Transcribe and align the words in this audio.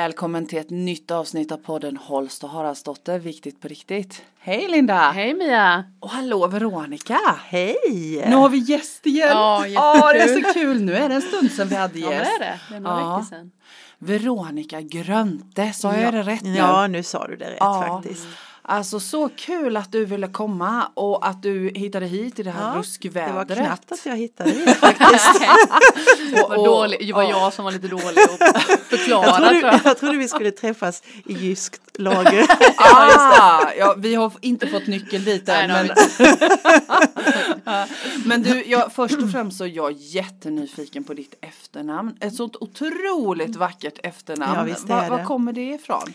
Välkommen 0.00 0.46
till 0.46 0.58
ett 0.58 0.70
nytt 0.70 1.10
avsnitt 1.10 1.52
av 1.52 1.56
podden 1.56 1.96
Holst 1.96 2.44
och 2.44 2.50
Haraldsdotter, 2.50 3.18
viktigt 3.18 3.60
på 3.60 3.68
riktigt. 3.68 4.22
Hej 4.38 4.68
Linda! 4.68 5.10
Hej 5.10 5.34
Mia! 5.34 5.84
Och 6.00 6.10
hallå 6.10 6.46
Veronica! 6.46 7.18
Hej! 7.46 7.76
Nu 8.28 8.36
har 8.36 8.48
vi 8.48 8.58
gäst 8.58 9.06
igen! 9.06 9.28
Ja, 9.32 9.66
Ja, 9.66 10.12
det 10.12 10.18
är 10.22 10.42
så 10.42 10.52
kul! 10.52 10.82
Nu 10.82 10.94
är 10.94 11.08
det 11.08 11.14
en 11.14 11.22
stund 11.22 11.50
sedan 11.52 11.68
vi 11.68 11.74
hade 11.74 11.98
Ja, 11.98 12.08
det 12.08 12.14
gäst. 12.14 12.30
är 12.34 12.38
det. 12.38 12.60
Det 12.70 12.76
är 12.76 12.80
några 12.80 13.00
Ja. 13.00 13.06
veckor 13.16 13.22
sedan. 13.36 13.50
Veronica 13.98 14.80
Grönte, 14.80 15.72
sa 15.72 15.96
jag 15.96 16.14
det 16.14 16.22
rätt 16.22 16.42
nu? 16.42 16.56
Ja, 16.56 16.86
nu 16.86 17.02
sa 17.02 17.26
du 17.26 17.36
det 17.36 17.50
rätt 17.50 17.56
Ja. 17.60 17.84
faktiskt. 17.88 18.26
Alltså 18.68 19.00
så 19.00 19.28
kul 19.28 19.76
att 19.76 19.92
du 19.92 20.04
ville 20.04 20.28
komma 20.28 20.90
och 20.94 21.26
att 21.28 21.42
du 21.42 21.70
hittade 21.74 22.06
hit 22.06 22.38
i 22.38 22.42
det 22.42 22.50
här 22.50 22.72
Ja, 22.74 22.78
ruskvädret. 22.78 23.48
Det 23.48 23.54
var 23.54 23.64
knappt 23.66 23.92
att 23.92 24.06
jag 24.06 24.16
hittade 24.16 24.50
det 24.52 24.74
faktiskt. 24.80 25.40
Det 26.34 26.42
var, 26.48 26.56
dålig, 26.64 27.06
det 27.06 27.12
var 27.12 27.22
jag 27.22 27.52
som 27.52 27.64
var 27.64 27.72
lite 27.72 27.88
dålig 27.88 28.20
att 28.20 28.62
förklara 28.88 29.26
Jag 29.26 29.36
tror 29.36 29.46
trodde, 29.48 29.66
jag. 29.66 29.80
jag 29.84 29.98
trodde 29.98 30.16
vi 30.18 30.28
skulle 30.28 30.50
träffas 30.50 31.02
i 31.26 31.32
jyskt 31.34 31.82
lager. 31.98 32.46
Ah, 32.78 33.72
ja, 33.78 33.94
vi 33.98 34.14
har 34.14 34.32
inte 34.40 34.66
fått 34.66 34.86
nyckel 34.86 35.24
dit 35.24 35.48
än. 35.48 35.68
Nej, 35.68 35.90
Men, 37.64 37.86
men 38.24 38.42
du, 38.42 38.64
jag, 38.66 38.92
först 38.92 39.22
och 39.22 39.30
främst 39.30 39.58
så 39.58 39.64
är 39.64 39.68
jag 39.68 39.92
jättenyfiken 39.92 41.04
på 41.04 41.14
ditt 41.14 41.34
efternamn. 41.40 42.16
Ett 42.20 42.34
sånt 42.34 42.56
otroligt 42.56 43.56
vackert 43.56 43.98
efternamn. 44.02 44.54
Ja, 44.58 44.62
visst 44.64 44.84
är 44.84 44.88
Var, 44.88 45.02
det. 45.02 45.10
var 45.10 45.24
kommer 45.24 45.52
det 45.52 45.70
ifrån? 45.74 46.12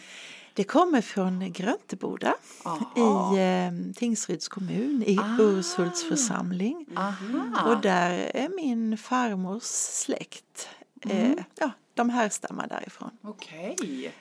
Det 0.62 0.66
kommer 0.66 1.02
från 1.02 1.52
Grönteboda 1.54 2.36
Aha. 2.64 3.36
i 3.36 3.40
eh, 3.40 3.94
Tingsryds 3.96 4.48
kommun 4.48 5.04
i 5.08 5.18
Ah. 5.20 5.38
Urshults 5.40 6.04
församling. 6.04 6.86
Aha. 6.96 7.72
Och 7.72 7.82
där 7.82 8.32
är 8.34 8.50
min 8.50 8.98
farmors 8.98 9.64
släkt. 9.64 10.70
Mm. 11.06 11.38
Eh, 11.38 11.44
ja, 11.56 11.72
de 11.94 12.10
härstammar 12.10 12.68
därifrån. 12.68 13.10
Okej. 13.22 13.76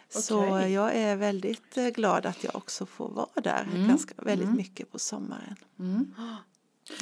Så 0.09 0.47
okej. 0.47 0.73
jag 0.73 0.95
är 0.95 1.17
väldigt 1.17 1.77
eh, 1.77 1.87
glad 1.87 2.27
att 2.27 2.45
jag 2.45 2.57
också 2.57 2.87
får 2.87 3.09
vara 3.09 3.41
där 3.43 3.67
ganska, 3.89 4.15
väldigt 4.17 4.55
mycket 4.55 4.93
på 4.93 4.99
sommaren. 4.99 5.57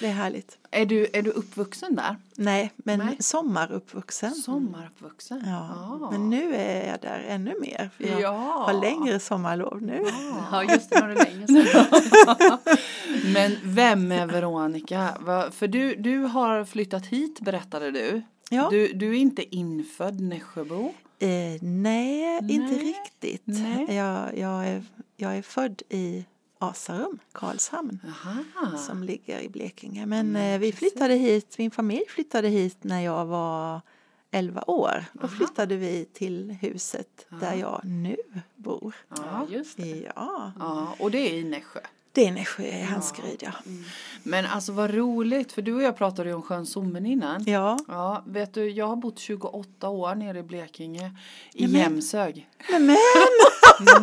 Det 0.01 0.07
är 0.07 0.13
härligt. 0.13 0.59
Är, 0.71 0.87
du, 0.87 1.07
är 1.13 1.23
du 1.23 1.31
uppvuxen 1.31 1.95
där? 1.95 2.17
Nej, 2.37 2.73
men 2.77 2.99
Nej. 2.99 3.17
sommaruppvuxen. 3.21 4.35
Sommaruppvuxen? 4.35 5.43
Ja, 5.47 5.69
Ah. 6.01 6.11
men 6.11 6.31
nu 6.31 6.55
är 6.55 6.91
jag 6.91 7.01
där 7.01 7.25
ännu 7.29 7.55
mer. 7.61 7.91
För 7.97 8.05
jag 8.05 8.21
Ja. 8.21 8.31
har 8.67 8.81
längre 8.81 9.21
sommarlov 9.21 9.83
nu. 9.83 10.05
Ja 10.53 10.65
just 10.65 10.91
det, 10.91 11.01
var 11.01 11.09
det 11.09 11.15
länge 11.25 11.47
sedan. 11.47 12.59
Men 13.35 13.57
vem 13.65 14.13
är 14.13 14.27
Veronica? 14.27 15.09
För 15.53 15.69
du, 15.69 15.95
du 15.95 16.19
har 16.19 16.65
flyttat 16.65 17.07
hit 17.07 17.41
berättade 17.41 17.91
du. 17.91 18.23
Ja. 18.51 18.69
Du, 18.71 18.93
du 18.93 19.09
är 19.09 19.19
inte 19.19 19.57
infödd 19.57 20.21
Nässjöbo. 20.21 20.93
Eh, 21.19 21.29
nej, 21.63 22.39
inte 22.39 22.57
Nej. 22.77 22.79
riktigt. 22.79 23.43
Nej. 23.45 23.87
Jag, 23.97 24.39
jag, 24.39 24.67
är, 24.69 24.83
jag 25.17 25.37
är 25.37 25.43
född 25.43 25.83
i 25.89 26.25
Asarum, 26.59 27.19
Karlshamn, 27.33 28.01
Aha. 28.09 28.77
som 28.79 29.03
ligger 29.03 29.41
i 29.41 29.49
Blekinge. 29.49 30.07
Men 30.07 30.37
eh, 30.37 30.59
vi 30.59 30.73
flyttade 30.73 31.15
hit, 31.15 31.59
min 31.59 31.71
familj 31.71 32.05
flyttade 32.09 32.49
hit 32.49 32.79
när 32.85 33.01
jag 33.01 33.27
var 33.27 33.81
11 34.31 34.65
år. 34.67 35.05
Då 35.13 35.29
flyttade 35.29 35.77
vi 35.77 36.05
till 36.05 36.51
huset 36.61 37.27
där 37.41 37.55
jag 37.55 37.81
nu 37.85 38.17
bor. 38.57 38.95
Ja. 39.09 39.17
Ja, 39.17 39.47
just 39.57 39.77
det. 39.77 40.11
Ja, 40.17 40.53
ja, 40.59 40.95
och 40.99 41.11
det 41.11 41.19
är 41.19 41.35
i 41.35 41.45
Nässjö. 41.45 41.81
Det 42.19 42.27
är 42.27 42.33
Nässjö 42.33 42.63
i 42.63 42.83
Handskryd, 42.83 43.43
ja. 43.43 43.51
Men 44.23 44.47
alltså 44.47 44.73
vad 44.73 44.95
roligt, 44.95 45.53
för 45.53 45.63
du 45.63 45.75
och 45.75 45.83
jag 45.83 45.97
pratade 45.99 46.29
ju 46.29 46.35
om 46.35 46.43
sjön 46.43 46.67
Sommen 46.67 47.07
innan. 47.07 47.45
Ja, 47.47 47.79
Ja, 47.89 48.23
vet 48.27 48.55
du, 48.55 48.71
jag 48.71 48.87
har 48.87 48.97
bott 48.97 49.19
28 49.19 49.89
år 49.89 50.15
nere 50.15 50.39
i 50.39 50.43
Blekinge, 50.43 51.11
i 51.55 51.67
Nämen. 51.67 51.81
Jämshög. 51.81 52.49
men, 52.71 52.81
men 52.83 52.97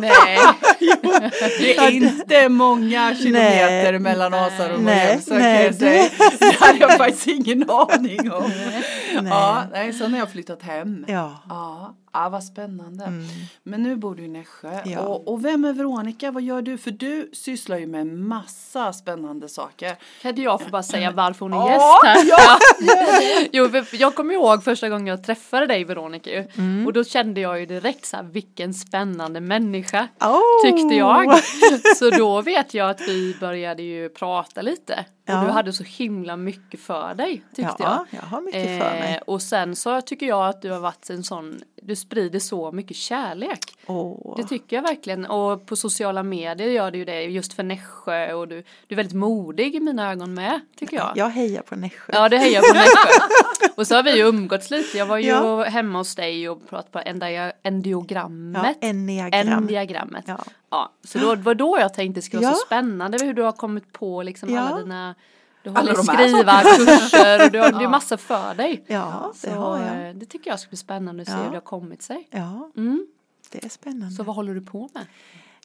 Nej, 0.00 0.38
Det 1.60 1.76
är 1.76 1.90
inte 1.90 2.48
många 2.48 3.14
kilometer 3.16 3.92
Nej. 3.92 3.98
mellan 4.00 4.34
Asarum 4.34 4.76
och 4.76 4.82
Nej, 4.82 5.08
Jämshög 5.08 5.28
kan 5.28 5.38
nej, 5.38 5.64
jag 5.64 5.74
säga. 5.74 6.10
Det 6.40 6.56
hade 6.64 6.78
jag 6.78 6.96
faktiskt 6.96 7.26
ingen 7.26 7.70
aning 7.70 8.32
om. 8.32 8.50
Nej. 8.50 9.28
Ja, 9.30 9.64
nej, 9.72 9.92
sen 9.92 10.12
har 10.12 10.18
jag 10.18 10.30
flyttat 10.32 10.62
hem. 10.62 11.04
ja. 11.08 11.42
Ja, 11.48 11.96
ja 12.22 12.28
vad 12.28 12.44
spännande. 12.44 13.04
Mm. 13.04 13.26
Men 13.62 13.82
nu 13.82 13.96
bor 13.96 14.14
du 14.14 14.24
i 14.24 14.28
Nässjö. 14.28 14.80
Ja. 14.84 15.00
Och, 15.00 15.28
och 15.32 15.44
vem 15.44 15.64
är 15.64 15.72
Veronica? 15.72 16.30
Vad 16.30 16.42
gör 16.42 16.62
du? 16.62 16.78
För 16.78 16.90
du 16.90 17.30
sysslar 17.32 17.78
ju 17.78 17.86
med 17.86 18.06
massa 18.06 18.92
spännande 18.92 19.48
saker. 19.48 19.96
kan 20.22 20.42
jag 20.42 20.62
få 20.62 20.68
bara 20.70 20.82
säga 20.82 21.10
varför 21.10 21.40
hon 21.40 21.52
är 21.52 21.56
Ja, 21.56 22.00
gäst 22.04 22.28
här? 22.30 23.48
Jo, 23.52 23.68
för 23.68 24.00
jag 24.00 24.14
kommer 24.14 24.34
ihåg 24.34 24.64
första 24.64 24.88
gången 24.88 25.06
jag 25.06 25.24
träffade 25.24 25.66
dig 25.66 25.84
Veronica. 25.84 26.30
Mm. 26.30 26.86
och 26.86 26.92
då 26.92 27.04
kände 27.04 27.40
jag 27.40 27.60
ju 27.60 27.66
direkt 27.66 28.06
så 28.06 28.16
här 28.16 28.24
vilken 28.24 28.74
spännande 28.74 29.40
människa 29.40 30.08
Oh. 30.20 30.40
tyckte 30.64 30.94
jag. 30.94 31.38
Så 31.96 32.10
då 32.10 32.42
vet 32.42 32.74
jag 32.74 32.90
att 32.90 33.00
vi 33.00 33.36
började 33.40 33.82
ju 33.82 34.08
prata 34.08 34.62
lite. 34.62 35.04
Och 35.26 35.32
Ja. 35.32 35.40
du 35.44 35.50
hade 35.50 35.72
så 35.72 35.84
himla 35.84 36.36
mycket 36.36 36.80
för 36.80 37.14
dig 37.14 37.42
tyckte 37.48 37.62
jag. 37.62 37.74
Ja, 37.78 38.06
jag 38.10 38.20
har 38.22 38.40
mycket 38.40 38.82
för 38.82 38.90
mig. 38.90 39.14
Eh, 39.14 39.22
och 39.26 39.42
sen 39.42 39.76
så 39.76 40.00
tycker 40.00 40.26
jag 40.26 40.48
att 40.48 40.62
du 40.62 40.70
har 40.70 40.80
varit 40.80 41.10
en 41.10 41.24
sån, 41.24 41.60
du 41.82 41.96
sprider 41.96 42.38
så 42.38 42.72
mycket 42.72 42.96
kärlek. 42.96 43.58
Åh. 43.86 44.36
Det 44.36 44.44
tycker 44.44 44.76
jag 44.76 44.82
verkligen. 44.82 45.26
Och 45.26 45.66
på 45.66 45.76
sociala 45.76 46.22
medier 46.22 46.68
gör 46.68 46.90
du 46.90 46.98
ju 46.98 47.04
det 47.04 47.22
just 47.22 47.52
för 47.52 47.62
Nässjö 47.62 48.32
och 48.32 48.48
du, 48.48 48.62
du 48.86 48.94
är 48.94 48.96
väldigt 48.96 49.14
modig 49.16 49.74
i 49.74 49.80
mina 49.80 50.10
ögon 50.12 50.34
med, 50.34 50.60
tycker 50.78 50.96
jag. 50.96 51.12
Jag 51.14 51.28
hejar 51.30 51.62
på 51.62 51.76
Nässjö. 51.76 52.12
Ja, 52.16 52.28
det 52.28 52.38
hejar 52.38 52.60
på 52.60 52.74
Nässjö. 52.78 53.68
Och 53.76 53.86
så 53.86 53.94
har 53.94 54.02
vi 54.02 54.16
ju 54.16 54.22
umgåtts 54.28 54.70
lite. 54.70 54.98
Jag 54.98 55.06
var 55.06 55.18
ju 55.18 55.28
Ja. 55.28 55.64
hemma 55.64 55.98
hos 55.98 56.14
dig 56.14 56.48
och 56.48 56.68
pratade 56.68 56.90
på 56.92 56.98
endia- 57.10 57.46
Ja, 57.46 57.52
endiogrammet. 57.62 58.78
enneagram. 58.80 59.48
Endiagrammet. 59.58 60.24
Ja. 60.28 60.38
Ja. 60.70 60.92
så 61.04 61.18
då, 61.18 61.34
var 61.34 61.54
då 61.54 61.76
jag 61.80 61.94
tänkte 61.94 62.18
det 62.18 62.22
skulle 62.24 62.42
vara 62.42 62.54
så 62.54 62.60
Ja. 62.62 62.66
spännande 62.66 63.18
hur 63.24 63.34
du 63.34 63.42
har 63.42 63.52
kommit 63.52 63.92
på 63.92 64.22
liksom 64.22 64.48
Ja. 64.50 64.60
alla 64.60 64.76
dina 64.78 65.14
du 65.62 65.70
här 65.70 65.94
skrivarkurser 65.94 67.44
och 67.46 67.52
du 67.52 67.58
har, 67.60 67.72
det 67.72 67.84
är 67.84 67.88
massa 67.88 68.16
för 68.16 68.54
dig. 68.54 68.84
Ja, 68.86 69.32
det 69.42 69.48
Så 69.50 69.54
har 69.54 69.78
jag. 69.82 70.08
eh, 70.08 70.14
det 70.14 70.26
tycker 70.26 70.50
jag 70.50 70.60
ska 70.60 70.68
bli 70.68 70.76
spännande 70.76 71.22
att 71.22 71.28
se 71.28 71.34
Ja. 71.34 71.42
hur 71.42 71.50
det 71.50 71.56
har 71.56 71.60
kommit 71.60 72.02
sig. 72.02 72.28
Ja, 72.30 72.70
Mm. 72.76 73.06
det 73.50 73.64
är 73.64 73.68
spännande. 73.68 74.10
Så 74.14 74.22
vad 74.22 74.36
håller 74.36 74.54
du 74.54 74.60
på 74.60 74.88
med? 74.94 75.06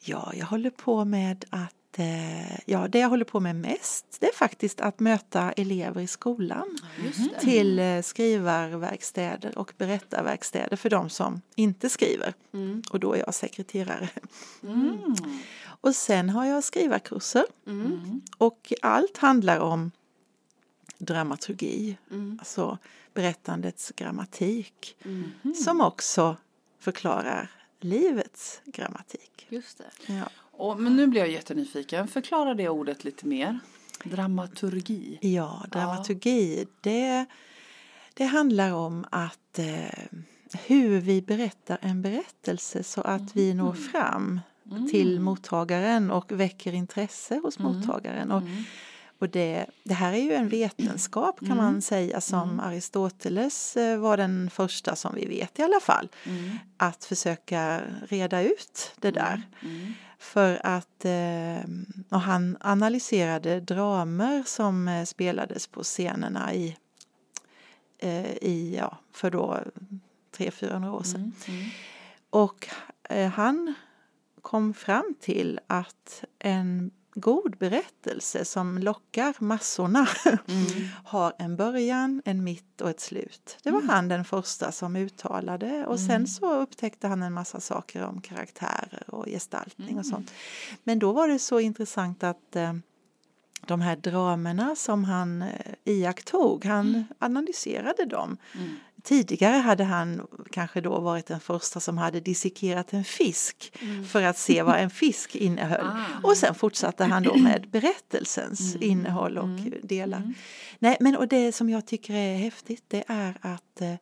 Ja, 0.03 0.31
jag 0.35 0.45
håller 0.45 0.69
på 0.69 1.05
med 1.05 1.45
att 1.49 1.73
eh, 1.99 2.59
Ja, 2.65 2.87
det 2.87 2.99
jag 2.99 3.09
håller 3.09 3.25
på 3.25 3.39
med 3.39 3.55
mest 3.55 4.05
det 4.19 4.27
är 4.27 4.33
faktiskt 4.33 4.81
att 4.81 4.99
möta 4.99 5.51
elever 5.51 6.01
i 6.01 6.07
skolan 6.07 6.77
det. 7.17 7.39
till 7.39 7.79
eh, 7.79 8.01
skrivarverkstäder 8.01 9.57
och 9.57 9.73
berättarverkstäder 9.77 10.75
för 10.77 10.89
de 10.89 11.09
som 11.09 11.41
inte 11.55 11.89
skriver. 11.89 12.33
Mm. 12.53 12.81
Och 12.89 12.99
då 12.99 13.13
är 13.13 13.17
jag 13.19 13.33
sekreterare. 13.33 14.09
Mm. 14.63 15.15
Och 15.81 15.95
sen 15.95 16.29
har 16.29 16.45
jag 16.45 16.63
skrivarkurser 16.63 17.45
Mm. 17.67 18.21
och 18.37 18.73
allt 18.81 19.17
handlar 19.17 19.59
om 19.59 19.91
dramaturgi, 20.97 21.97
Mm. 22.11 22.37
alltså 22.39 22.77
berättandets 23.13 23.91
grammatik 23.95 24.95
Mm. 25.05 25.31
som 25.63 25.81
också 25.81 26.37
förklarar 26.79 27.51
livets 27.79 28.61
grammatik. 28.65 29.45
Just 29.49 29.77
det. 29.77 30.13
Ja. 30.13 30.29
Och, 30.51 30.79
men 30.79 30.95
nu 30.95 31.07
blir 31.07 31.21
jag 31.21 31.31
jättenyfiken. 31.31 32.07
Förklara 32.07 32.53
det 32.53 32.69
ordet 32.69 33.03
lite 33.03 33.27
mer. 33.27 33.59
Dramaturgi. 34.03 35.17
Ja, 35.21 35.65
dramaturgi, 35.71 36.65
det, 36.81 37.25
det 38.13 38.25
handlar 38.25 38.73
om 38.73 39.05
att 39.11 39.59
eh, 39.59 40.19
hur 40.65 40.99
vi 40.99 41.21
berättar 41.21 41.77
en 41.81 42.01
berättelse 42.01 42.83
så 42.83 43.01
att 43.01 43.35
vi 43.35 43.53
når 43.53 43.73
fram 43.73 44.39
till 44.91 45.19
mottagaren 45.19 46.11
och 46.11 46.31
väcker 46.31 46.73
intresse 46.73 47.39
hos 47.43 47.59
mottagaren. 47.59 48.31
Och, 48.31 48.43
och 49.19 49.29
det, 49.29 49.65
det 49.83 49.93
här 49.93 50.13
är 50.13 50.17
ju 50.17 50.33
en 50.33 50.49
vetenskap 50.49 51.39
kan 51.47 51.57
man 51.57 51.81
säga 51.81 52.21
som 52.21 52.59
Aristoteles 52.59 53.77
eh, 53.77 53.99
var 53.99 54.17
den 54.17 54.49
första 54.49 54.95
som 54.95 55.15
vi 55.15 55.25
vet 55.25 55.59
i 55.59 55.63
alla 55.63 55.79
fall. 55.79 56.07
Att 56.77 57.05
försöka 57.05 57.81
reda 58.07 58.41
ut 58.41 58.91
det 58.99 59.11
där. 59.11 59.41
För 60.21 60.61
att 60.63 61.05
eh, 61.05 61.69
och 62.09 62.21
han 62.21 62.57
analyserade 62.59 63.59
dramer 63.59 64.43
som 64.45 64.87
eh, 64.87 65.03
spelades 65.05 65.67
på 65.67 65.83
scenerna 65.83 66.53
i, 66.53 66.77
eh, 67.97 68.31
i 68.31 68.75
ja, 68.77 68.97
för 69.11 69.31
då 69.31 69.59
300-400 70.37 70.93
år 70.93 71.03
sedan. 71.03 71.33
Och 72.29 72.67
eh, 73.09 73.29
han 73.29 73.73
kom 74.41 74.73
fram 74.73 75.15
till 75.19 75.59
att 75.67 76.23
en 76.39 76.91
god 77.13 77.57
berättelse 77.57 78.45
som 78.45 78.77
lockar 78.77 79.35
massorna. 79.39 80.07
Har 81.05 81.33
en 81.37 81.55
början, 81.55 82.21
en 82.25 82.43
mitt 82.43 82.81
och 82.81 82.89
ett 82.89 82.99
slut. 82.99 83.57
Det 83.63 83.71
var 83.71 83.81
han 83.81 84.07
den 84.07 84.25
första 84.25 84.71
som 84.71 84.95
uttalade 84.95 85.85
och 85.85 85.99
sen 85.99 86.27
så 86.27 86.61
upptäckte 86.61 87.07
han 87.07 87.23
en 87.23 87.33
massa 87.33 87.59
saker 87.59 88.03
om 88.03 88.21
karaktärer 88.21 89.03
och 89.07 89.25
gestaltning 89.25 89.99
och 89.99 90.05
sånt. 90.05 90.31
Men 90.83 90.99
då 90.99 91.11
var 91.11 91.27
det 91.27 91.39
så 91.39 91.59
intressant 91.59 92.23
att 92.23 92.55
eh, 92.55 92.73
de 93.65 93.81
här 93.81 93.95
dramerna 93.95 94.75
som 94.75 95.03
han 95.03 95.41
eh, 95.41 95.73
iakttog, 95.83 96.65
han 96.65 97.05
analyserade 97.19 98.05
dem. 98.05 98.37
Mm. 99.09 99.23
Tidigare 99.23 99.55
hade 99.55 99.83
han 99.83 100.27
kanske 100.51 100.81
då 100.81 100.99
varit 100.99 101.25
den 101.25 101.39
första 101.39 101.79
som 101.79 101.97
hade 101.97 102.19
dissekerat 102.19 102.93
en 102.93 103.03
fisk 103.03 103.73
för 104.11 104.23
att 104.23 104.37
se 104.37 104.63
vad 104.63 104.75
en 104.79 104.89
fisk 105.03 105.35
innehöll. 105.35 105.85
Ah. 105.85 106.27
Och 106.27 106.37
sen 106.37 106.55
fortsatte 106.55 107.03
han 107.03 107.23
då 107.23 107.35
med 107.37 107.67
berättelsens 107.71 108.75
Mm. 108.75 108.89
innehåll 108.89 109.37
och 109.37 109.49
delar. 109.83 110.33
Nej, 110.79 110.97
men 110.99 111.15
och 111.17 111.27
det 111.27 111.51
som 111.51 111.69
jag 111.69 111.85
tycker 111.85 112.13
är 112.13 112.37
häftigt 112.37 112.83
det 112.87 113.03
är 113.07 113.37
att 113.41 113.81
eh, 113.81 113.93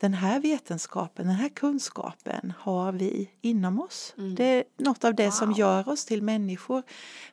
den 0.00 0.14
här 0.14 0.40
vetenskapen, 0.40 1.26
den 1.26 1.36
här 1.36 1.48
kunskapen 1.48 2.52
har 2.58 2.92
vi 2.92 3.30
inom 3.40 3.80
oss. 3.80 4.14
Det 4.36 4.44
är 4.44 4.64
något 4.78 5.04
av 5.04 5.14
det 5.14 5.30
som 5.32 5.48
Wow. 5.48 5.58
gör 5.58 5.88
oss 5.88 6.04
till 6.04 6.22
människor. 6.22 6.82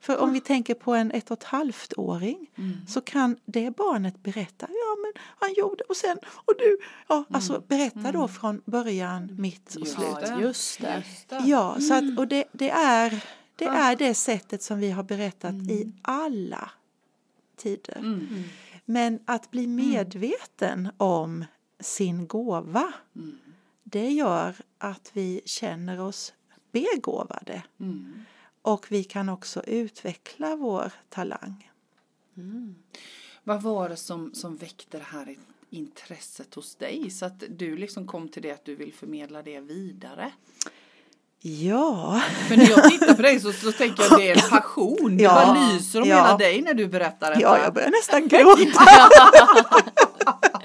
För 0.01 0.17
om 0.17 0.33
vi 0.33 0.41
tänker 0.41 0.73
på 0.73 0.93
en 0.93 1.11
ett 1.11 1.31
och 1.31 1.37
ett 1.37 1.43
halvt 1.43 1.93
åring 1.97 2.47
så 2.87 3.01
kan 3.01 3.37
det 3.45 3.75
barnet 3.75 4.23
berätta, 4.23 4.67
ja 4.69 4.97
men 5.01 5.13
han 5.39 5.53
gjorde 5.53 5.83
och 5.89 5.95
sen 5.95 6.17
och 6.45 6.53
du, 6.59 6.77
ja 7.07 7.23
alltså 7.29 7.63
berätta 7.67 8.11
då 8.11 8.27
från 8.27 8.61
början, 8.65 9.29
mitt 9.39 9.75
och 9.75 9.87
slut. 9.87 10.17
Ja, 10.21 10.41
just 10.41 10.81
det. 10.81 11.03
Ja, 11.45 11.79
så 11.79 11.93
att, 11.93 12.19
och 12.19 12.27
det, 12.27 12.43
det, 12.51 12.69
är, 12.69 13.23
det 13.55 13.65
är 13.65 13.95
det 13.95 14.13
sättet 14.13 14.63
som 14.63 14.79
vi 14.79 14.91
har 14.91 15.03
berättat 15.03 15.53
i 15.53 15.91
alla 16.01 16.69
tider. 17.57 17.97
Mm. 17.97 18.43
Men 18.85 19.19
att 19.25 19.51
bli 19.51 19.67
medveten 19.67 20.89
om 20.97 21.45
sin 21.79 22.27
gåva, 22.27 22.93
Mm. 23.15 23.37
det 23.83 24.09
gör 24.09 24.55
att 24.77 25.09
vi 25.13 25.41
känner 25.45 25.99
oss 26.01 26.33
begåvade. 26.71 27.63
Mm. 27.79 28.25
Och 28.61 28.85
vi 28.89 29.03
kan 29.03 29.29
också 29.29 29.63
utveckla 29.63 30.55
vår 30.55 30.91
talang. 31.09 31.71
Vad 33.43 33.61
var 33.61 33.89
det 33.89 33.97
som, 33.97 34.33
som 34.33 34.57
väckte 34.57 34.97
det 34.97 35.03
här 35.03 35.35
intresset 35.69 36.53
hos 36.55 36.75
dig 36.75 37.09
så 37.09 37.25
att 37.25 37.43
du 37.49 37.77
liksom 37.77 38.07
kom 38.07 38.29
till 38.29 38.41
det 38.41 38.51
att 38.51 38.65
du 38.65 38.75
vill 38.75 38.93
förmedla 38.93 39.41
det 39.41 39.59
vidare? 39.59 40.31
Ja, 41.39 42.21
För 42.47 42.57
när 42.57 42.69
jag 42.69 42.89
tittar 42.91 43.13
på 43.13 43.21
dig 43.21 43.39
så, 43.39 43.51
så 43.53 43.71
tänker 43.71 44.03
jag 44.03 44.11
att 44.13 44.19
det 44.19 44.29
är 44.31 44.49
passion. 44.49 45.17
Det 45.17 45.23
Ja, 45.23 45.33
bara 45.33 45.69
lyser 45.73 46.01
om 46.01 46.07
ja. 46.09 46.15
hela 46.15 46.37
dig 46.37 46.61
när 46.61 46.73
du 46.73 46.87
berättar 46.87 47.29
detta. 47.29 47.41
ja 47.41 47.59
jag 47.63 47.73
börjar 47.73 47.89
nästan 47.89 48.27
gråta. 48.27 48.81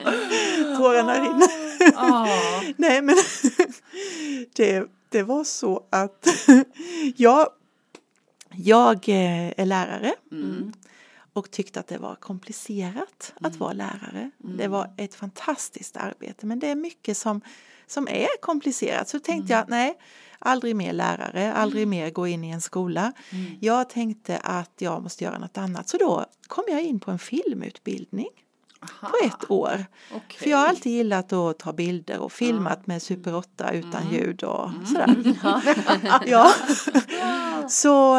Tårarna 0.78 1.14
rinner. 1.14 1.48
Ja. 1.92 2.28
Nej 2.76 3.02
men 3.02 3.16
det, 4.56 4.84
det 5.08 5.22
var 5.22 5.44
så 5.44 5.84
att 5.90 6.28
jag, 7.16 7.48
jag 8.50 9.08
eh, 9.08 9.48
är 9.60 9.66
lärare 9.66 10.14
Mm. 10.32 10.72
och 11.32 11.50
tyckte 11.50 11.80
att 11.80 11.86
det 11.88 11.98
var 11.98 12.14
komplicerat 12.14 13.32
att 13.40 13.56
vara 13.56 13.72
lärare. 13.72 14.30
Det 14.38 14.68
var 14.68 14.94
ett 14.96 15.14
fantastiskt 15.14 15.96
arbete 15.96 16.46
men 16.46 16.58
det 16.58 16.66
är 16.68 16.74
mycket 16.74 17.16
som, 17.16 17.40
som 17.86 18.08
är 18.08 18.40
komplicerat. 18.40 19.08
Så 19.08 19.18
tänkte 19.18 19.52
jag 19.52 19.64
nej, 19.68 19.98
aldrig 20.38 20.76
mer 20.76 20.92
lärare, 20.92 21.52
aldrig 21.52 21.88
mer 21.88 22.10
gå 22.10 22.26
in 22.26 22.44
i 22.44 22.50
en 22.50 22.60
skola. 22.60 23.12
Jag 23.60 23.88
tänkte 23.90 24.38
att 24.38 24.72
jag 24.78 25.02
måste 25.02 25.24
göra 25.24 25.38
något 25.38 25.58
annat 25.58 25.88
så 25.88 25.96
då 25.96 26.26
kom 26.46 26.64
jag 26.68 26.82
in 26.82 27.00
på 27.00 27.10
en 27.10 27.18
filmutbildning 27.18 28.28
på 29.00 29.12
ett 29.24 29.50
år. 29.50 29.84
Okej. 30.12 30.38
För 30.38 30.50
jag 30.50 30.58
har 30.58 30.66
alltid 30.66 30.92
gillat 30.92 31.32
att 31.32 31.58
ta 31.58 31.72
bilder 31.72 32.18
och 32.18 32.32
filmat 32.32 32.86
med 32.86 33.02
Super 33.02 33.34
8 33.34 33.72
utan 33.72 34.12
ljud 34.12 34.42
och 34.42 34.70
sådär. 34.86 35.16
ja. 36.26 36.52
Så 37.68 38.18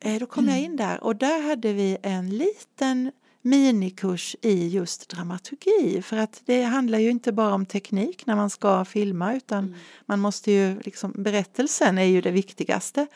eh, 0.00 0.18
då 0.20 0.26
kom 0.26 0.48
jag 0.48 0.60
in 0.60 0.76
där 0.76 1.04
och 1.04 1.16
där 1.16 1.48
hade 1.48 1.72
vi 1.72 1.98
en 2.02 2.30
liten 2.30 3.12
minikurs 3.42 4.36
i 4.42 4.68
just 4.68 5.08
dramaturgi 5.08 6.02
för 6.02 6.16
att 6.16 6.42
det 6.44 6.62
handlar 6.62 6.98
ju 6.98 7.10
inte 7.10 7.32
bara 7.32 7.54
om 7.54 7.66
teknik 7.66 8.26
när 8.26 8.36
man 8.36 8.50
ska 8.50 8.84
filma 8.84 9.34
utan 9.34 9.74
man 10.06 10.20
måste 10.20 10.52
ju 10.52 10.80
liksom 10.80 11.12
berättelsen 11.16 11.98
är 11.98 12.04
ju 12.04 12.20
det 12.20 12.30
viktigaste. 12.30 13.06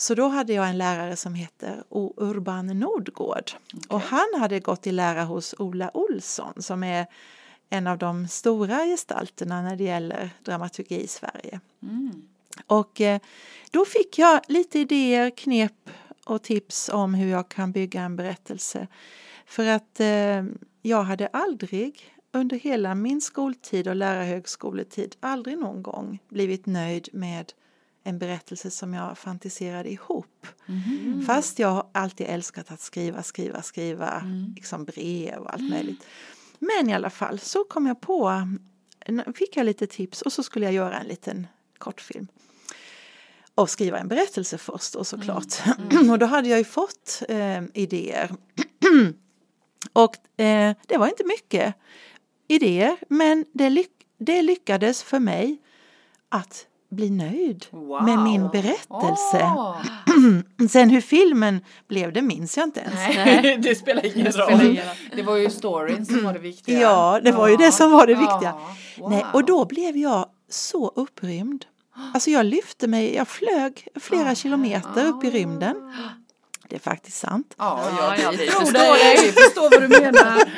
Så 0.00 0.14
då 0.14 0.28
hade 0.28 0.52
jag 0.52 0.68
en 0.68 0.78
lärare 0.78 1.16
som 1.16 1.34
heter 1.34 1.84
Urban 2.16 2.66
Nordgård 2.66 3.50
och 3.88 4.00
han 4.00 4.28
hade 4.38 4.60
gått 4.60 4.86
i 4.86 4.92
lära 4.92 5.24
hos 5.24 5.54
Ola 5.58 5.90
Olsson 5.94 6.62
som 6.62 6.84
är 6.84 7.06
en 7.70 7.86
av 7.86 7.98
de 7.98 8.28
stora 8.28 8.84
gestalterna 8.84 9.62
när 9.62 9.76
det 9.76 9.84
gäller 9.84 10.30
dramaturgi 10.44 11.00
i 11.00 11.06
Sverige. 11.06 11.60
Mm. 11.82 12.22
Och 12.66 13.00
eh, 13.00 13.20
då 13.70 13.84
fick 13.84 14.18
jag 14.18 14.40
lite 14.48 14.78
idéer, 14.78 15.30
knep 15.30 15.90
och 16.24 16.42
tips 16.42 16.88
om 16.88 17.14
hur 17.14 17.30
jag 17.30 17.48
kan 17.48 17.72
bygga 17.72 18.02
en 18.02 18.16
berättelse. 18.16 18.86
För 19.46 19.66
att 19.66 20.00
eh, 20.00 20.44
jag 20.82 21.02
hade 21.02 21.26
aldrig 21.26 22.14
under 22.32 22.56
hela 22.58 22.94
min 22.94 23.20
skoltid 23.20 23.88
och 23.88 23.96
lärarhögskoletid 23.96 25.16
aldrig 25.20 25.58
någon 25.58 25.82
gång 25.82 26.18
blivit 26.28 26.66
nöjd 26.66 27.08
med 27.12 27.52
en 28.08 28.18
berättelse 28.18 28.70
som 28.70 28.94
jag 28.94 29.18
fantiserade 29.18 29.90
ihop. 29.92 30.46
Mhm. 30.66 31.22
Fast 31.26 31.58
jag 31.58 31.68
har 31.68 31.86
alltid 31.94 32.26
älskat 32.26 32.70
att 32.70 32.80
skriva, 32.80 33.22
skriva, 33.22 33.62
skriva, 33.62 34.22
liksom 34.56 34.84
brev 34.84 35.38
och 35.38 35.52
allt 35.54 35.70
möjligt. 35.70 36.04
Men 36.58 36.90
i 36.90 36.94
alla 36.94 37.10
fall 37.10 37.38
så 37.38 37.64
kom 37.64 37.86
jag 37.86 38.00
på, 38.00 38.48
fick 39.34 39.56
jag 39.56 39.66
lite 39.66 39.86
tips 39.86 40.22
och 40.22 40.32
så 40.32 40.42
skulle 40.42 40.64
jag 40.66 40.74
göra 40.74 40.98
en 41.00 41.06
liten 41.06 41.46
kortfilm. 41.78 42.26
Och 43.54 43.70
skriva 43.70 43.98
en 43.98 44.08
berättelse 44.08 44.58
först 44.58 44.94
och 44.94 45.06
såklart. 45.06 45.54
och 46.10 46.18
då 46.18 46.26
hade 46.26 46.48
jag 46.48 46.58
ju 46.58 46.64
fått 46.64 47.22
eh, 47.28 47.62
idéer. 47.74 48.30
och 49.92 50.40
eh, 50.40 50.76
det 50.86 50.96
var 50.96 51.06
inte 51.08 51.24
mycket 51.24 51.74
idéer 52.48 52.96
men 53.08 53.44
det, 53.52 53.68
lyck- 53.70 54.06
det 54.18 54.42
lyckades 54.42 55.02
för 55.02 55.18
mig 55.18 55.58
att 56.28 56.66
bli 56.90 57.10
nöjd 57.10 57.66
Wow. 57.70 58.04
med 58.04 58.18
min 58.18 58.48
berättelse. 58.48 59.52
Åh. 59.56 59.76
Sen 60.70 60.90
hur 60.90 61.00
filmen 61.00 61.60
blev 61.88 62.12
det 62.12 62.22
minns 62.22 62.56
jag 62.56 62.66
inte 62.66 62.80
ens. 62.80 62.94
Nej, 62.94 63.58
det 63.62 63.74
spelar 63.74 64.06
ingen 64.06 64.24
Det 64.24 64.32
spelar 64.32 64.50
roll. 64.50 64.62
ingen. 64.66 64.86
Det 65.16 65.22
var 65.22 65.36
ju 65.36 65.50
storyn 65.50 66.06
som 66.06 66.24
var 66.24 66.32
det 66.32 66.38
viktiga. 66.38 66.80
Ja, 66.80 67.20
det 67.24 67.32
var 67.32 67.48
ju 67.48 67.56
det 67.56 67.72
som 67.72 67.90
var 67.92 68.06
det 68.06 68.14
viktiga. 68.14 68.54
Wow. 68.98 69.10
Nej, 69.10 69.24
och 69.32 69.44
då 69.44 69.64
blev 69.64 69.96
jag 69.96 70.26
så 70.50 70.92
upprymd. 70.96 71.64
Alltså 72.14 72.30
jag 72.30 72.46
lyfte 72.46 72.86
mig, 72.86 73.14
jag 73.14 73.28
flög 73.28 73.88
flera 74.00 74.34
kilometer 74.34 75.06
upp 75.06 75.24
i 75.24 75.30
rymden. 75.30 75.76
Det 76.68 76.76
är 76.76 76.80
faktiskt 76.80 77.18
sant. 77.18 77.54
Ja, 77.58 77.80
Ja, 77.98 78.16
jag, 78.16 78.20
ja, 78.24 78.30
vi 78.30 78.46
förstår 78.46 78.72
dig. 78.72 79.04
dig. 79.16 79.26
Vi 79.26 79.32
förstår 79.32 79.70
vad 79.80 79.82
du 79.82 79.88
menar. 80.00 80.42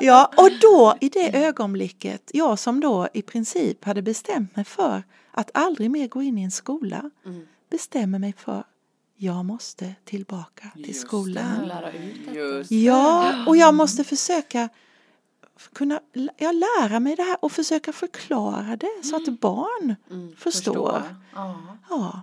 Ja, 0.00 0.30
och 0.36 0.50
då 0.60 0.96
i 1.00 1.08
det 1.08 1.44
ögonblicket, 1.46 2.30
jag 2.32 2.58
som 2.58 2.80
då 2.80 3.08
i 3.14 3.22
princip 3.22 3.84
hade 3.84 4.02
bestämt 4.02 4.56
mig 4.56 4.64
för 4.64 5.02
att 5.38 5.50
aldrig 5.54 5.90
mer 5.90 6.08
gå 6.08 6.22
in 6.22 6.38
i 6.38 6.42
en 6.42 6.50
skola, 6.50 7.10
bestämmer 7.70 8.18
mig 8.18 8.34
för 8.38 8.64
jag 9.16 9.44
måste 9.44 9.94
tillbaka 10.04 10.70
till 10.74 10.88
Just 10.88 11.00
skolan. 11.00 11.60
det. 11.60 11.66
Lära 11.66 11.92
ut 11.92 12.14
detta. 12.26 12.38
Just 12.38 12.70
Ja, 12.70 13.34
och 13.46 13.56
jag 13.56 13.74
måste 13.74 14.04
försöka 14.04 14.68
kunna 15.72 16.00
ja, 16.36 16.52
lära 16.52 17.00
mig 17.00 17.16
det 17.16 17.22
här 17.22 17.44
och 17.44 17.52
försöka 17.52 17.92
förklara 17.92 18.76
det 18.76 19.02
så 19.02 19.16
att 19.16 19.40
barn 19.40 19.96
förstår. 20.36 21.02
Ja. 21.34 21.60
Ja. 21.90 22.22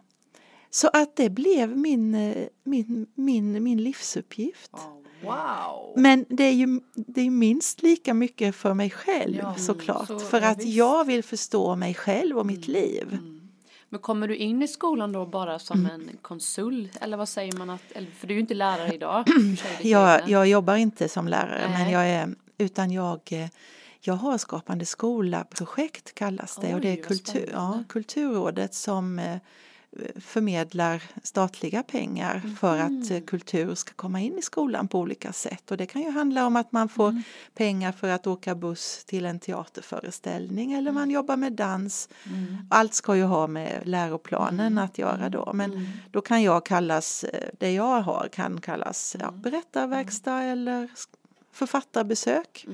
Så 0.70 0.90
att 0.94 1.16
det 1.16 1.30
blev 1.30 1.78
min, 1.78 2.16
eh, 2.16 2.48
min, 2.64 3.08
min, 3.16 3.64
min 3.64 3.84
livsuppgift. 3.84 4.72
Ja, 4.74 5.02
Wow. 5.22 5.94
Men 5.96 6.26
det 6.30 6.44
är 6.44 6.52
ju 6.54 6.80
det 6.94 7.22
är 7.22 7.30
minst 7.30 7.82
lika 7.84 8.14
mycket 8.14 8.56
för 8.56 8.74
mig 8.74 8.90
själv 8.90 9.36
Ja, 9.36 9.56
såklart. 9.56 10.08
så- 10.08 10.20
för 10.20 10.42
ja, 10.42 10.48
att 10.50 10.58
visst. 10.58 10.68
jag 10.68 11.06
vill 11.06 11.24
förstå 11.24 11.76
mig 11.76 11.94
själv 11.94 12.38
och 12.38 12.46
mitt 12.46 12.68
liv. 12.68 13.18
Men 13.90 14.00
kommer 14.02 14.28
du 14.28 14.36
in 14.36 14.62
i 14.64 14.68
skolan 14.68 15.12
då 15.12 15.26
bara 15.26 15.60
som 15.60 15.86
en 15.86 16.10
konsult? 16.22 16.98
Eller 17.02 17.18
vad 17.18 17.30
säger 17.30 17.58
man 17.58 17.70
att, 17.70 17.82
för 18.18 18.28
du 18.28 18.34
är 18.34 18.36
ju 18.36 18.42
inte 18.42 18.54
lärare 18.54 18.94
idag. 18.94 19.26
Jag, 19.82 20.30
jag 20.30 20.48
jobbar 20.48 20.76
inte 20.76 21.10
som 21.10 21.28
lärare 21.28 21.70
men 21.70 21.92
jag 21.92 22.08
är, 22.10 22.36
utan 22.58 22.92
jag, 22.92 23.20
eh, 23.32 23.48
jag 24.02 24.14
har 24.14 24.38
Skapande 24.38 24.86
skola-projekt 24.86 26.16
kallas 26.16 26.58
det 26.62 26.74
och 26.76 26.82
det 26.82 26.90
är 26.90 26.98
Oj, 26.98 27.02
kultur, 27.02 27.50
ja. 27.54 27.84
Kulturrådet 27.90 28.74
som 28.74 29.20
eh, 29.20 29.38
förmedlar 30.16 31.04
statliga 31.24 31.84
pengar 31.84 32.42
för 32.60 32.78
att 32.78 33.12
eh, 33.12 33.20
kultur 33.20 33.76
ska 33.76 33.94
komma 33.94 34.22
in 34.22 34.38
i 34.38 34.42
skolan 34.42 34.88
på 34.88 35.00
olika 35.00 35.34
sätt. 35.34 35.72
Och 35.72 35.78
det 35.78 35.86
kan 35.86 36.02
ju 36.02 36.12
handla 36.12 36.46
om 36.46 36.56
att 36.56 36.72
man 36.72 36.90
får 36.90 37.22
pengar 37.54 37.92
för 37.92 38.10
att 38.10 38.28
åka 38.28 38.56
buss 38.56 39.06
till 39.06 39.26
en 39.26 39.40
teaterföreställning 39.40 40.74
eller 40.74 40.92
man 40.92 41.12
jobbar 41.12 41.38
med 41.38 41.54
dans. 41.54 42.10
Allt 42.70 42.94
ska 42.94 43.16
ju 43.16 43.24
ha 43.24 43.48
med 43.48 43.82
läroplanen 43.86 44.78
att 44.78 44.98
göra 44.98 45.30
då. 45.30 45.52
Men 45.54 45.88
då 46.12 46.22
kan 46.22 46.44
jag 46.44 46.66
kallas, 46.66 47.24
eh, 47.24 47.50
det 47.60 47.72
jag 47.72 48.02
har 48.02 48.30
kan 48.32 48.62
kallas 48.62 49.16
ja, 49.20 49.32
berättarverkstad 49.32 50.44
eller 50.44 50.90
författarbesök. 51.52 52.66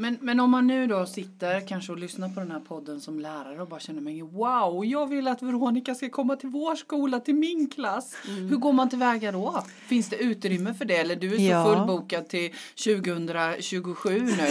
Men, 0.00 0.18
men 0.20 0.40
om 0.40 0.50
man 0.50 0.66
nu 0.66 0.86
då 0.86 1.06
sitter 1.06 1.60
kanske 1.60 1.92
och 1.92 1.98
lyssnar 1.98 2.28
på 2.28 2.40
den 2.40 2.50
här 2.50 2.60
podden 2.60 3.00
som 3.00 3.20
lärare 3.20 3.62
och 3.62 3.68
bara 3.68 3.80
känner 3.80 4.00
mig 4.00 4.22
wow, 4.22 4.84
jag 4.84 5.06
vill 5.06 5.28
att 5.28 5.42
Veronica 5.42 5.94
ska 5.94 6.08
komma 6.08 6.36
till 6.36 6.48
vår 6.48 6.74
skola, 6.74 7.20
till 7.20 7.34
min 7.34 7.70
klass. 7.70 8.16
Mm. 8.28 8.48
Hur 8.48 8.56
går 8.56 8.72
man 8.72 8.88
tillväga 8.88 9.32
då? 9.32 9.64
Finns 9.88 10.08
det 10.08 10.16
utrymme 10.16 10.74
för 10.74 10.84
det 10.84 10.96
eller 10.96 11.16
du 11.16 11.34
är 11.34 11.36
så 11.36 11.42
Ja. 11.42 11.64
fullbokad 11.76 12.28
till 12.28 12.50
2027 12.84 14.20
nu? 14.20 14.48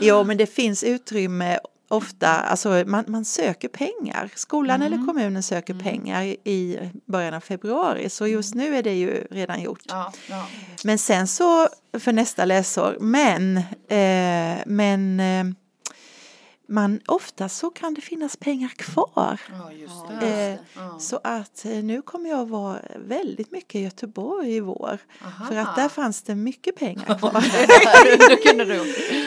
Jo, 0.00 0.24
men 0.24 0.36
det 0.36 0.46
finns 0.46 0.84
utrymme 0.84 1.58
ofta, 1.88 2.28
alltså 2.28 2.84
man, 2.86 3.04
man 3.08 3.24
söker 3.24 3.68
pengar. 3.68 4.30
Skolan 4.34 4.82
eller 4.82 5.06
kommunen 5.06 5.42
söker 5.42 5.74
pengar 5.74 6.22
i 6.24 6.90
början 7.06 7.34
av 7.34 7.40
februari, 7.40 8.10
så 8.10 8.26
just 8.26 8.54
nu 8.54 8.76
är 8.76 8.82
det 8.82 8.94
ju 8.94 9.26
redan 9.30 9.62
gjort. 9.62 9.82
ja, 9.88 10.12
ja. 10.28 10.46
Men 10.84 10.98
sen 10.98 11.26
så 11.26 11.68
för 11.98 12.12
nästa 12.12 12.44
läsår, 12.44 12.96
men, 13.00 13.56
eh, 13.88 14.62
men 14.66 15.20
eh, 15.20 15.44
man, 16.74 17.00
ofta 17.06 17.48
så 17.48 17.70
kan 17.70 17.94
det 17.94 18.00
finnas 18.00 18.36
pengar 18.36 18.68
kvar. 18.68 19.40
ja 19.50 19.72
just 19.72 19.94
Ja. 20.10 20.16
det. 20.20 20.26
Eh, 20.52 20.58
Ja. 20.76 20.98
Så 20.98 21.20
att 21.24 21.64
eh, 21.64 21.84
nu 21.84 22.02
kommer 22.02 22.30
jag 22.30 22.48
vara 22.48 22.78
väldigt 22.96 23.50
mycket 23.52 23.74
i 23.74 23.80
Göteborg 23.80 24.54
i 24.56 24.60
vår. 24.60 24.98
Aha. 25.24 25.46
För 25.46 25.56
att 25.56 25.76
där 25.76 25.88
fanns 25.88 26.22
det 26.22 26.34
mycket 26.34 26.76
pengar 26.76 27.18
kvar. 27.18 27.44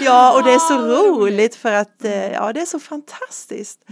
Ja, 0.03 0.37
och 0.37 0.43
det 0.43 0.51
är 0.53 0.59
så 0.59 0.73
Ah, 0.73 1.03
roligt. 1.09 1.55
för 1.55 1.71
att 1.71 2.05
eh, 2.05 2.27
ja, 2.31 2.53
det 2.53 2.61
är 2.61 2.65
så 2.65 2.79
fantastiskt 2.79 3.85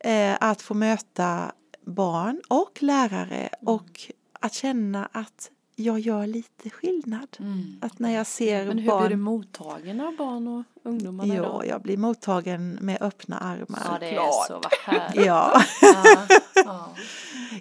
eh, 0.00 0.36
att 0.40 0.62
få 0.62 0.74
möta 0.74 1.52
barn 1.86 2.40
och 2.48 2.82
lärare 2.82 3.48
och 3.66 4.00
att 4.40 4.54
känna 4.54 5.08
att 5.12 5.50
jag 5.80 5.98
gör 6.00 6.26
lite 6.26 6.70
skillnad. 6.70 7.36
Mm. 7.38 7.78
Att 7.82 7.98
när 7.98 8.14
jag 8.14 8.26
ser 8.26 8.58
Men 8.66 8.78
hur 8.78 8.82
blir 8.84 8.90
barn 8.90 9.08
du 9.10 9.16
mottagen 9.16 10.00
av 10.00 10.16
barn 10.16 10.48
och 10.48 10.64
ungdomarna 10.90 11.34
Ja, 11.34 11.40
idag? 11.42 11.66
jag 11.66 11.82
blir 11.82 11.96
mottagen 11.96 12.78
med 12.80 12.98
öppna 13.02 13.38
armar. 13.38 13.82
Ja, 13.84 13.96
det 14.00 14.06
är 14.06 14.14
Såklart. 14.16 14.46
så 14.46 14.54
vad 14.54 14.72
härligt. 14.96 15.26
Ja, 15.26 15.62
Ja. 15.82 16.26
Ja. 16.54 16.94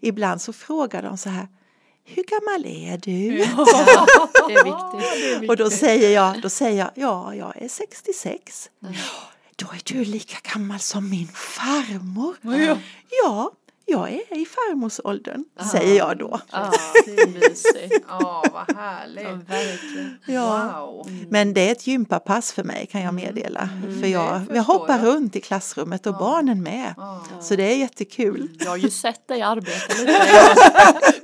ibland 0.01 0.41
så 0.41 0.53
frågar 0.53 1.03
de 1.03 1.17
så 1.17 1.29
här, 1.29 1.47
hur 2.03 2.23
gammal 2.23 2.65
är 2.65 2.97
du? 2.97 3.29
Det 4.47 4.53
är 4.53 4.63
viktigt. 5.35 5.49
Och 5.49 5.57
då 5.57 5.69
säger 5.69 6.09
jag, 6.09 6.41
då 6.41 6.49
säger 6.49 6.77
jag, 6.79 6.91
ja, 6.95 7.35
jag 7.35 7.61
är 7.61 7.67
66. 7.69 8.69
Då 9.55 9.65
är 9.65 9.93
du 9.93 10.05
lika 10.05 10.37
gammal 10.53 10.79
som 10.79 11.09
min 11.09 11.27
farmor. 11.27 12.35
Ja. 13.23 13.51
Ja, 13.89 14.09
jag 14.09 14.21
är 14.31 14.37
i 14.41 14.45
farmorsåldern, 14.45 15.43
säger 15.71 15.97
jag 15.97 16.17
då. 16.17 16.39
Ja, 16.51 16.71
det 17.05 17.11
är 17.21 17.27
mysigt. 17.27 18.05
ja, 18.09 18.43
vad 18.53 18.77
härligt. 18.77 19.23
Ja, 19.23 19.39
verkligen. 19.47 20.17
Ja. 20.25 20.79
Wow. 20.85 21.09
Men 21.29 21.53
det 21.53 21.67
är 21.67 21.71
ett 21.71 21.87
gympapass 21.87 22.51
för 22.53 22.63
mig 22.63 22.85
kan 22.91 23.01
jag 23.01 23.13
meddela. 23.13 23.69
För 24.01 24.07
jag, 24.07 24.27
Mm. 24.35 24.47
det 24.47 24.55
jag 24.55 24.65
förstår 24.65 24.79
hoppar 24.79 24.97
jag. 24.97 25.05
runt 25.05 25.35
i 25.35 25.41
klassrummet 25.41 26.07
och 26.07 26.13
barnen 26.13 26.63
med. 26.63 26.93
Ja. 26.97 27.23
Så 27.41 27.55
det 27.55 27.63
är 27.63 27.75
jättekul. 27.75 28.49
Jag 28.59 28.69
har 28.69 28.77
ju 28.77 28.89
sett 28.89 29.27
dig 29.27 29.41
arbeta 29.41 29.93
lite. 29.99 30.21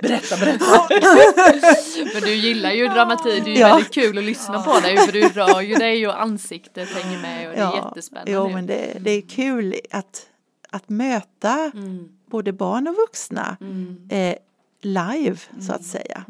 Berätta, 0.00 0.36
berätta. 0.36 0.88
Men 2.14 2.22
du 2.22 2.34
gillar 2.34 2.70
ju 2.72 2.88
dramatik. 2.88 3.44
Det 3.44 3.50
är 3.50 3.54
ju 3.54 3.60
Ja. 3.60 3.68
väldigt 3.68 3.94
kul 3.94 4.18
att 4.18 4.24
lyssna 4.24 4.62
på 4.62 4.80
dig. 4.80 4.96
För 4.98 5.12
du 5.12 5.28
rör 5.28 5.60
ju 5.60 5.74
dig 5.74 6.06
och 6.08 6.22
ansiktet 6.22 6.88
hänger 6.88 7.18
med. 7.22 7.48
Och 7.48 7.54
det 7.56 7.60
är 7.62 7.76
jättespännande. 7.86 8.32
Jo, 8.32 8.48
men 8.48 8.66
det, 8.66 8.96
det 9.00 9.10
är 9.10 9.20
kul 9.28 9.74
att, 9.90 10.26
att 10.70 10.88
möta 10.88 11.70
Mm. 11.74 12.08
Både 12.34 12.52
barn 12.52 12.88
och 12.88 12.94
vuxna 12.94 13.56
Mm. 13.60 14.08
eh, 14.10 14.36
live 14.80 15.38
så 15.60 15.72
att 15.72 15.84
säga. 15.84 16.24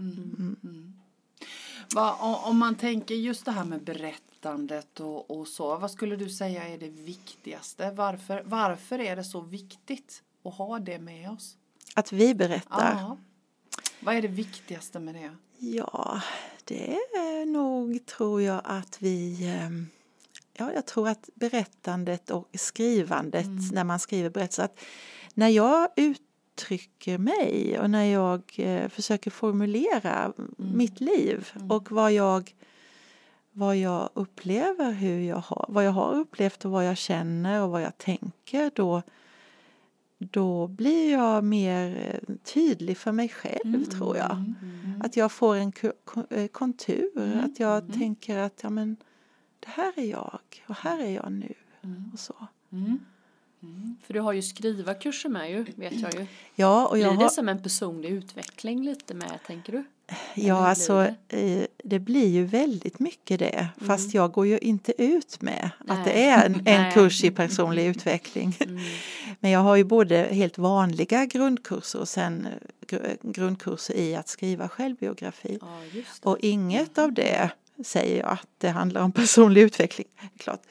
Va, 1.95 2.19
o- 2.23 2.49
om 2.51 2.59
man 2.59 2.75
tänker 2.75 3.15
just 3.15 3.45
det 3.45 3.51
här 3.51 3.65
med 3.65 3.83
berättandet 3.85 5.01
och, 5.01 5.31
och 5.31 5.49
så. 5.49 5.77
Vad 5.79 5.91
skulle 5.91 6.17
du 6.17 6.29
säga 6.31 6.69
är 6.69 6.79
det 6.79 6.89
viktigaste? 6.89 7.91
Varför, 7.91 8.43
varför 8.47 8.99
är 8.99 9.17
det 9.17 9.25
så 9.25 9.41
viktigt 9.41 10.23
att 10.45 10.55
ha 10.55 10.79
det 10.79 10.99
med 10.99 11.31
oss? 11.31 11.57
Att 11.95 12.13
vi 12.13 12.35
berättar. 12.35 12.97
Ja. 13.01 13.17
Vad 14.01 14.15
är 14.15 14.23
det 14.23 14.29
viktigaste 14.29 15.01
med 15.01 15.15
det? 15.15 15.31
Ja, 15.59 16.21
det 16.65 16.95
är 17.15 17.47
nog 17.47 18.07
tror 18.07 18.43
jag 18.43 18.61
att 18.65 18.97
vi 19.03 19.47
ehm, 19.49 19.87
Ja, 20.57 20.73
jag 20.73 20.87
tror 20.87 21.09
att 21.09 21.31
berättandet 21.35 22.31
och 22.31 22.49
skrivandet 22.55 23.47
när 23.73 23.85
man 23.85 23.99
skriver 24.01 24.31
berättelser 24.31 24.63
att 24.65 24.79
när 25.35 25.49
jag 25.49 25.89
uttrycker 25.97 27.19
mig 27.19 27.79
och 27.79 27.91
när 27.91 28.05
jag 28.05 28.43
eh, 28.57 28.89
försöker 28.89 29.31
formulera 29.31 30.33
mitt 30.57 31.01
liv 31.01 31.49
och 31.69 31.91
vad 31.91 32.13
jag 32.13 32.55
vad 33.57 33.77
jag 33.77 34.11
upplever, 34.15 34.93
hur 34.93 35.21
jag 35.21 35.37
har, 35.37 35.67
vad 35.69 35.85
jag 35.87 35.93
har 35.93 36.15
upplevt 36.15 36.65
och 36.65 36.71
vad 36.71 36.87
jag 36.87 36.97
känner 36.97 37.63
och 37.63 37.71
vad 37.71 37.83
jag 37.83 37.99
tänker 37.99 38.71
då 38.75 39.03
då 40.19 40.67
blir 40.67 41.13
jag 41.13 41.45
mer 41.45 41.97
eh, 41.97 42.35
tydlig 42.37 42.99
för 42.99 43.13
mig 43.13 43.29
själv 43.29 43.85
tror 43.85 44.17
jag. 44.17 44.55
Att 45.01 45.17
jag 45.17 45.33
får 45.33 45.57
en 45.57 45.73
eh, 46.31 46.47
kontur, 46.47 47.41
att 47.45 47.61
jag 47.61 47.93
tänker 47.93 48.39
att 48.39 48.63
ja, 48.63 48.71
men, 48.71 48.97
det 49.61 49.69
här 49.69 49.93
är 49.97 50.11
jag 50.11 50.41
och 50.67 50.75
här 50.75 50.99
är 50.99 51.11
jag 51.11 51.33
nu. 51.33 51.55
Och 52.13 52.19
så. 52.19 52.35
För 54.07 54.15
du 54.15 54.21
har 54.21 54.33
ju 54.33 54.43
skrivarkurser 54.43 55.29
med 55.29 55.51
ju, 55.51 55.65
vet 55.77 56.01
jag 56.01 56.15
ju. 56.15 56.27
Ja, 56.55 56.87
och 56.87 56.99
jag 56.99 57.11
Blir 57.13 57.19
det 57.19 57.25
har, 57.25 57.31
som 57.31 57.49
en 57.49 57.63
personlig 57.63 58.11
utveckling 58.11 58.85
lite 58.85 59.15
med, 59.15 59.39
tänker 59.47 59.73
du? 59.73 59.85
ja 60.35 60.55
blir 60.57 60.67
alltså, 60.67 61.15
eh, 61.29 61.67
det 61.85 61.99
blir 61.99 62.29
ju 62.29 62.45
väldigt 62.45 62.99
mycket 62.99 63.39
det. 63.39 63.69
Fast 63.87 64.15
jag 64.15 64.33
går 64.33 64.47
ju 64.47 64.59
inte 64.59 65.03
ut 65.03 65.41
med 65.43 65.71
att 65.89 66.05
det 66.05 66.11
Nej. 66.13 66.25
är 66.29 66.47
en, 66.47 66.55
en 66.55 66.63
Nej. 66.65 66.93
kurs 66.93 67.25
i 67.25 67.31
personlig 67.31 67.87
utveckling. 67.87 68.57
Men 69.41 69.51
jag 69.51 69.61
har 69.61 69.77
ju 69.77 69.85
både 69.85 70.17
helt 70.17 70.59
vanliga 70.59 71.27
grundkurser 71.27 72.01
och 72.01 72.09
sen 72.09 72.47
eh, 72.47 72.97
gr- 72.97 73.17
grundkurser 73.33 73.95
i 73.95 74.15
att 74.17 74.29
skriva 74.29 74.69
självbiografi. 74.69 75.59
Ja, 75.61 75.81
det. 75.93 76.05
Och 76.23 76.39
inget 76.41 76.99
av 76.99 77.13
det 77.13 77.51
säger 77.85 78.21
jag 78.21 78.31
att 78.31 78.49
det 78.59 78.69
handlar 78.69 79.01
om 79.03 79.13
personlig 79.13 79.63
utveckling. 79.63 80.07
Klart. 80.39 80.63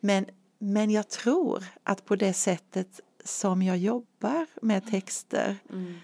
Men, 0.00 0.26
men 0.58 0.90
jag 0.90 1.08
tror 1.08 1.64
att 1.82 2.04
på 2.04 2.16
det 2.16 2.32
sättet 2.32 3.00
som 3.24 3.62
jag 3.62 3.78
jobbar 3.78 4.46
med 4.62 4.90
texter 4.90 5.56
Mm. 5.70 5.94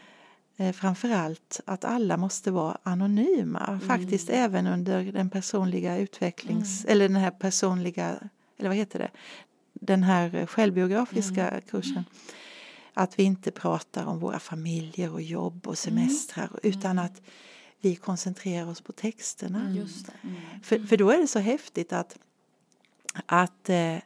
eh, 0.56 0.72
framförallt 0.72 1.60
att 1.64 1.84
alla 1.84 2.16
måste 2.16 2.50
vara 2.50 2.78
anonyma. 2.82 3.80
Faktiskt 3.86 4.30
även 4.30 4.66
under 4.66 5.12
den 5.12 5.30
personliga 5.30 5.98
utvecklings... 5.98 6.84
Eller 6.84 7.08
den 7.08 7.16
här 7.16 7.30
personliga... 7.30 8.18
Eller 8.58 8.68
vad 8.68 8.76
heter 8.76 8.98
det? 8.98 9.10
Den 9.72 10.02
här 10.02 10.46
självbiografiska 10.46 11.60
kursen. 11.70 12.04
Att 12.94 13.18
vi 13.18 13.22
inte 13.22 13.50
pratar 13.50 14.04
om 14.06 14.18
våra 14.18 14.38
familjer 14.38 15.12
och 15.12 15.22
jobb 15.22 15.66
och 15.66 15.78
semestrar 15.78 16.50
utan 16.62 16.98
att 16.98 17.22
vi 17.80 17.96
koncentrerar 17.96 18.70
oss 18.70 18.80
på 18.80 18.92
texterna. 18.92 19.70
För, 20.62 20.78
för 20.78 20.96
då 20.96 21.10
är 21.10 21.18
det 21.18 21.26
så 21.26 21.38
häftigt 21.38 21.92
att, 21.92 22.18
att 23.26 23.68
eh, 23.68 23.96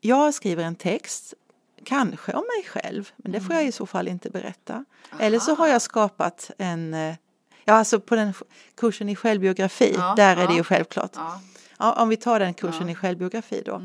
jag 0.00 0.34
skriver 0.34 0.64
en 0.64 0.74
text, 0.76 1.34
kanske 1.84 2.32
om 2.32 2.44
mig 2.56 2.68
själv, 2.68 3.10
men 3.16 3.32
det 3.32 3.40
får 3.40 3.54
jag 3.54 3.66
i 3.66 3.72
så 3.72 3.86
fall 3.86 4.08
inte 4.08 4.30
berätta. 4.30 4.84
Eller 5.20 5.38
så 5.38 5.54
har 5.54 5.68
jag 5.68 5.82
skapat 5.82 6.50
en, 6.58 6.94
eh, 6.94 7.14
ja 7.64 7.74
alltså 7.74 8.00
på 8.00 8.16
den 8.16 8.32
kursen 8.74 9.08
i 9.08 9.16
självbiografi, 9.16 9.94
Ja, 9.96 10.14
där 10.16 10.36
är 10.36 10.46
det 10.46 10.52
ja. 10.52 10.56
ju 10.56 10.64
självklart. 10.64 11.12
Ja. 11.14 11.40
Ja, 11.78 12.02
om 12.02 12.08
vi 12.08 12.16
tar 12.16 12.40
den 12.40 12.54
kursen 12.54 12.74
Ja. 12.74 12.82
Mm. 12.82 12.92
i 12.92 12.94
självbiografi 12.94 13.62
då. 13.64 13.82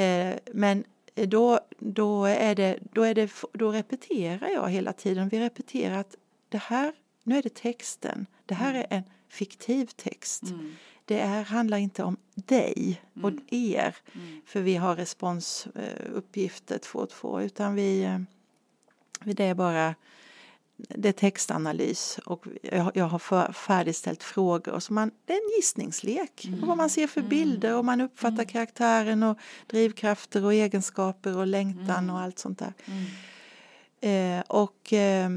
Eh, 0.00 0.34
men 0.52 0.84
då, 1.14 1.60
då, 1.78 2.24
är 2.24 2.54
det, 2.54 2.78
då, 2.92 3.02
är 3.02 3.14
det, 3.14 3.30
då 3.52 3.72
repeterar 3.72 4.48
jag 4.48 4.68
hela 4.68 4.92
tiden. 4.92 5.28
Vi 5.28 5.40
repeterar 5.40 5.98
att 5.98 6.14
det 6.48 6.58
här, 6.62 6.92
nu 7.22 7.38
är 7.38 7.42
det 7.42 7.54
texten. 7.54 8.26
Det 8.46 8.54
här 8.54 8.74
är 8.74 8.86
en 8.90 9.02
fiktiv 9.28 9.86
text. 9.86 10.42
Mm. 10.42 10.76
Det 11.10 11.20
är, 11.20 11.44
handlar 11.44 11.78
inte 11.78 12.02
om 12.02 12.16
dig 12.34 13.02
och 13.22 13.28
Mm. 13.28 13.44
er. 13.50 13.96
Mm. 14.12 14.40
För 14.46 14.60
vi 14.60 14.76
har 14.76 14.96
responsuppgifter 14.96 16.78
två 16.78 16.98
och 16.98 17.10
två. 17.10 17.40
Utan 17.40 17.74
vi, 17.74 18.04
eh, 18.04 18.18
det 19.24 19.44
är 19.44 19.54
bara 19.54 19.94
det 20.76 21.08
är 21.08 21.12
textanalys 21.12 22.18
och 22.24 22.46
jag, 22.94 23.04
har 23.04 23.18
för, 23.18 23.52
färdigställt 23.52 24.22
frågor. 24.22 24.80
Så 24.80 24.92
man, 24.92 25.10
det 25.24 25.32
är 25.32 25.36
en 25.36 25.56
gissningslek. 25.56 26.44
Mm. 26.44 26.60
Och 26.60 26.68
vad 26.68 26.76
man 26.76 26.90
ser 26.90 27.06
för 27.06 27.22
bilder 27.22 27.76
och 27.76 27.84
man 27.84 28.00
uppfattar 28.00 28.44
karaktären 28.44 29.22
och 29.22 29.38
drivkrafter 29.66 30.44
och 30.44 30.54
egenskaper 30.54 31.36
och 31.36 31.46
längtan 31.46 32.10
och 32.10 32.20
allt 32.20 32.38
sånt 32.38 32.58
där. 32.58 32.72
Mm. 32.84 34.38
Eh, 34.38 34.44
och 34.46 34.92
eh, 34.92 35.30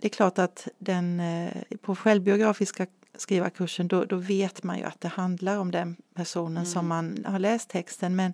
det 0.00 0.06
är 0.06 0.10
klart 0.10 0.38
att 0.38 0.68
den, 0.78 1.20
eh, 1.20 1.52
på 1.80 1.96
självbiografiska 1.96 2.86
skrivarkursen 3.20 3.88
då, 3.88 4.04
då 4.04 4.16
vet 4.16 4.62
man 4.62 4.78
ju 4.78 4.84
att 4.84 5.00
det 5.00 5.08
handlar 5.08 5.58
om 5.58 5.70
den 5.70 5.96
personen 6.14 6.66
som 6.66 6.86
man 6.88 7.24
har 7.26 7.38
läst 7.38 7.68
texten. 7.68 8.16
Men, 8.16 8.32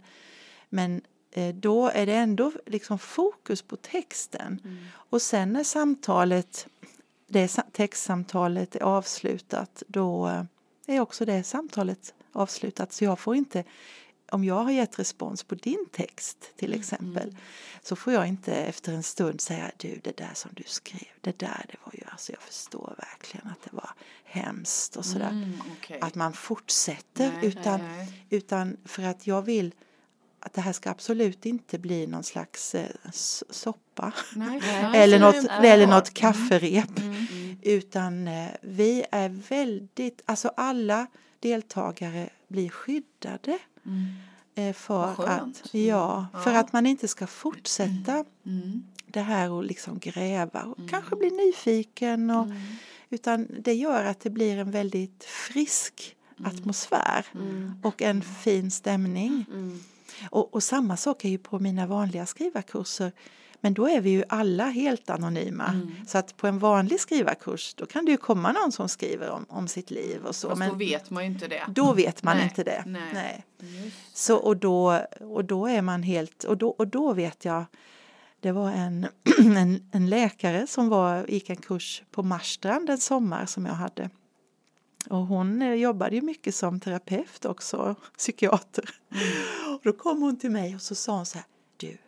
men 0.69 1.03
eh, 1.31 1.55
då 1.55 1.89
är 1.89 2.07
det 2.07 2.15
ändå 2.15 2.53
liksom 2.67 2.99
fokus 2.99 3.63
på 3.63 3.77
texten. 3.77 4.61
Och 4.93 5.23
sen 5.23 5.53
när 5.53 5.65
samtalet, 5.65 6.67
det 7.29 7.49
sa- 7.49 7.67
textsamtalet 7.73 8.77
är 8.77 8.83
avslutat 8.83 9.83
då 9.87 10.29
eh, 10.29 10.45
är 10.97 11.01
också 11.01 11.25
det 11.25 11.43
samtalet 11.43 12.15
avslutat. 12.33 12.93
Så 12.93 13.05
jag 13.05 13.19
får 13.19 13.37
inte 13.37 13.65
om 14.31 14.45
jag 14.45 14.55
har 14.65 14.71
gett 14.71 14.99
respons 14.99 15.43
på 15.43 15.55
din 15.55 15.87
text 15.93 16.53
till 16.57 16.73
exempel 16.73 17.37
så 17.83 17.97
får 17.97 18.13
jag 18.13 18.29
inte 18.29 18.55
efter 18.55 18.93
en 18.93 19.03
stund 19.03 19.41
säga 19.41 19.71
du 19.77 20.01
det 20.05 20.17
där 20.17 20.31
som 20.35 20.51
du 20.55 20.63
skrev 20.67 21.09
det 21.21 21.39
där 21.39 21.65
det 21.69 21.77
var 21.85 21.93
ju 21.95 22.03
alltså 22.11 22.33
jag 22.33 22.43
förstår 22.43 22.95
verkligen 22.99 23.47
att 23.47 23.63
det 23.65 23.77
var 23.77 23.91
hemskt 24.25 24.97
och 24.97 25.05
sådär. 25.05 25.29
Mm, 25.29 25.53
okej. 25.79 25.99
Att 26.01 26.15
man 26.15 26.33
fortsätter 26.33 27.33
Nej, 27.33 27.47
utan, 27.47 27.81
nej, 27.81 27.97
nej. 27.97 28.27
utan 28.31 28.77
för 28.85 29.03
att 29.03 29.27
jag 29.27 29.43
vill 29.43 29.75
att 30.41 30.53
det 30.53 30.61
här 30.61 30.73
ska 30.73 30.91
absolut 30.91 31.47
inte 31.47 31.79
bli 31.79 32.07
någon 32.07 32.23
slags 32.23 32.75
eh, 32.75 32.89
soppa 33.51 34.13
eller 34.95 35.19
något, 35.19 35.47
eller 35.51 35.87
något 35.87 36.15
kafferep. 36.15 36.99
Mm. 36.99 37.27
Utan 37.63 38.29
eh, 38.29 38.49
vi 38.63 39.05
är 39.11 39.29
väldigt, 39.29 40.23
alltså 40.25 40.49
alla 40.57 41.07
deltagare 41.41 42.31
blir 42.49 42.69
skyddade. 42.69 43.59
Mm. 43.87 44.07
eh, 44.55 44.75
För 44.75 44.95
Vad 44.99 45.17
skönt. 45.17 45.61
att, 45.65 45.75
ja, 45.75 46.27
för 46.45 46.53
Ja. 46.53 46.59
att 46.61 46.73
man 46.73 46.87
inte 46.87 47.09
ska 47.09 47.27
fortsätta 47.27 48.25
Mm. 48.47 48.83
det 49.07 49.21
här 49.21 49.51
och 49.51 49.65
liksom 49.65 49.99
gräva 49.99 50.63
och 50.63 50.89
kanske 50.91 51.17
bli 51.17 51.31
nyfiken. 51.31 52.31
Och, 52.31 52.45
Mm. 52.47 52.63
Utan 53.11 53.47
det 53.61 53.75
gör 53.75 54.05
att 54.05 54.21
det 54.21 54.31
blir 54.31 54.59
en 54.59 54.71
väldigt 54.71 55.25
frisk 55.25 56.17
atmosfär 56.45 57.27
och 57.83 58.03
en 58.03 58.23
fin 58.23 58.71
stämning. 58.71 59.45
Och, 60.31 60.55
och 60.55 60.63
samma 60.63 60.97
sak 60.97 61.25
är 61.25 61.29
ju 61.29 61.39
på 61.39 61.59
mina 61.59 61.87
vanliga 61.87 62.27
skrivarkurser. 62.27 63.13
Men 63.65 63.75
då 63.75 63.89
är 63.89 64.01
vi 64.01 64.11
ju 64.11 64.25
alla 64.29 64.65
helt 64.65 65.11
anonyma. 65.11 65.67
Mm. 65.67 65.93
Så 66.07 66.19
att 66.19 66.37
på 66.37 66.47
en 66.47 66.59
vanlig 66.59 67.01
skrivarkurs 67.01 67.75
då 67.75 67.87
kan 67.87 68.05
det 68.05 68.11
ju 68.11 68.17
komma 68.17 68.53
någon 68.53 68.73
som 68.73 68.89
skriver 68.89 69.31
om, 69.31 69.47
om 69.49 69.69
sitt 69.69 69.91
liv 69.91 70.25
och 70.25 70.37
så. 70.37 70.49
Fast 70.49 70.59
men 70.59 70.69
då 70.69 70.75
vet 70.75 71.11
man 71.11 71.25
ju 71.25 71.31
inte 71.31 71.49
det. 71.49 71.63
då 71.69 71.93
vet 71.93 72.23
man 72.23 72.37
Nej, 72.37 72.45
inte 72.45 72.65
det. 72.65 72.83
nej. 72.87 73.45
Så, 74.13 74.37
och, 74.37 74.57
då, 74.57 75.01
och 75.21 75.45
då 75.45 75.67
är 75.67 75.83
man 75.83 76.03
helt, 76.03 76.45
och 76.45 76.57
då, 76.57 76.69
och 76.69 76.89
då 76.89 77.13
vet 77.13 77.45
jag, 77.45 77.65
det 78.41 78.53
var 78.53 78.71
en, 78.71 79.07
en, 79.39 79.91
en 79.93 80.11
läkare 80.11 80.67
som 80.67 80.89
var, 80.89 81.27
gick 81.29 81.51
en 81.51 81.57
kurs 81.57 82.03
på 82.11 82.23
Marstrand 82.23 82.91
en 82.91 82.99
sommar 82.99 83.47
som 83.47 83.67
jag 83.67 83.75
hade. 83.75 84.11
Och 85.11 85.27
hon 85.27 85.63
eh, 85.63 85.75
jobbade 85.75 86.17
ju 86.17 86.23
mycket 86.23 86.55
som 86.55 86.81
terapeut 86.81 87.45
också, 87.45 87.95
psykiater. 88.19 88.85
Och 89.75 89.81
då 89.83 89.93
kom 89.93 90.23
hon 90.23 90.39
till 90.39 90.51
mig 90.51 90.75
och 90.75 90.83
så 90.83 90.95
sa 90.95 91.17
hon 91.17 91.27
så 91.27 91.39
här, 91.39 91.47
du, 91.77 91.99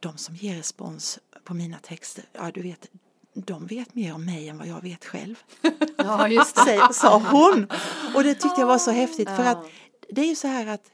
de, 0.00 0.16
som 0.18 0.36
ger 0.36 0.54
respons 0.56 1.18
på 1.44 1.54
mina 1.54 1.78
texter, 1.78 2.24
ja 2.32 2.50
du 2.54 2.62
vet, 2.62 2.88
de 3.34 3.66
vet 3.66 3.94
mer 3.94 4.14
om 4.14 4.24
mig 4.24 4.48
än 4.48 4.58
vad 4.58 4.66
jag 4.66 4.82
vet 4.82 5.04
själv 5.04 5.38
Ja, 5.98 6.28
just 6.28 6.56
det. 6.66 6.88
sa 6.94 7.18
hon. 7.18 7.66
Och 8.14 8.22
det 8.22 8.34
tyckte 8.34 8.60
jag 8.60 8.66
var 8.66 8.78
så 8.78 8.90
häftigt 8.90 9.28
för 9.28 9.44
att 9.44 9.66
det 10.08 10.20
är 10.20 10.26
ju 10.26 10.34
så 10.36 10.48
här 10.48 10.66
att 10.66 10.90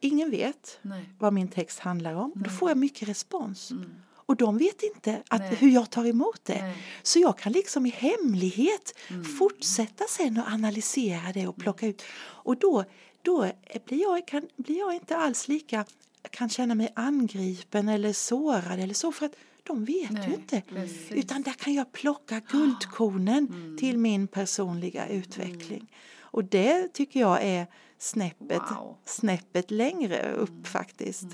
ingen 0.00 0.30
vet 0.30 0.78
Nej. 0.82 1.10
vad 1.18 1.32
min 1.32 1.48
text 1.48 1.78
handlar 1.78 2.14
om. 2.14 2.32
Då 2.34 2.50
får 2.50 2.70
jag 2.70 2.78
mycket 2.78 3.08
respons. 3.08 3.70
Mm. 3.70 3.90
Och 4.14 4.36
de 4.36 4.58
vet 4.58 4.82
inte 4.82 5.22
att, 5.28 5.40
Nej. 5.40 5.54
hur 5.54 5.70
jag 5.70 5.90
tar 5.90 6.04
emot 6.04 6.40
det. 6.44 6.62
Nej. 6.62 6.76
Så 7.02 7.18
jag 7.18 7.38
kan 7.38 7.52
liksom 7.52 7.86
i 7.86 7.90
hemlighet 7.90 8.94
Mm. 9.10 9.24
fortsätta 9.24 10.04
sen 10.08 10.38
och 10.38 10.48
analysera 10.52 11.32
det 11.32 11.46
och 11.46 11.56
plocka 11.56 11.86
ut. 11.86 12.02
Och 12.20 12.56
då, 12.56 12.84
då 13.22 13.50
blir, 13.86 14.02
jag, 14.02 14.26
kan, 14.28 14.42
blir 14.56 14.78
jag 14.78 14.94
inte 14.94 15.16
alls 15.16 15.48
lika, 15.48 15.84
kan 16.30 16.48
känna 16.48 16.74
mig 16.74 16.92
angripen 16.96 17.88
eller 17.88 18.12
sårad 18.12 18.80
eller 18.80 18.94
så 18.94 19.12
för 19.12 19.26
att 19.26 19.34
de 19.62 19.84
vet 19.84 20.10
Nej, 20.10 20.28
ju 20.28 20.34
inte. 20.34 20.62
precis. 20.68 21.12
Utan 21.12 21.42
där 21.42 21.52
kan 21.52 21.74
jag 21.74 21.92
plocka 21.92 22.40
guldkornen 22.40 23.76
till 23.80 23.98
min 23.98 24.28
personliga 24.28 25.08
utveckling. 25.08 25.92
Och 26.20 26.44
det 26.44 26.88
tycker 26.94 27.20
jag 27.20 27.42
är 27.42 27.66
snäppet, 27.98 28.62
Wow. 28.70 28.96
snäppet 29.04 29.70
längre 29.70 30.32
upp 30.32 30.66
faktiskt. 30.66 31.26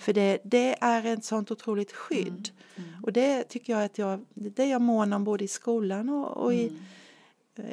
För 0.00 0.12
det, 0.12 0.38
det 0.44 0.76
är 0.80 1.06
ett 1.06 1.24
sånt 1.24 1.50
otroligt 1.50 1.92
skydd. 1.92 2.50
Och 3.02 3.12
det 3.12 3.44
tycker 3.44 3.72
jag 3.72 3.84
att 3.84 3.98
jag, 3.98 4.24
det 4.34 4.62
är 4.62 4.70
jag 4.70 4.80
mån 4.82 5.12
om 5.12 5.24
både 5.24 5.44
i 5.44 5.48
skolan 5.48 6.08
och, 6.08 6.36
och 6.44 6.54
i, 6.54 6.72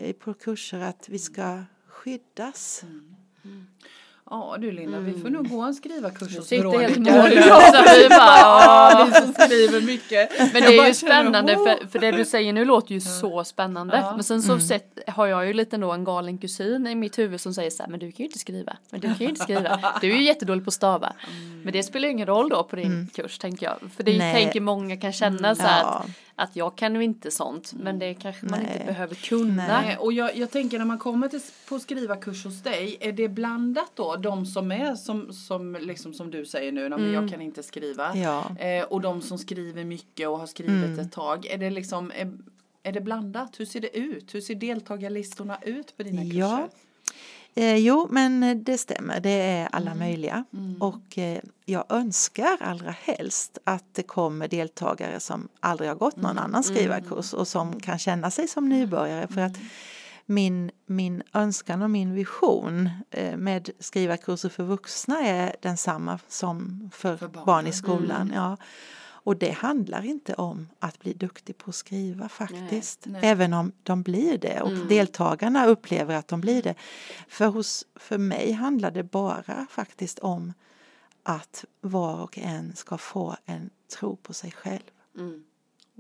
i, 0.02 0.14
på 0.14 0.34
kurser 0.34 0.80
att 0.80 1.10
vi 1.10 1.20
ska 1.20 1.64
skyddas. 1.88 2.84
Ja 4.30 4.56
du 4.60 4.72
Linda, 4.72 5.00
vi 5.00 5.22
får 5.22 5.30
nog 5.30 5.50
gå 5.50 5.62
en 5.62 5.74
skrivarkurs 5.74 6.38
hos 6.38 6.48
sitter 6.48 6.80
helt 6.80 6.98
Veronica. 6.98 7.12
mållösa. 7.22 7.84
Vi 8.02 8.10
bara, 8.10 8.18
Ja, 8.40 9.08
vi 9.14 9.22
som 9.22 9.34
skriver 9.34 9.82
mycket. 9.82 10.54
Men 10.54 10.64
det 10.64 10.78
är 10.78 10.88
ju 10.88 10.94
spännande 10.94 11.54
för, 11.54 11.88
för 11.88 12.00
det 12.00 12.12
du 12.12 12.26
säger 12.26 12.54
nu 12.54 12.66
låter 12.66 12.94
ju 12.94 13.02
så 13.02 13.44
spännande. 13.44 13.98
Ja. 13.98 14.16
Men 14.16 14.24
sen 14.24 14.42
så 14.42 14.60
sett, 14.60 15.00
har 15.08 15.28
jag 15.28 15.48
ju 15.48 15.54
lite 15.54 15.78
då 15.78 15.92
en 15.92 16.04
galen 16.04 16.38
kusin 16.38 16.88
i 16.88 16.96
mitt 16.96 17.18
huvud 17.20 17.42
som 17.42 17.54
säger 17.54 17.70
så 17.70 17.84
här, 17.84 17.90
men 17.90 18.00
du 18.00 18.12
kan 18.12 18.18
ju 18.18 18.26
inte 18.26 18.40
skriva. 18.40 18.78
Men 18.90 19.00
du 19.02 19.08
kan 19.08 19.18
ju 19.18 19.30
inte 19.30 19.42
skriva. 19.44 19.94
Du 20.02 20.12
är 20.12 20.16
ju 20.16 20.24
jättedålig 20.24 20.64
på 20.64 20.70
att 20.70 20.74
stava. 20.74 21.14
Men 21.64 21.74
det 21.74 21.84
spelar 21.84 22.06
ju 22.08 22.12
ingen 22.12 22.28
roll 22.28 22.50
då 22.50 22.64
på 22.64 22.76
din 22.76 23.08
kurs 23.16 23.38
tänker 23.38 23.66
jag. 23.66 23.92
För 23.96 24.04
det 24.04 24.18
Nej. 24.18 24.34
tänker 24.44 24.62
många 24.62 24.98
kan 24.98 25.14
känna 25.14 25.56
så 25.56 25.62
här 25.62 25.82
Ja. 25.82 25.88
att, 25.90 26.50
att 26.50 26.56
jag 26.56 26.76
kan 26.78 26.96
ju 26.96 27.04
inte 27.04 27.32
sånt. 27.32 27.74
Men 27.74 28.00
det 28.00 28.14
kanske 28.14 28.46
man 28.46 28.60
inte 28.60 28.74
Nej. 28.78 28.86
behöver 28.88 29.16
kunna. 29.16 29.68
Nej, 29.82 29.98
och 29.98 30.14
jag, 30.14 30.38
jag 30.38 30.52
tänker 30.52 30.78
när 30.78 30.86
man 30.86 30.98
kommer 31.00 31.28
till, 31.28 31.42
på 31.70 31.80
skrivarkurs 31.80 32.46
hos 32.46 32.64
dig, 32.64 32.98
är 33.00 33.12
det 33.12 33.28
blandat 33.28 33.92
då? 33.96 34.16
De 34.18 34.46
som 34.46 34.72
är 34.72 34.96
som, 34.96 35.34
som, 35.34 35.78
liksom 35.82 36.14
som 36.14 36.32
du 36.32 36.46
säger 36.46 36.72
nu, 36.72 36.86
mm. 36.86 37.14
jag 37.14 37.30
kan 37.30 37.42
inte 37.42 37.64
skriva. 37.64 38.16
Ja. 38.16 38.56
Eh, 38.60 38.84
och 38.84 39.02
de 39.02 39.22
som 39.22 39.38
skriver 39.38 39.84
mycket 39.86 40.28
och 40.30 40.40
har 40.40 40.48
skrivit 40.48 41.00
ett 41.00 41.12
tag. 41.12 41.46
Är 41.46 41.58
det 41.58 41.70
liksom, 41.70 42.12
är, 42.16 42.38
är 42.84 42.92
det 42.92 43.02
blandat? 43.02 43.60
Hur 43.60 43.66
ser 43.66 43.80
det 43.82 43.98
ut? 43.98 44.36
Hur 44.36 44.42
ser 44.42 44.56
deltagarlistorna 44.56 45.58
ut 45.62 45.98
på 45.98 46.04
dina 46.04 46.22
kurser? 46.22 46.38
Ja. 46.40 46.70
Eh, 47.56 47.76
jo, 47.76 48.08
men 48.12 48.44
eh, 48.44 48.56
det 48.56 48.78
stämmer. 48.78 49.20
Det 49.20 49.30
är 49.30 49.70
alla 49.72 49.92
Mm. 49.92 50.00
möjliga. 50.00 50.46
Och 50.80 51.18
eh, 51.18 51.40
jag 51.66 51.86
önskar 51.90 52.58
allra 52.62 52.92
helst 52.92 53.58
att 53.64 53.84
det 53.92 54.04
kommer 54.04 54.48
deltagare 54.48 55.20
som 55.20 55.48
aldrig 55.60 55.90
har 55.90 55.96
gått 55.96 56.16
någon 56.16 56.32
Mm. 56.32 56.44
annan 56.44 56.64
skrivarkurs 56.64 57.34
och 57.34 57.48
som 57.48 57.80
kan 57.80 58.00
känna 58.00 58.32
sig 58.32 58.48
som 58.48 58.70
nybörjare. 58.70 59.28
För 59.28 59.42
att 59.42 59.58
min, 60.30 60.72
min 60.86 61.24
önskan 61.34 61.82
och 61.82 61.90
min 61.90 62.14
vision 62.14 62.90
eh, 63.10 63.38
med 63.38 63.70
skrivarkurser 63.80 64.50
för 64.50 64.64
vuxna 64.64 65.20
är 65.20 65.56
densamma 65.62 66.20
som 66.28 66.90
för, 66.94 67.18
För 67.18 67.28
barn. 67.28 67.46
barnen. 67.46 67.68
i 67.68 67.74
skolan. 67.74 68.32
Ja. 68.36 68.58
Och 69.28 69.38
det 69.38 69.52
handlar 69.52 70.06
inte 70.06 70.34
om 70.34 70.68
att 70.80 71.00
bli 71.00 71.14
duktig 71.14 71.58
på 71.58 71.70
att 71.70 71.76
skriva 71.76 72.30
faktiskt. 72.30 73.06
nej. 73.06 73.22
Även 73.24 73.54
om 73.54 73.72
de 73.84 74.04
blir 74.04 74.38
det 74.38 74.62
och 74.62 74.72
deltagarna 74.88 75.66
upplever 75.66 76.16
att 76.16 76.28
de 76.28 76.42
blir 76.42 76.62
det. 76.64 76.76
För, 77.28 77.48
hos, 77.48 77.86
för 77.96 78.18
mig 78.18 78.52
handlar 78.52 78.92
det 78.92 79.04
bara 79.04 79.68
faktiskt 79.70 80.20
om 80.20 80.54
att 81.24 81.66
var 81.82 82.22
och 82.24 82.38
en 82.38 82.76
ska 82.76 82.98
få 82.98 83.36
en 83.46 83.70
tro 84.00 84.16
på 84.16 84.34
sig 84.34 84.52
själv. 84.52 84.82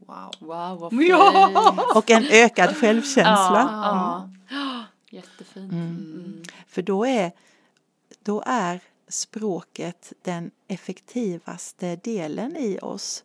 Wow. 0.05 0.31
Wow 0.39 0.79
vad 0.79 0.93
Ja. 0.93 1.73
fint. 1.75 1.95
Och 1.95 2.12
en 2.12 2.25
ökad 2.29 2.77
självkänsla. 2.77 3.69
Ja, 3.71 4.29
ja. 4.49 4.83
Jättefint. 5.10 5.71
Mm. 5.71 6.43
För 6.67 6.81
då 6.81 7.05
är, 7.05 7.31
då 8.23 8.43
är 8.45 8.79
språket 9.07 10.13
den 10.21 10.51
effektivaste 10.67 11.95
delen 11.95 12.57
i 12.57 12.79
oss. 12.81 13.23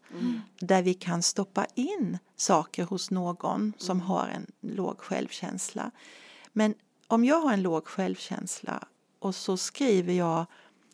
Där 0.61 0.83
vi 0.83 0.95
kan 0.95 1.23
stoppa 1.23 1.67
in 1.75 2.19
saker 2.37 2.85
hos 2.85 3.11
någon 3.11 3.73
som 3.79 4.01
har 4.01 4.29
en 4.29 4.47
låg 4.61 5.01
självkänsla. 5.01 5.91
Men 6.53 6.75
om 7.07 7.25
jag 7.25 7.41
har 7.41 7.53
en 7.53 7.63
låg 7.63 7.87
självkänsla 7.87 8.85
och 9.19 9.35
så 9.35 9.57
skriver 9.57 10.13
jag 10.13 10.47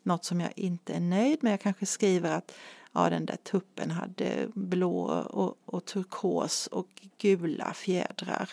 något 0.03 0.25
som 0.25 0.41
jag 0.41 0.51
inte 0.55 0.93
är 0.93 0.99
nöjd 0.99 1.43
med. 1.43 1.53
Jag 1.53 1.61
kanske 1.61 1.85
skriver 1.85 2.31
att 2.31 2.51
ja, 2.91 3.09
den 3.09 3.25
där 3.25 3.35
tuppen 3.35 3.91
hade 3.91 4.47
blå 4.53 5.01
och, 5.11 5.57
och 5.65 5.85
turkos 5.85 6.67
och 6.67 7.01
gula 7.17 7.73
fjädrar. 7.73 8.49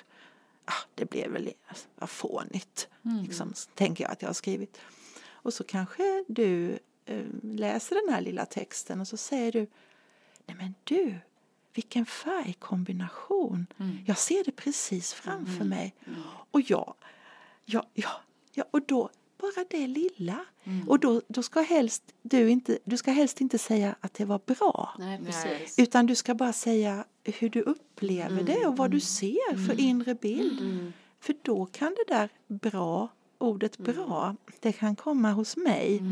Ah, 0.64 0.84
det 0.94 1.10
blev 1.10 1.30
väl 1.30 1.52
vad 1.98 2.10
fånigt, 2.10 2.88
liksom, 3.22 3.52
tänker 3.74 4.04
jag 4.04 4.12
att 4.12 4.22
jag 4.22 4.28
har 4.28 4.34
skrivit. 4.34 4.80
Och 5.28 5.54
så 5.54 5.64
kanske 5.64 6.24
du 6.28 6.78
eh, 7.04 7.24
läser 7.42 8.06
den 8.06 8.14
här 8.14 8.20
lilla 8.20 8.46
texten 8.46 9.00
och 9.00 9.08
så 9.08 9.16
säger 9.16 9.52
du 9.52 9.66
Nej 10.46 10.56
men 10.56 10.74
du, 10.84 11.18
vilken 11.74 12.06
färgkombination. 12.06 13.66
Jag 14.06 14.18
ser 14.18 14.44
det 14.44 14.52
precis 14.52 15.12
framför 15.12 15.64
mig. 15.64 15.94
Och 16.50 16.60
jag, 16.60 16.94
ja, 17.64 17.86
ja, 17.94 18.20
ja, 18.52 18.64
och 18.70 18.82
då 18.82 19.10
bara 19.38 19.64
det 19.70 19.86
lilla. 19.86 20.44
Och 20.88 21.00
då, 21.00 21.22
då 21.28 21.42
ska 21.42 21.60
helst 21.60 22.02
du 22.22 22.50
inte, 22.50 22.78
du 22.84 22.96
ska 22.96 23.10
helst 23.10 23.40
inte 23.40 23.58
säga 23.58 23.94
att 24.00 24.14
det 24.14 24.24
var 24.24 24.40
bra. 24.46 24.94
Nej. 24.98 25.68
Utan 25.78 26.06
du 26.06 26.14
ska 26.14 26.34
bara 26.34 26.52
säga 26.52 27.04
hur 27.24 27.48
du 27.48 27.60
upplever 27.62 28.42
det 28.42 28.66
och 28.66 28.76
vad 28.76 28.90
du 28.90 29.00
ser 29.00 29.66
för 29.66 29.80
inre 29.80 30.14
bild. 30.14 30.92
För 31.20 31.34
då 31.42 31.66
kan 31.66 31.96
det 32.06 32.14
där 32.14 32.28
bra, 32.48 33.08
ordet 33.38 33.78
bra, 33.78 34.36
det 34.60 34.72
kan 34.72 34.96
komma 34.96 35.32
hos 35.32 35.56
mig. 35.56 36.02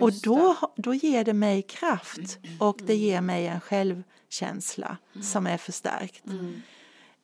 och 0.00 0.12
då, 0.12 0.56
då 0.76 0.94
ger 0.94 1.24
det 1.24 1.32
mig 1.32 1.62
kraft 1.62 2.38
och 2.58 2.80
det 2.86 2.96
ger 2.96 3.20
mig 3.20 3.46
en 3.46 3.60
självkänsla 3.60 4.96
som 5.22 5.46
är 5.46 5.56
förstärkt. 5.56 6.24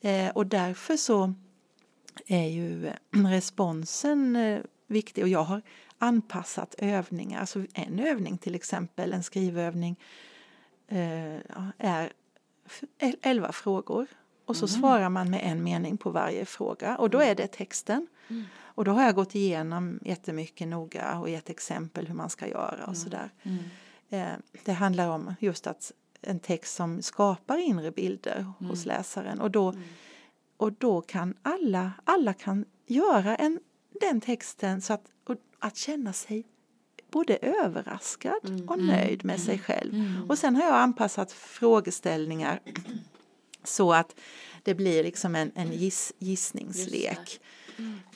Eh, 0.00 0.28
och 0.28 0.46
därför 0.46 0.96
så 0.96 1.34
är 2.26 2.46
ju 2.48 2.92
responsen 3.10 4.36
eh, 4.36 4.60
viktig. 4.88 5.24
Och 5.24 5.28
jag 5.28 5.42
har 5.44 5.62
anpassat 5.98 6.74
övningar. 6.78 7.40
Alltså 7.40 7.64
en 7.74 7.98
övning 7.98 8.38
till 8.38 8.54
exempel, 8.54 9.12
en 9.12 9.22
skrivövning 9.22 9.96
eh, 10.88 11.36
är 11.78 12.12
f- 12.66 12.82
elva 13.22 13.52
frågor. 13.52 14.06
Och 14.44 14.56
så 14.56 14.68
svarar 14.68 15.08
man 15.08 15.30
med 15.30 15.40
en 15.44 15.62
mening 15.64 15.96
på 15.96 16.10
varje 16.10 16.44
fråga. 16.44 16.96
Och 16.96 17.10
då 17.10 17.20
är 17.20 17.34
det 17.34 17.46
texten. 17.46 18.06
Och 18.60 18.84
då 18.84 18.90
har 18.92 19.02
jag 19.02 19.14
gått 19.14 19.34
igenom 19.34 19.98
jättemycket 20.04 20.68
noga 20.68 21.18
och 21.18 21.28
gett 21.30 21.50
exempel 21.50 22.06
hur 22.06 22.14
man 22.14 22.30
ska 22.30 22.46
göra 22.48 22.84
och 22.86 22.96
sådär. 22.96 23.30
Eh, 24.10 24.28
det 24.64 24.72
handlar 24.72 25.08
om 25.08 25.34
just 25.40 25.66
att 25.66 25.92
en 26.20 26.40
text 26.40 26.74
som 26.74 27.02
skapar 27.02 27.58
inre 27.58 27.90
bilder 27.90 28.52
hos 28.58 28.86
läsaren. 28.86 29.40
Och 29.40 29.50
då, 29.50 29.74
och 30.56 30.72
då 30.72 31.00
kan 31.00 31.34
alla, 31.42 31.92
alla 32.04 32.32
kan 32.34 32.64
göra 32.86 33.36
en, 33.36 33.60
den 34.00 34.20
texten 34.20 34.80
så 34.80 34.92
att, 34.92 35.04
att 35.58 35.76
känna 35.76 36.12
sig 36.12 36.44
både 37.10 37.36
överraskad 37.36 38.64
och 38.68 38.78
nöjd 38.78 39.24
med 39.24 39.40
sig 39.40 39.58
själv. 39.58 39.92
Och 40.28 40.38
sen 40.38 40.56
har 40.56 40.64
jag 40.64 40.74
anpassat 40.74 41.32
frågeställningar 41.32 42.60
så 43.64 43.92
att 43.92 44.14
det 44.62 44.74
blir 44.74 45.02
liksom 45.02 45.34
en, 45.34 45.52
en 45.54 45.72
giss, 45.72 46.12
gissningslek. 46.18 47.40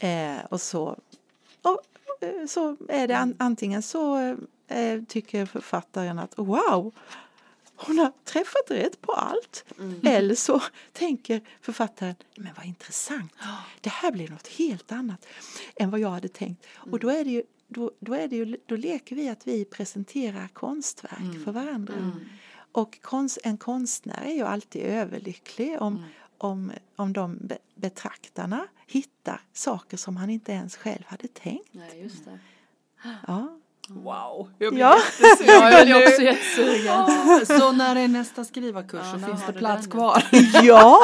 Eh, 0.00 0.44
och 0.50 0.60
så, 0.60 0.98
och, 1.62 1.80
eh, 2.20 2.46
så 2.46 2.76
är 2.88 3.08
det 3.08 3.16
an, 3.18 3.36
antingen 3.38 3.82
så 3.82 4.18
eh, 4.68 5.02
tycker 5.08 5.46
författaren 5.46 6.18
att 6.18 6.38
wow, 6.38 6.94
hon 7.86 7.98
har 7.98 8.12
träffat 8.24 8.70
rätt 8.70 9.00
på 9.00 9.12
allt. 9.12 9.64
Eller 10.02 10.34
så 10.34 10.62
tänker 10.92 11.40
författaren, 11.60 12.14
men 12.36 12.54
vad 12.56 12.66
intressant, 12.66 13.32
det 13.80 13.90
här 13.90 14.12
blir 14.12 14.28
något 14.28 14.48
helt 14.48 14.92
annat 14.92 15.26
än 15.76 15.90
vad 15.90 16.00
jag 16.00 16.10
hade 16.10 16.28
tänkt. 16.28 16.66
Och 16.74 16.98
då 16.98 17.10
är 17.10 17.24
det 17.24 17.30
ju 17.30 17.42
då, 17.68 17.90
då, 18.00 18.14
är 18.14 18.28
det 18.28 18.36
ju, 18.36 18.56
då 18.66 18.76
leker 18.76 19.16
vi 19.16 19.28
att 19.28 19.46
vi 19.46 19.64
presenterar 19.64 20.48
konstverk 20.48 21.44
för 21.44 21.52
varandra. 21.52 21.94
Och 22.72 22.98
konst, 23.02 23.38
en 23.44 23.56
konstnär 23.56 24.22
är 24.24 24.34
ju 24.34 24.42
alltid 24.42 24.82
överlycklig 24.82 25.82
om, 25.82 26.04
om, 26.38 26.72
om 26.96 27.12
de 27.12 27.38
be, 27.40 27.58
betraktarna 27.74 28.66
hittar 28.86 29.40
saker 29.52 29.96
som 29.96 30.16
han 30.16 30.30
inte 30.30 30.52
ens 30.52 30.76
själv 30.76 31.02
hade 31.06 31.28
tänkt. 31.28 31.68
Nej, 31.74 32.02
just 32.02 32.24
det. 32.24 32.38
Ja. 33.26 33.58
Wow, 33.94 34.50
jag 34.58 34.72
blir 34.72 34.82
Ja. 34.82 34.98
jättesugen 35.20 35.54
Ja, 35.54 35.70
jag 35.70 35.88
är 35.88 36.08
också 36.08 36.22
jättesugen. 36.22 36.84
Ja, 36.86 37.40
Så 37.46 37.72
när 37.72 37.96
är 37.96 38.08
nästa 38.08 38.44
skrivarkurs 38.44 39.00
Ja, 39.12 39.18
så 39.20 39.26
finns 39.26 39.46
det 39.46 39.52
du 39.52 39.58
plats 39.58 39.86
kvar? 39.86 40.24
Ja! 40.62 40.98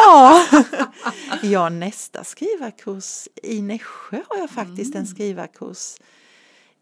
ja, 1.43 1.69
nästa 1.69 2.25
skrivarkurs 2.25 3.29
i 3.43 3.63
Nässjö 3.63 4.23
har 4.29 4.37
jag 4.37 4.51
faktiskt 4.51 4.95
en 4.95 5.07
skrivarkurs 5.07 5.97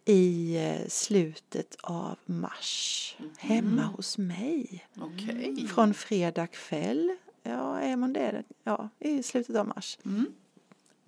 i 0.05 0.57
eh, 0.57 0.89
slutet 0.89 1.77
av 1.83 2.19
mars 2.27 3.17
hemma 3.39 3.83
hos 3.83 4.19
mig. 4.19 4.87
Okej. 5.01 5.67
Från 5.75 5.95
fredag 5.95 6.47
kväll, 6.47 7.17
ja 7.43 7.79
är 7.81 7.97
man 7.97 8.13
det? 8.13 8.43
Ja, 8.65 8.89
i 8.99 9.23
slutet 9.23 9.57
av 9.57 9.67
mars. 9.69 9.99
Mm. 10.05 10.27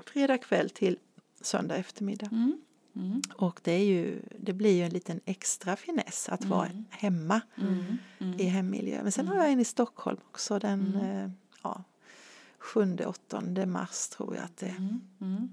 Fredag 0.07 0.39
kväll 0.39 0.71
till 0.71 0.99
söndag 1.41 1.77
eftermiddag. 1.77 2.29
Mm. 2.33 2.61
Mm. 2.99 3.23
Och 3.37 3.61
det, 3.65 3.73
är 3.73 3.85
ju, 3.85 4.23
det 4.39 4.53
blir 4.53 4.77
ju 4.77 4.83
en 4.83 4.93
liten 4.93 5.21
extra 5.25 5.77
finess 5.77 6.29
att 6.29 6.45
vara 6.45 6.69
hemma 6.91 7.41
Mm. 7.57 7.99
Mm. 8.19 8.41
i 8.41 8.45
hemmiljö. 8.45 9.03
Men 9.03 9.13
sen 9.13 9.29
har 9.29 9.37
jag 9.37 9.53
en 9.53 9.61
i 9.61 9.65
Stockholm 9.65 10.19
också 10.31 10.59
den 10.59 10.95
eh, 10.95 11.31
ja, 11.63 11.85
7-8 12.61 13.67
mars 13.67 14.09
tror 14.09 14.35
jag 14.35 14.45
att 14.45 14.57
det 14.57 14.67
är. 14.67 14.77
Mm. 14.77 15.01
Mm. 15.21 15.49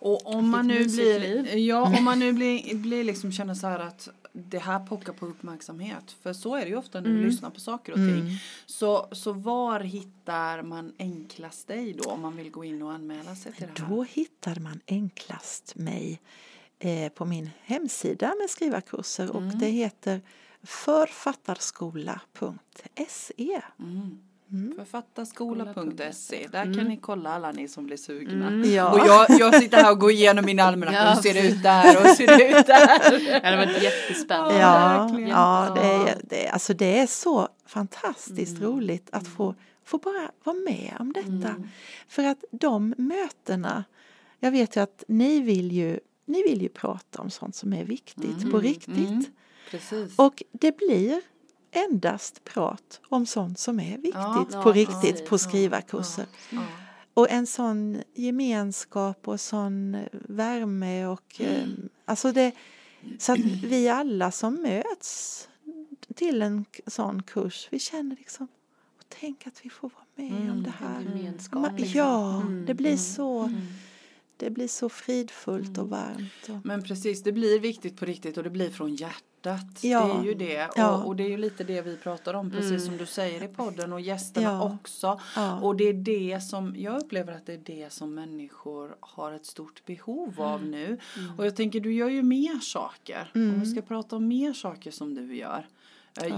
Och 0.00 0.34
om 0.34 0.50
man 0.50 0.66
nu 0.66 0.84
blir, 0.84 1.56
ja, 1.56 1.98
om 1.98 2.04
man 2.04 2.18
nu 2.18 2.32
blir, 2.32 2.74
blir 2.74 3.04
liksom 3.04 3.32
känner 3.32 3.54
så 3.54 3.66
här 3.66 3.78
att 3.78 4.08
det 4.32 4.58
här 4.58 4.78
pockar 4.78 5.12
på 5.12 5.26
uppmärksamhet. 5.26 6.16
För 6.22 6.32
så 6.32 6.56
är 6.56 6.60
det 6.60 6.68
ju 6.68 6.76
ofta 6.76 7.00
när 7.00 7.10
du 7.10 7.24
lyssnar 7.24 7.50
på 7.50 7.60
saker 7.60 7.92
och 7.92 7.98
ting. 7.98 8.20
Mm. 8.20 8.34
Så, 8.66 9.08
så 9.12 9.32
var 9.32 9.80
hittar 9.80 10.62
man 10.62 10.92
enklast 10.98 11.68
dig 11.68 11.92
då 11.92 12.10
om 12.10 12.20
man 12.20 12.36
vill 12.36 12.50
gå 12.50 12.64
in 12.64 12.82
och 12.82 12.92
anmäla 12.92 13.34
sig 13.36 13.52
till 13.52 13.66
det 13.74 13.82
här? 13.82 13.88
Då 13.88 14.02
hittar 14.02 14.60
man 14.60 14.80
enklast 14.86 15.74
mig 15.76 16.12
eh, 16.12 16.18
på 17.14 17.24
min 17.24 17.50
hemsida 17.62 18.34
med 18.40 18.50
skrivarkurser 18.50 19.36
och 19.36 19.42
det 19.42 19.66
heter 19.66 20.20
författarskola.se. 20.62 23.60
Mm. 23.78 24.18
Mm. 24.50 24.74
Författarskola.se. 24.76 26.48
Där 26.52 26.64
kan 26.64 26.84
ni 26.84 26.96
kolla 26.96 27.30
alla 27.30 27.52
ni 27.52 27.68
som 27.68 27.86
blir 27.86 27.96
sugna. 27.96 28.66
Ja. 28.66 28.92
Och 28.92 28.98
jag, 29.06 29.26
jag 29.40 29.62
sitter 29.62 29.76
här 29.76 29.92
och 29.92 29.98
går 29.98 30.10
igenom 30.10 30.44
min 30.44 30.60
almanacka. 30.60 30.98
Ja, 31.04 31.14
Hur 31.14 31.22
ser 31.22 31.34
det 31.34 31.48
ut 31.48 31.62
där 31.62 31.96
och 31.96 32.02
hur 32.02 32.14
ser 32.14 32.26
det 32.26 32.58
ut 32.58 32.66
där? 32.66 32.98
Ja, 33.42 33.50
det 33.50 33.56
var 33.56 33.66
jättespännande. 33.82 34.58
Ja, 34.58 35.10
ja 35.28 35.72
det, 35.74 35.80
är, 36.10 36.18
det, 36.22 36.48
alltså 36.48 36.74
det 36.74 36.98
är 36.98 37.06
så 37.06 37.48
fantastiskt 37.66 38.60
roligt 38.62 39.08
att 39.12 39.28
få, 39.28 39.54
få 39.84 39.98
bara 39.98 40.30
vara 40.44 40.56
med 40.56 40.96
om 40.98 41.12
detta. 41.12 41.54
För 42.08 42.24
att 42.24 42.44
de 42.50 42.94
mötena, 42.98 43.84
jag 44.40 44.50
vet 44.50 44.76
ju 44.76 44.80
att 44.80 45.04
ni 45.08 45.40
vill 45.40 45.72
ju, 45.72 46.00
ni 46.28 46.42
vill 46.42 46.62
ju 46.62 46.68
prata 46.68 47.22
om 47.22 47.30
sånt 47.30 47.54
som 47.56 47.72
är 47.72 47.84
viktigt 47.84 48.50
på 48.50 48.58
riktigt. 48.58 48.96
Mm. 49.08 49.24
Precis. 49.70 50.12
Och 50.18 50.42
det 50.52 50.76
blir 50.76 51.20
endast 51.70 52.44
prat 52.44 53.00
om 53.08 53.26
sånt 53.26 53.58
som 53.58 53.80
är 53.80 53.96
viktigt 53.96 54.14
Ja, 54.14 54.46
ja, 54.52 54.62
på 54.62 54.72
precis. 54.72 54.88
riktigt 55.02 55.28
på 55.28 55.38
skrivarkurser. 55.38 56.26
ja. 56.50 56.62
Och 57.14 57.30
en 57.30 57.46
sån 57.46 58.02
gemenskap 58.14 59.28
och 59.28 59.40
sån 59.40 59.96
värme 60.12 61.06
och 61.06 61.40
eh, 61.40 61.66
alltså 62.04 62.32
det 62.32 62.52
så 63.18 63.32
att 63.32 63.38
vi 63.64 63.88
alla 63.88 64.30
som 64.30 64.54
möts 64.62 65.48
till 66.14 66.42
en 66.42 66.64
sån 66.86 67.22
kurs, 67.22 67.68
vi 67.70 67.78
känner 67.78 68.16
liksom 68.16 68.48
och 68.98 69.04
tänk 69.20 69.46
att 69.46 69.60
vi 69.64 69.70
får 69.70 69.90
vara 69.94 70.28
med 70.28 70.50
om 70.50 70.62
det 70.62 70.72
här. 70.78 71.00
Gemenskap. 71.00 71.78
Liksom. 71.78 71.98
Ja, 71.98 72.40
Mm, 72.40 72.66
det 72.66 72.74
blir 72.74 72.90
mm. 72.90 72.98
så 72.98 73.50
det 74.38 74.50
blir 74.50 74.68
så 74.68 74.88
fridfullt 74.88 75.78
och 75.78 75.88
varmt. 75.88 76.48
Och, 76.48 76.66
Men 76.66 76.82
precis, 76.82 77.22
det 77.22 77.32
blir 77.32 77.60
viktigt 77.60 77.96
på 77.96 78.04
riktigt 78.04 78.36
och 78.36 78.42
det 78.44 78.50
blir 78.50 78.70
från 78.70 78.94
hjärtat. 78.94 79.24
Ja. 79.80 80.04
Det 80.06 80.12
är 80.20 80.24
ju 80.24 80.34
det. 80.34 80.68
Ja. 80.76 80.96
Och, 80.96 81.06
och 81.06 81.16
det 81.16 81.22
är 81.22 81.28
ju 81.28 81.36
lite 81.36 81.64
det 81.64 81.82
vi 81.82 81.96
pratar 81.96 82.34
om, 82.34 82.50
precis 82.50 82.84
som 82.84 82.96
du 82.96 83.06
säger 83.06 83.44
i 83.44 83.48
podden 83.48 83.92
och 83.92 84.00
gästerna 84.00 84.46
Ja. 84.46 84.78
också. 84.82 85.20
Och 85.62 85.76
det 85.76 85.84
är 85.84 85.92
det 85.92 86.40
som, 86.40 86.74
jag 86.76 87.02
upplever 87.02 87.32
att 87.32 87.46
det 87.46 87.52
är 87.52 87.60
det 87.64 87.92
som 87.92 88.14
människor 88.14 88.96
har 89.00 89.32
ett 89.32 89.46
stort 89.46 89.84
behov 89.86 90.34
av 90.42 90.64
nu. 90.64 90.98
Och 91.38 91.46
jag 91.46 91.56
tänker, 91.56 91.80
du 91.80 91.92
gör 91.94 92.08
ju 92.08 92.22
mer 92.22 92.60
saker. 92.60 93.30
Om 93.34 93.60
vi 93.60 93.66
ska 93.66 93.82
prata 93.82 94.16
om 94.16 94.28
mer 94.28 94.52
saker 94.52 94.90
som 94.90 95.14
du 95.14 95.36
gör. 95.36 95.66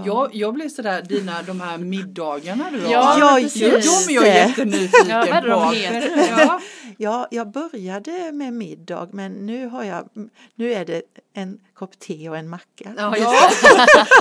Jag, 0.05 0.35
jag 0.35 0.53
blir 0.53 0.69
sådär, 0.69 1.01
dina 1.01 1.41
de 1.41 1.61
här 1.61 1.77
middagarna 1.77 2.71
du 2.71 2.79
har. 2.81 2.91
Ja, 2.91 3.15
Ja, 3.19 3.39
precis. 3.41 3.61
de 4.07 4.11
är 4.11 4.15
jag 4.15 4.23
det. 4.23 4.29
jättenyfiken 4.29 5.09
Ja, 5.09 5.25
vad 5.31 5.43
det 5.43 5.49
de 5.49 6.15
på. 6.35 6.41
Ja. 6.41 6.59
Ja, 6.97 7.27
jag 7.31 7.51
började 7.51 8.31
med 8.31 8.53
middag 8.53 9.07
men 9.11 9.31
nu 9.31 9.67
har 9.67 9.83
jag, 9.83 10.09
nu 10.55 10.73
är 10.73 10.85
det 10.85 11.01
en 11.33 11.59
kopp 11.73 11.99
te 11.99 12.29
och 12.29 12.37
en 12.37 12.49
macka. 12.49 12.93
Ja, 12.97 13.17
Ja, 13.17 13.49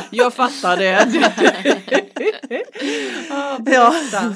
jag 0.10 0.34
fattar 0.34 0.76
det. 0.76 1.08
ja, 3.28 3.58
berätta. 3.60 4.34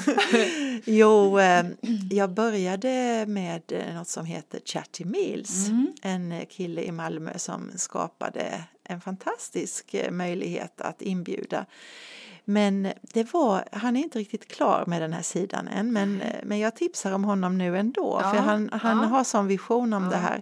Jo, 0.85 1.39
eh, 1.39 1.65
jag 2.09 2.29
började 2.29 3.25
med 3.27 3.61
eh, 3.71 3.95
något 3.95 4.07
som 4.07 4.25
heter 4.25 4.59
Chatty 4.65 5.05
Meals. 5.05 5.67
En 6.01 6.31
eh, 6.31 6.45
kille 6.49 6.81
i 6.81 6.91
Malmö 6.91 7.37
som 7.37 7.71
skapade 7.75 8.63
en 8.83 9.01
fantastisk 9.01 9.93
eh, 9.93 10.11
möjlighet 10.11 10.81
att 10.81 11.01
inbjuda. 11.01 11.65
Men 12.45 12.87
det 13.01 13.33
var, 13.33 13.63
han 13.71 13.95
är 13.95 14.01
inte 14.01 14.19
riktigt 14.19 14.47
klar 14.47 14.83
med 14.87 15.01
den 15.01 15.13
här 15.13 15.21
sidan 15.21 15.67
än 15.67 15.93
men, 15.93 16.21
men 16.43 16.59
jag 16.59 16.75
tipsar 16.75 17.11
om 17.11 17.23
honom 17.23 17.57
nu 17.57 17.77
ändå 17.77 18.19
Ja, 18.23 18.31
för 18.31 18.39
han, 18.39 18.69
han 18.73 18.97
ja. 18.97 19.03
har 19.03 19.23
sån 19.23 19.47
vision 19.47 19.93
om 19.93 20.09
det 20.09 20.17
här. 20.17 20.41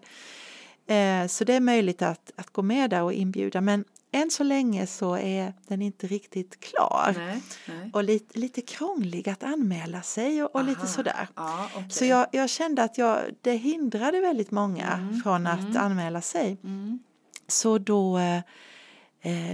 Eh, 0.87 1.27
så 1.27 1.43
det 1.43 1.53
är 1.53 1.59
möjligt 1.59 2.01
att, 2.01 2.31
att 2.35 2.49
gå 2.49 2.61
med 2.61 2.89
där 2.89 3.03
och 3.03 3.13
inbjuda 3.13 3.61
men 3.61 3.85
än 4.11 4.31
så 4.31 4.43
länge 4.43 4.87
så 4.87 5.17
är 5.17 5.53
den 5.67 5.81
inte 5.81 6.07
riktigt 6.07 6.59
klar. 6.59 7.13
Nej, 7.17 7.41
nej. 7.67 7.89
Och 7.93 8.03
lite, 8.03 8.39
lite 8.39 8.61
krånglig 8.61 9.29
att 9.29 9.43
anmäla 9.43 10.01
sig 10.01 10.43
och, 10.43 10.55
och 10.55 10.63
lite 10.63 10.87
sådär. 10.87 11.27
Ja, 11.35 11.69
okej. 11.75 11.89
Så 11.89 12.05
jag, 12.05 12.27
jag 12.31 12.49
kände 12.49 12.83
att 12.83 12.97
jag, 12.97 13.19
det 13.41 13.53
hindrade 13.53 14.21
väldigt 14.21 14.51
många 14.51 15.19
från 15.23 15.47
att 15.47 15.75
anmäla 15.75 16.21
sig. 16.21 16.57
Mm. 16.63 16.99
Så 17.47 17.77
då, 17.77 18.17
eh, 18.17 18.41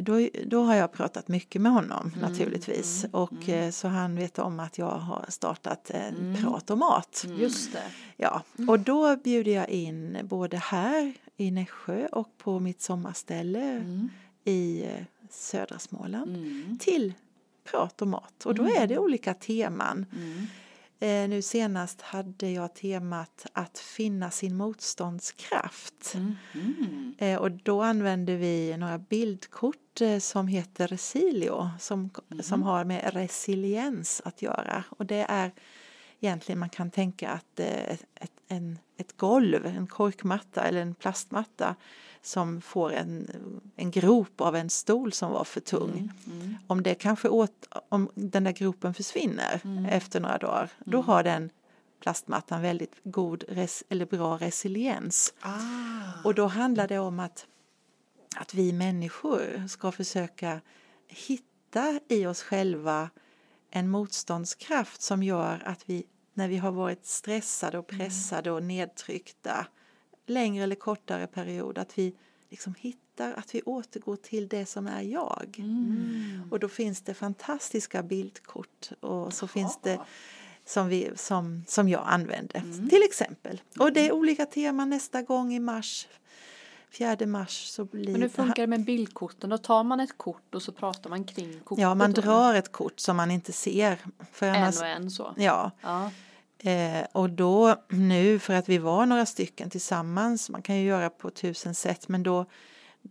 då, 0.02 0.30
då 0.46 0.64
har 0.64 0.76
jag 0.76 0.92
pratat 0.92 1.28
mycket 1.28 1.62
med 1.62 1.72
honom 1.72 2.12
naturligtvis. 2.22 3.06
Och 3.12 3.50
eh, 3.50 3.72
så 3.72 3.88
han 3.88 4.16
vet 4.16 4.40
om 4.40 4.60
att 4.60 4.78
jag 4.78 4.92
har 4.98 5.26
startat 5.30 5.90
en 5.90 6.38
prat 6.42 6.70
om 6.70 6.80
mat. 6.80 7.26
Just 7.40 7.74
det. 7.74 7.84
Ja, 8.18 8.44
och 8.68 8.80
då 8.80 9.16
bjuder 9.16 9.52
jag 9.52 9.70
in 9.70 10.18
både 10.24 10.58
här 10.58 11.14
i 11.38 11.52
Nässjö 11.52 12.08
och 12.08 12.38
på 12.38 12.60
mitt 12.60 12.82
sommarställe 12.82 13.84
i 14.44 14.84
eh, 14.84 15.04
södra 15.30 15.80
Småland 15.80 16.36
Mm. 16.36 16.78
till 16.82 17.14
prat 17.72 18.02
och 18.02 18.08
mat. 18.08 18.46
Och 18.46 18.56
då 18.56 18.68
är 18.70 18.88
det 18.88 18.98
olika 18.98 19.34
teman. 19.34 20.06
Eh, 21.02 21.30
nu 21.30 21.42
senast 21.42 22.02
hade 22.02 22.50
jag 22.50 22.74
temat 22.76 23.46
att 23.54 23.80
finna 23.80 24.32
sin 24.32 24.58
motståndskraft. 24.58 26.16
Mm. 26.16 27.16
Eh, 27.18 27.40
och 27.40 27.52
då 27.52 27.82
använde 27.82 28.36
vi 28.36 28.78
några 28.78 28.98
bildkort 28.98 30.02
eh, 30.02 30.20
som 30.20 30.48
heter 30.48 30.88
Resilio 30.88 31.70
som, 31.80 32.10
som 32.42 32.64
har 32.64 32.84
med 32.84 33.14
resiliens 33.14 34.22
att 34.26 34.42
göra. 34.42 34.84
Och 34.90 35.06
det 35.06 35.26
är 35.30 35.52
egentligen 36.20 36.60
man 36.60 36.70
kan 36.70 36.92
tänka 36.92 37.30
att 37.30 37.60
ett, 37.60 38.06
ett, 38.16 38.32
en, 38.48 38.80
ett 38.98 39.18
golv, 39.18 39.66
en 39.66 39.88
korkmatta 39.88 40.64
eller 40.64 40.82
en 40.82 40.96
plastmatta 40.96 41.76
som 42.22 42.62
får 42.62 42.94
en, 42.94 43.28
en 43.76 43.92
grop 43.92 44.42
av 44.42 44.56
en 44.56 44.70
stol 44.70 45.14
som 45.14 45.32
var 45.32 45.44
för 45.44 45.60
tung. 45.60 46.12
Mm. 46.28 46.56
Om 46.68 46.84
det 46.84 46.96
kanske 46.96 47.30
åt, 47.30 47.68
om 47.90 48.10
den 48.16 48.44
där 48.44 48.52
gropen 48.52 48.94
försvinner 48.94 49.62
efter 49.90 50.20
några 50.20 50.38
dagar, 50.38 50.72
då 50.86 51.02
har 51.02 51.24
den 51.24 51.50
plastmattan 52.00 52.62
väldigt 52.62 52.96
god 53.04 53.44
res, 53.48 53.84
eller 53.90 54.06
bra 54.06 54.38
resiliens. 54.38 55.34
Ah. 55.42 55.58
Och 56.24 56.36
då 56.36 56.48
handlar 56.48 56.88
det 56.88 57.00
om 57.00 57.20
att, 57.20 57.46
att 58.36 58.54
vi 58.54 58.74
människor 58.74 59.68
ska 59.68 59.92
försöka 59.92 60.62
hitta 61.08 62.00
i 62.08 62.26
oss 62.26 62.42
själva 62.42 63.10
en 63.72 63.90
motståndskraft 63.90 65.02
som 65.02 65.24
gör 65.24 65.64
att 65.66 65.90
vi 65.90 66.06
när 66.34 66.48
vi 66.48 66.58
har 66.58 66.72
varit 66.72 67.06
stressade 67.06 67.78
och 67.78 67.88
pressade 67.88 68.52
och 68.52 68.64
nedtryckta 68.64 69.68
längre 70.30 70.64
eller 70.64 70.76
kortare 70.76 71.28
period 71.28 71.78
att 71.78 71.98
vi 71.98 72.14
liksom 72.50 72.76
hittar 72.78 73.34
att 73.34 73.56
vi 73.56 73.62
återgår 73.62 74.16
till 74.16 74.48
det 74.48 74.66
som 74.66 74.88
är 74.88 75.02
jag. 75.02 75.56
Mm. 75.58 76.42
Och 76.52 76.60
då 76.60 76.70
finns 76.70 77.02
det 77.02 77.14
fantastiska 77.14 78.04
bildkort 78.04 78.92
och 79.00 79.34
så 79.34 79.48
finns 79.48 79.80
det 79.84 80.00
som, 80.66 80.88
vi, 80.88 81.12
som, 81.16 81.64
som 81.68 81.90
jag 81.90 82.04
använder 82.06 82.60
Mm. 82.60 82.90
till 82.90 83.04
exempel. 83.04 83.62
Och 83.80 83.94
det 83.94 84.08
är 84.08 84.12
olika 84.12 84.46
teman 84.46 84.90
nästa 84.90 85.22
gång 85.22 85.54
i 85.54 85.60
mars. 85.60 86.08
4 86.92 87.26
mars 87.26 87.68
så 87.68 87.86
blir 87.86 88.12
Men 88.12 88.22
hur 88.22 88.30
funkar 88.30 88.64
det 88.64 88.68
med 88.68 88.86
bildkorten? 88.86 89.50
Då 89.50 89.58
tar 89.58 89.84
man 89.84 90.00
ett 90.00 90.18
kort 90.18 90.56
och 90.56 90.64
så 90.64 90.72
pratar 90.72 91.10
man 91.10 91.24
kring 91.24 91.60
kortet. 91.60 91.82
Ja, 91.82 91.96
man 91.96 92.14
drar 92.14 92.54
ett 92.54 92.72
kort 92.72 93.00
som 93.00 93.18
man 93.18 93.32
inte 93.32 93.52
ser. 93.52 93.98
För 94.32 94.46
en 94.46 94.56
annars, 94.56 94.80
och 94.80 94.88
en 94.88 95.12
så. 95.12 95.34
Ja, 95.38 95.72
Ja. 95.82 96.12
Eh, 96.64 97.06
och 97.12 97.30
då 97.30 97.76
nu 97.90 98.40
för 98.40 98.54
att 98.54 98.70
vi 98.70 98.78
var 98.78 99.06
några 99.06 99.26
stycken 99.26 99.70
tillsammans, 99.70 100.50
man 100.50 100.62
kan 100.62 100.76
ju 100.76 100.84
göra 100.88 101.10
på 101.10 101.30
tusen 101.30 101.76
sätt, 101.76 102.08
men 102.08 102.24
då, 102.24 102.46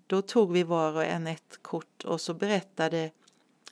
då 0.07 0.23
tog 0.23 0.53
vi 0.53 0.63
var 0.63 0.93
och 0.93 1.05
en 1.05 1.27
ett 1.27 1.59
kort 1.63 2.05
och 2.05 2.21
så 2.21 2.35
berättade 2.35 3.11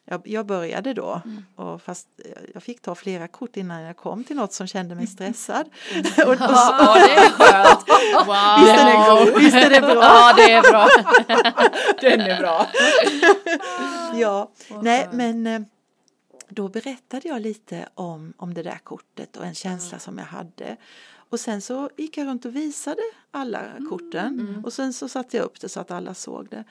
jag, 0.09 0.23
jag 0.25 0.47
började 0.47 0.93
då, 0.95 1.21
Mm. 1.25 1.45
och 1.57 1.83
fast 1.83 2.09
jag 2.55 2.63
fick 2.63 2.83
ta 2.83 2.95
flera 2.95 3.29
kort 3.29 3.57
innan 3.57 3.83
jag 3.83 3.97
kom 3.97 4.25
till 4.25 4.37
något 4.37 4.53
som 4.53 4.67
kände 4.67 4.95
mig 4.95 5.07
stressad. 5.07 5.67
och, 6.27 6.33
och 6.33 6.39
så, 6.39 6.45
Ja, 6.49 6.95
det 7.07 7.15
är 7.15 7.31
skönt. 7.31 7.85
Wow. 8.27 8.61
Visst 8.61 8.75
är 8.77 8.87
det 8.91 9.25
god? 9.33 9.43
Visst 9.43 9.57
är 9.57 9.71
det 9.71 9.81
bra? 9.81 9.95
Ja, 9.95 10.33
det 10.37 10.53
är 10.53 10.63
bra. 10.63 10.89
Den 12.01 12.21
är 12.21 12.39
bra. 12.41 12.67
ja, 14.15 14.51
nej 14.83 15.09
men 15.13 15.47
eh, 15.47 15.61
då 16.49 16.69
berättade 16.69 17.29
jag 17.29 17.43
lite 17.43 17.89
om, 17.95 18.33
om 18.37 18.55
det 18.55 18.63
där 18.63 18.79
kortet 18.79 19.37
och 19.37 19.45
en 19.45 19.55
känsla 19.55 19.99
som 19.99 20.19
jag 20.19 20.25
hade. 20.25 20.77
Och 21.29 21.41
sen 21.41 21.63
så 21.63 21.91
gick 21.97 22.19
jag 22.19 22.27
runt 22.27 22.45
och 22.45 22.57
visade 22.57 23.03
alla 23.31 23.61
korten 23.91 24.63
och 24.65 24.73
sen 24.73 24.93
så 24.93 25.09
satte 25.09 25.37
jag 25.37 25.45
upp 25.45 25.61
det 25.61 25.69
så 25.69 25.81
att 25.81 25.91
alla 25.91 26.15
såg 26.15 26.49
det. 26.49 26.65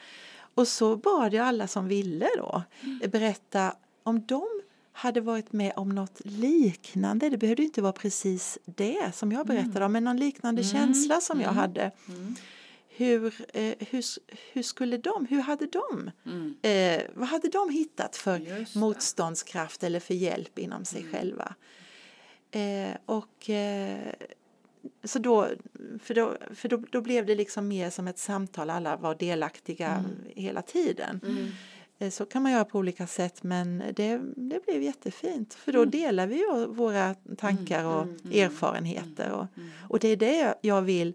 Och 0.55 0.67
så 0.67 0.95
bad 0.95 1.33
jag 1.33 1.47
alla 1.47 1.67
som 1.67 1.87
ville 1.87 2.27
då 2.37 2.63
berätta 3.07 3.75
om 4.03 4.25
de 4.25 4.45
hade 4.93 5.21
varit 5.21 5.53
med 5.53 5.73
om 5.75 5.89
något 5.89 6.21
liknande. 6.23 7.29
Det 7.29 7.37
behövde 7.37 7.63
inte 7.63 7.81
vara 7.81 7.93
precis 7.93 8.57
det 8.65 9.15
som 9.15 9.31
jag 9.31 9.47
berättade 9.47 9.85
om, 9.85 9.91
men 9.91 10.03
någon 10.03 10.17
liknande 10.17 10.63
känsla 10.63 11.21
som 11.21 11.41
jag 11.41 11.49
hade. 11.49 11.91
Hur, 12.97 13.33
eh, 13.53 13.73
hur, 13.79 14.03
hur 14.53 14.63
skulle 14.63 14.97
de, 14.97 15.25
hur 15.29 15.39
hade 15.41 15.65
de, 15.65 16.11
Mm. 16.25 16.55
eh, 16.61 17.01
vad 17.13 17.27
hade 17.27 17.47
de 17.49 17.69
hittat 17.69 18.15
för 18.15 18.77
motståndskraft 18.77 19.83
eller 19.83 19.99
för 19.99 20.13
hjälp 20.13 20.59
inom 20.59 20.85
sig 20.85 21.05
själva? 21.11 21.55
Eh, 22.51 22.95
och 23.05 23.49
eh, 23.49 24.13
så 25.03 25.19
då, 25.19 25.47
för, 26.03 26.13
då, 26.13 26.37
för 26.55 26.69
då, 26.69 26.77
då 26.91 27.01
blev 27.01 27.25
det 27.25 27.35
liksom 27.35 27.67
mer 27.67 27.89
som 27.89 28.07
ett 28.07 28.19
samtal, 28.19 28.69
alla 28.69 28.97
var 28.97 29.15
delaktiga 29.15 30.03
hela 30.35 30.61
tiden. 30.61 31.19
Eh, 31.99 32.09
Så 32.09 32.25
kan 32.25 32.43
man 32.43 32.51
göra 32.51 32.65
på 32.65 32.79
olika 32.79 33.07
sätt 33.07 33.43
men 33.43 33.83
det, 33.95 34.21
det 34.35 34.65
blev 34.65 34.81
jättefint. 34.83 35.53
För 35.53 35.71
då 35.71 35.85
delar 35.85 36.27
vi 36.27 36.35
ju 36.35 36.65
våra 36.65 37.13
tankar 37.37 37.85
och 37.85 38.07
erfarenheter 38.33 39.31
och, 39.31 39.45
och 39.89 39.99
det 39.99 40.07
är 40.07 40.15
det 40.17 40.55
jag 40.61 40.81
vill 40.81 41.13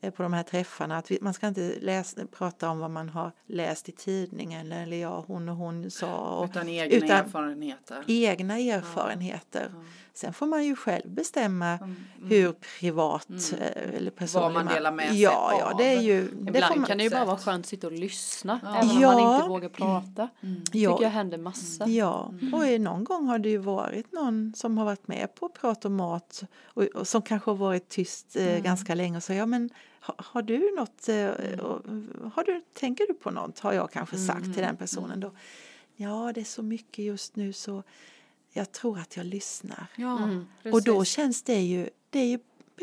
på 0.00 0.22
de 0.22 0.32
här 0.32 0.42
träffarna 0.42 0.96
att 0.98 1.10
vi, 1.10 1.18
man 1.20 1.34
ska 1.34 1.46
inte 1.48 1.74
läsa, 1.80 2.20
prata 2.38 2.68
om 2.70 2.78
vad 2.78 2.90
man 2.90 3.08
har 3.08 3.32
läst 3.46 3.88
i 3.88 3.92
tidningen 3.92 4.72
eller 4.72 4.96
ja 4.96 5.24
hon 5.26 5.48
och 5.48 5.56
hon 5.56 5.90
sa 5.90 6.16
och, 6.16 6.44
Utan 6.50 6.68
egna 6.68 6.96
utan 6.96 7.10
erfarenheter. 7.10 8.04
egna 8.06 8.58
erfarenheter. 8.58 9.70
Sen 10.14 10.32
får 10.32 10.46
man 10.46 10.64
ju 10.64 10.76
själv 10.76 11.10
bestämma 11.10 11.68
Mm. 11.68 11.96
hur 12.28 12.52
privat 12.52 13.28
eh, 13.58 13.94
eller 13.96 14.10
personlig 14.10 14.54
man 14.54 14.66
delar 14.66 14.92
med 14.92 15.08
sig 15.08 15.20
ja, 15.22 15.56
ja, 15.60 15.74
det 15.78 15.84
är 15.84 15.96
av. 15.96 16.02
ju 16.02 16.20
det 16.22 16.28
får 16.36 16.48
Ibland 16.48 16.76
man, 16.76 16.86
kan 16.86 16.98
det 16.98 17.04
ju 17.04 17.10
bara 17.10 17.24
vara 17.24 17.36
skönt 17.38 17.64
att 17.64 17.68
sitta 17.68 17.86
och 17.86 17.92
lyssna. 17.92 18.60
Ja. 18.62 18.76
Även 18.76 18.88
om 18.90 18.94
man 19.02 19.02
Ja. 19.02 19.36
inte 19.36 19.48
vågar 19.48 19.68
prata. 19.68 20.28
Mm. 20.42 20.62
Ja. 20.72 20.90
tycker 20.92 21.04
jag 21.04 21.10
händer 21.10 21.38
massa. 21.38 21.86
Ja, 21.86 22.32
och 22.52 22.80
någon 22.80 23.04
gång 23.04 23.26
har 23.26 23.38
det 23.38 23.48
ju 23.48 23.58
varit 23.58 24.12
någon 24.12 24.52
som 24.56 24.78
har 24.78 24.84
varit 24.84 25.08
med 25.08 25.34
på 25.34 25.48
Prat 25.48 25.84
och 25.84 25.90
mat 25.90 26.42
och, 26.64 26.82
och 26.84 27.08
som 27.08 27.22
kanske 27.22 27.50
har 27.50 27.56
varit 27.56 27.88
tyst 27.88 28.36
eh, 28.36 28.48
Mm. 28.48 28.62
ganska 28.62 28.94
länge 28.94 29.16
och 29.16 29.22
säger 29.22 29.40
ja 29.40 29.46
men 29.46 29.70
har, 30.18 30.42
du 30.42 30.74
något, 30.76 31.08
eh, 31.08 31.60
och, 31.60 31.82
har 32.32 32.44
du, 32.44 32.62
tänker 32.72 33.06
du 33.06 33.14
på 33.14 33.30
något 33.30 33.58
har 33.58 33.72
jag 33.72 33.90
kanske 33.90 34.16
sagt 34.18 34.38
Mm. 34.40 34.52
till 34.54 34.62
den 34.62 34.76
personen 34.76 35.20
då. 35.20 35.32
Ja, 35.96 36.32
det 36.34 36.40
är 36.40 36.44
så 36.44 36.62
mycket 36.62 37.04
just 37.04 37.36
nu 37.36 37.52
så 37.52 37.82
jag 38.52 38.72
tror 38.72 38.98
att 38.98 39.16
jag 39.16 39.26
lyssnar. 39.26 39.86
Ja, 39.96 40.18
Mm. 40.18 40.46
Och 40.72 40.82
då 40.84 41.04
känns 41.04 41.42
det 41.42 41.60
ju, 41.60 41.90
det 42.10 42.18
är 42.18 42.26
ju 42.26 42.38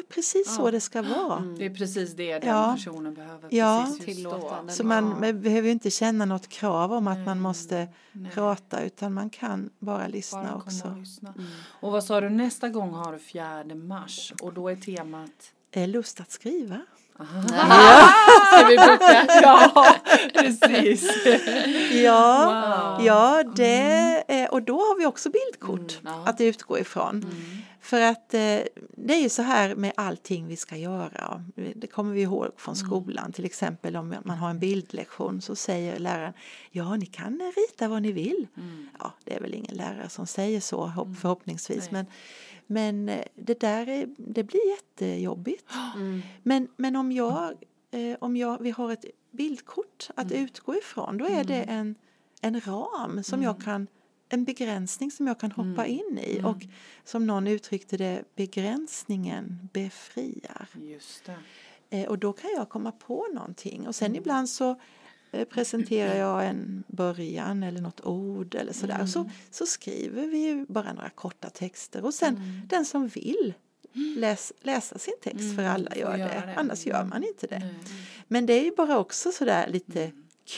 precis 0.09 0.55
så 0.55 0.61
Ja. 0.67 0.71
det 0.71 0.79
ska 0.81 1.01
vara. 1.01 1.39
Det 1.39 1.65
är 1.65 1.69
precis 1.75 2.13
det 2.13 2.39
den 2.39 2.49
Ja. 2.49 2.73
personen 2.77 3.13
behöver. 3.13 3.49
Ja. 3.51 3.83
Precis. 3.87 4.05
Tillåtande. 4.05 4.73
Så 4.73 4.83
man, 4.85 5.09
man 5.09 5.41
behöver 5.41 5.65
ju 5.67 5.71
inte 5.71 5.89
känna 5.91 6.25
något 6.25 6.47
krav 6.47 6.93
om 6.93 7.07
att 7.07 7.17
man 7.17 7.25
Nej, 7.25 7.35
måste 7.43 7.87
nej. 8.11 8.31
prata 8.31 8.83
utan 8.83 9.13
man 9.13 9.29
kan 9.29 9.69
bara 9.79 10.07
lyssna 10.07 10.43
Bara 10.43 10.55
också. 10.55 10.87
och 10.87 10.97
lyssna. 10.97 11.33
Och 11.81 11.91
vad 11.91 12.03
sa 12.03 12.21
du, 12.21 12.29
nästa 12.29 12.69
gång 12.69 12.93
har 12.93 13.13
du 13.13 13.19
4 13.19 13.63
mars 13.75 14.33
och 14.41 14.53
då 14.53 14.69
är 14.69 14.75
temat? 14.75 15.51
Eh, 15.71 15.87
Lust 15.87 16.19
att 16.19 16.31
skriva. 16.31 16.81
Ska 17.17 18.67
vi 18.69 18.77
boka? 18.77 19.25
Ja, 19.41 19.95
precis. 20.33 21.11
Ja, 22.03 22.95
Wow. 22.97 23.05
ja 23.05 23.43
det, 23.55 24.47
och 24.51 24.61
då 24.61 24.75
har 24.77 24.97
vi 24.99 25.05
också 25.05 25.29
bildkort 25.29 25.99
Mm, 26.01 26.13
ja. 26.13 26.29
att 26.29 26.41
utgå 26.41 26.79
ifrån. 26.79 27.25
För 27.81 28.01
att 28.01 28.33
eh, 28.33 28.39
det 28.97 29.13
är 29.13 29.21
ju 29.21 29.29
så 29.29 29.41
här 29.41 29.75
med 29.75 29.91
allting 29.97 30.47
vi 30.47 30.55
ska 30.55 30.75
göra. 30.75 31.43
Det 31.75 31.87
kommer 31.87 32.13
vi 32.13 32.21
ihåg 32.21 32.47
från 32.57 32.75
skolan. 32.75 33.31
Till 33.31 33.45
exempel 33.45 33.95
om 33.95 34.15
man 34.23 34.37
har 34.37 34.49
en 34.49 34.59
bildlektion 34.59 35.41
så 35.41 35.55
säger 35.55 35.99
läraren 35.99 36.33
ja 36.71 36.95
ni 36.95 37.05
kan 37.05 37.51
rita 37.55 37.87
vad 37.87 38.01
ni 38.01 38.11
vill. 38.11 38.47
Mm. 38.57 38.89
Ja 38.99 39.13
det 39.23 39.35
är 39.35 39.41
väl 39.41 39.53
ingen 39.53 39.75
lärare 39.75 40.09
som 40.09 40.27
säger 40.27 40.59
så 40.61 40.85
hopp- 40.87 41.17
förhoppningsvis. 41.21 41.91
Men, 41.91 42.05
men 42.67 43.09
eh, 43.09 43.25
det 43.35 43.59
där 43.59 43.89
är, 43.89 44.09
det 44.17 44.43
blir 44.43 44.69
jättejobbigt. 44.69 45.65
Mm. 45.95 46.21
Men, 46.43 46.67
men 46.77 46.95
om 46.95 47.11
jag, 47.11 47.53
eh, 47.91 48.17
om 48.19 48.37
jag, 48.37 48.61
vi 48.61 48.71
har 48.71 48.91
ett 48.91 49.05
bildkort 49.31 50.09
att 50.15 50.31
utgå 50.31 50.75
ifrån 50.75 51.17
då 51.17 51.25
är 51.25 51.43
det 51.43 51.61
en, 51.61 51.95
en 52.41 52.61
ram 52.61 53.23
som 53.23 53.43
jag 53.43 53.61
kan 53.61 53.87
en 54.29 54.43
begränsning 54.43 55.11
som 55.11 55.27
jag 55.27 55.39
kan 55.39 55.51
hoppa 55.51 55.85
in 55.85 56.19
i 56.23 56.41
och 56.43 56.65
som 57.03 57.27
någon 57.27 57.47
uttryckte 57.47 57.97
det 57.97 58.23
begränsningen 58.35 59.69
befriar. 59.73 60.67
Just 60.81 61.25
det. 61.25 61.37
Eh, 61.89 62.07
och 62.07 62.19
då 62.19 62.33
kan 62.33 62.49
jag 62.55 62.69
komma 62.69 62.91
på 62.91 63.27
någonting 63.33 63.87
och 63.87 63.95
sen 63.95 64.15
ibland 64.15 64.49
så 64.49 64.79
presenterar 65.45 66.15
jag 66.15 66.45
en 66.47 66.83
början 66.87 67.63
eller 67.63 67.81
något 67.81 68.01
ord 68.05 68.55
eller 68.55 68.73
sådär 68.73 69.01
och 69.01 69.09
så, 69.09 69.29
så 69.51 69.65
skriver 69.65 70.27
vi 70.27 70.37
ju 70.37 70.65
bara 70.69 70.93
några 70.93 71.09
korta 71.09 71.49
texter 71.49 72.05
och 72.05 72.13
sen 72.13 72.61
den 72.67 72.85
som 72.85 73.07
vill 73.07 73.53
läs, 74.17 74.53
läsa 74.61 74.97
sin 74.97 75.13
text 75.23 75.55
för 75.55 75.63
alla 75.63 75.95
gör 75.95 76.17
det, 76.17 76.23
det. 76.23 76.53
annars 76.57 76.85
gör 76.85 77.03
man 77.03 77.23
inte 77.23 77.47
det. 77.47 77.61
Men 78.27 78.45
det 78.45 78.53
är 78.53 78.63
ju 78.63 78.71
bara 78.75 78.97
också 78.99 79.31
sådär 79.31 79.67
lite 79.67 80.11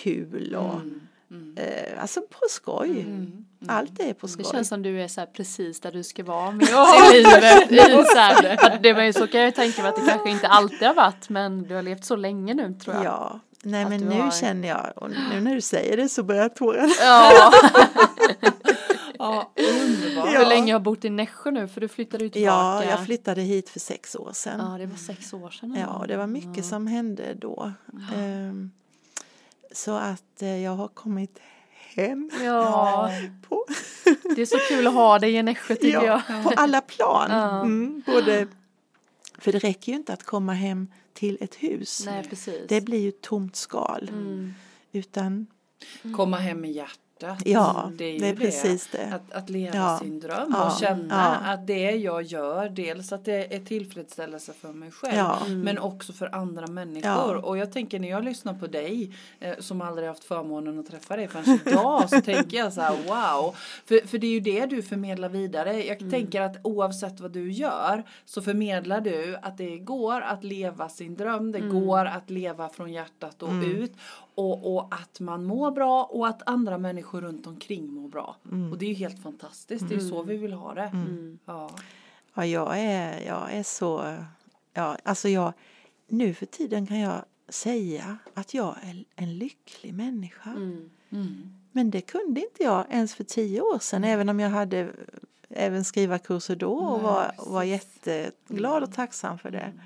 kul 0.04 0.56
och 0.56 0.74
Mm. 0.82 1.02
Mm. 1.32 1.58
eh, 1.58 2.02
alltså 2.02 2.22
på 2.22 2.40
skoj. 2.50 2.90
Mm. 3.02 3.46
Allt 3.68 4.00
är 4.00 4.14
på 4.14 4.28
Det 4.28 4.34
skoj. 4.34 4.46
känns 4.52 4.68
som 4.68 4.82
du 4.84 5.02
är 5.02 5.08
så 5.08 5.26
precis 5.26 5.80
där 5.80 5.92
du 5.92 6.04
ska 6.04 6.24
vara 6.24 6.52
med 6.52 6.68
i 7.14 7.18
livet. 7.18 7.72
I 7.72 8.06
så, 8.06 8.18
här, 8.18 8.80
det 8.84 8.94
var 8.94 9.04
ju 9.04 9.14
så 9.14 9.28
kan 9.28 9.42
jag 9.42 9.56
tänka 9.56 9.82
mig 9.82 9.90
att 9.90 9.96
det 9.96 10.12
kanske 10.12 10.30
inte 10.30 10.48
alltid 10.48 10.88
har 10.88 10.94
varit 10.96 11.30
men 11.30 11.64
du 11.64 11.76
har 11.76 11.82
levt 11.82 12.06
så 12.06 12.16
länge 12.16 12.54
nu 12.54 12.74
tror 12.74 12.96
jag. 12.96 13.06
Ja, 13.06 13.40
nej 13.64 13.86
men 13.90 14.02
nu 14.02 14.22
har- 14.22 14.32
känner 14.32 14.68
jag 14.68 14.92
och 14.96 15.10
nu 15.10 15.42
när 15.42 15.56
du 15.56 15.62
säger 15.62 15.98
det 15.98 16.10
så 16.10 16.24
börjar 16.24 16.50
tårarna. 16.50 16.94
Ja. 17.00 17.52
Ja, 19.20 19.52
underbart. 19.56 20.30
Hur 20.30 20.46
länge 20.46 20.74
har 20.74 20.80
du 20.80 20.84
bott 20.84 21.06
i 21.06 21.10
Nässjö 21.10 21.52
nu? 21.52 21.68
För 21.68 21.82
du 21.82 21.88
flyttade 21.88 22.24
ju 22.24 22.28
Ja, 22.28 22.32
tillbaka. 22.34 22.86
jag 22.98 23.06
flyttade 23.06 23.42
hit 23.42 23.70
för 23.70 23.80
sex 23.80 24.16
år 24.16 24.32
sedan. 24.34 24.72
Ja, 24.72 24.78
det 24.78 24.86
var 24.86 24.96
sex 24.98 25.34
år 25.34 25.50
sedan. 25.50 25.78
Ja, 25.80 25.88
och 25.88 26.08
det 26.08 26.18
var 26.18 26.28
mycket 26.28 26.66
som 26.66 26.88
hände 26.88 27.34
då. 27.34 27.72
Ehm, 28.16 28.72
Så 29.72 29.96
att 29.96 30.42
eh, 30.42 30.64
jag 30.64 30.72
har 30.76 30.88
kommit 30.88 31.40
hem 31.96 32.30
Ja, 32.44 33.12
på, 33.50 33.66
det 34.36 34.42
är 34.42 34.46
så 34.46 34.58
kul 34.58 34.88
att 34.88 34.94
ha 34.94 35.20
dig 35.20 35.36
i 35.36 35.44
Nässjö 35.44 35.76
tycker 35.76 36.02
ja, 36.04 36.22
jag. 36.30 36.44
på 36.44 36.52
alla 36.56 36.82
plan. 36.82 37.28
Ja. 37.32 37.62
Mm, 37.62 38.02
både, 38.06 38.48
för 39.38 39.52
det 39.52 39.60
räcker 39.60 39.92
ju 39.92 39.98
inte 39.98 40.14
att 40.14 40.24
komma 40.24 40.54
hem 40.54 40.88
till 41.14 41.38
ett 41.42 41.56
hus. 41.56 42.04
Nej, 42.06 42.24
precis. 42.24 42.62
Det 42.68 42.82
blir 42.82 43.00
ju 43.00 43.12
tomt 43.12 43.56
skal. 43.56 44.10
Mm. 44.10 44.54
Utan, 44.92 45.48
Komma 46.16 46.38
hem 46.38 46.62
med 46.62 46.72
hjärtat. 46.72 47.00
Ja, 47.46 47.92
det 47.98 48.06
är 48.16 48.20
det 48.20 48.28
är 48.28 48.36
precis 48.36 48.88
det. 48.92 49.12
Att, 49.14 49.34
att 49.34 49.50
leva 49.50 49.76
Ja. 49.76 50.00
sin 50.02 50.20
dröm 50.20 50.54
Ja. 50.58 50.66
och 50.74 50.80
känna 50.80 51.40
Ja. 51.44 51.52
att 51.54 51.68
det 51.68 51.92
jag 51.92 52.22
gör, 52.24 52.70
dels 52.70 53.12
att 53.12 53.26
det 53.26 53.56
är 53.56 53.60
tillfredsställelse 53.60 54.54
för 54.54 54.74
mig 54.74 54.92
själv, 54.92 55.16
Ja. 55.18 55.40
men 55.48 55.78
också 55.80 56.14
för 56.14 56.36
andra 56.36 56.68
människor. 56.68 57.36
Ja. 57.36 57.38
Och 57.38 57.58
jag 57.58 57.72
tänker 57.72 58.00
när 58.00 58.10
jag 58.10 58.24
lyssnar 58.24 58.54
på 58.54 58.68
dig, 58.68 59.12
eh, 59.40 59.54
som 59.60 59.82
aldrig 59.82 60.08
haft 60.08 60.24
förmånen 60.24 60.80
att 60.80 60.88
träffa 60.88 61.16
dig 61.16 61.28
förrän 61.28 61.60
idag, 61.66 62.10
så 62.10 62.22
tänker 62.22 62.58
jag 62.58 62.74
så 62.74 62.82
här 62.82 62.96
wow. 63.08 63.56
För, 63.86 64.08
för 64.08 64.18
det 64.18 64.28
är 64.28 64.32
ju 64.32 64.40
det 64.40 64.66
du 64.66 64.82
förmedlar 64.82 65.30
vidare. 65.30 65.84
Jag 65.86 65.98
Mm. 66.02 66.12
tänker 66.12 66.42
att 66.42 66.56
oavsett 66.64 67.20
vad 67.20 67.32
du 67.32 67.52
gör 67.52 68.04
så 68.26 68.42
förmedlar 68.42 69.02
du 69.02 69.38
att 69.42 69.58
det 69.58 69.78
går 69.78 70.22
att 70.22 70.44
leva 70.44 70.90
sin 70.90 71.16
dröm, 71.16 71.52
det 71.52 71.60
går 71.60 72.06
att 72.06 72.30
leva 72.30 72.70
från 72.70 72.92
hjärtat 72.94 73.44
och 73.44 73.50
Mm. 73.50 73.72
ut. 73.72 73.94
Och, 74.38 74.76
och 74.76 74.88
att 74.94 75.20
man 75.20 75.46
mår 75.46 75.72
bra 75.72 76.04
och 76.04 76.28
att 76.28 76.42
andra 76.46 76.78
människor 76.78 77.22
runt 77.22 77.48
omkring 77.48 77.94
mår 77.94 78.10
bra. 78.10 78.36
Mm. 78.52 78.72
Och 78.72 78.78
det 78.78 78.86
är 78.86 78.90
ju 78.90 78.96
helt 78.96 79.24
fantastiskt, 79.24 79.90
det 79.90 79.96
är 79.96 80.00
ju 80.00 80.10
så 80.10 80.24
vi 80.24 80.38
vill 80.38 80.54
ha 80.54 80.74
det. 80.74 80.82
Mm. 80.94 81.40
Ja. 81.46 81.70
Ja, 82.34 82.46
jag 82.46 82.80
är, 82.80 83.20
jag 83.28 83.54
är 83.54 83.64
så... 83.64 84.16
Ja, 84.74 84.98
alltså 85.04 85.30
jag, 85.30 85.54
nu 86.08 86.34
för 86.34 86.46
tiden 86.46 86.88
kan 86.88 87.00
jag 87.00 87.26
säga 87.50 88.18
att 88.34 88.54
jag 88.54 88.76
är 88.82 89.06
en 89.16 89.38
lycklig 89.38 89.94
människa. 89.94 90.50
Mm. 90.50 90.90
Mm. 91.10 91.54
Men 91.72 91.92
det 91.92 92.02
kunde 92.02 92.42
inte 92.42 92.64
jag 92.64 92.86
ens 92.90 93.16
för 93.16 93.24
tio 93.24 93.62
år 93.62 93.80
sedan, 93.80 94.04
även 94.04 94.30
om 94.30 94.40
jag 94.40 94.50
hade 94.50 94.90
även 95.50 95.86
skrivarkurser 95.86 96.56
då 96.56 96.74
och 96.74 97.02
var, 97.02 97.26
precis. 97.26 97.48
var 97.48 97.64
jätteglad 97.64 98.84
och 98.84 98.94
tacksam 98.94 99.38
för 99.40 99.52
det. 99.52 99.60
Mm. 99.60 99.80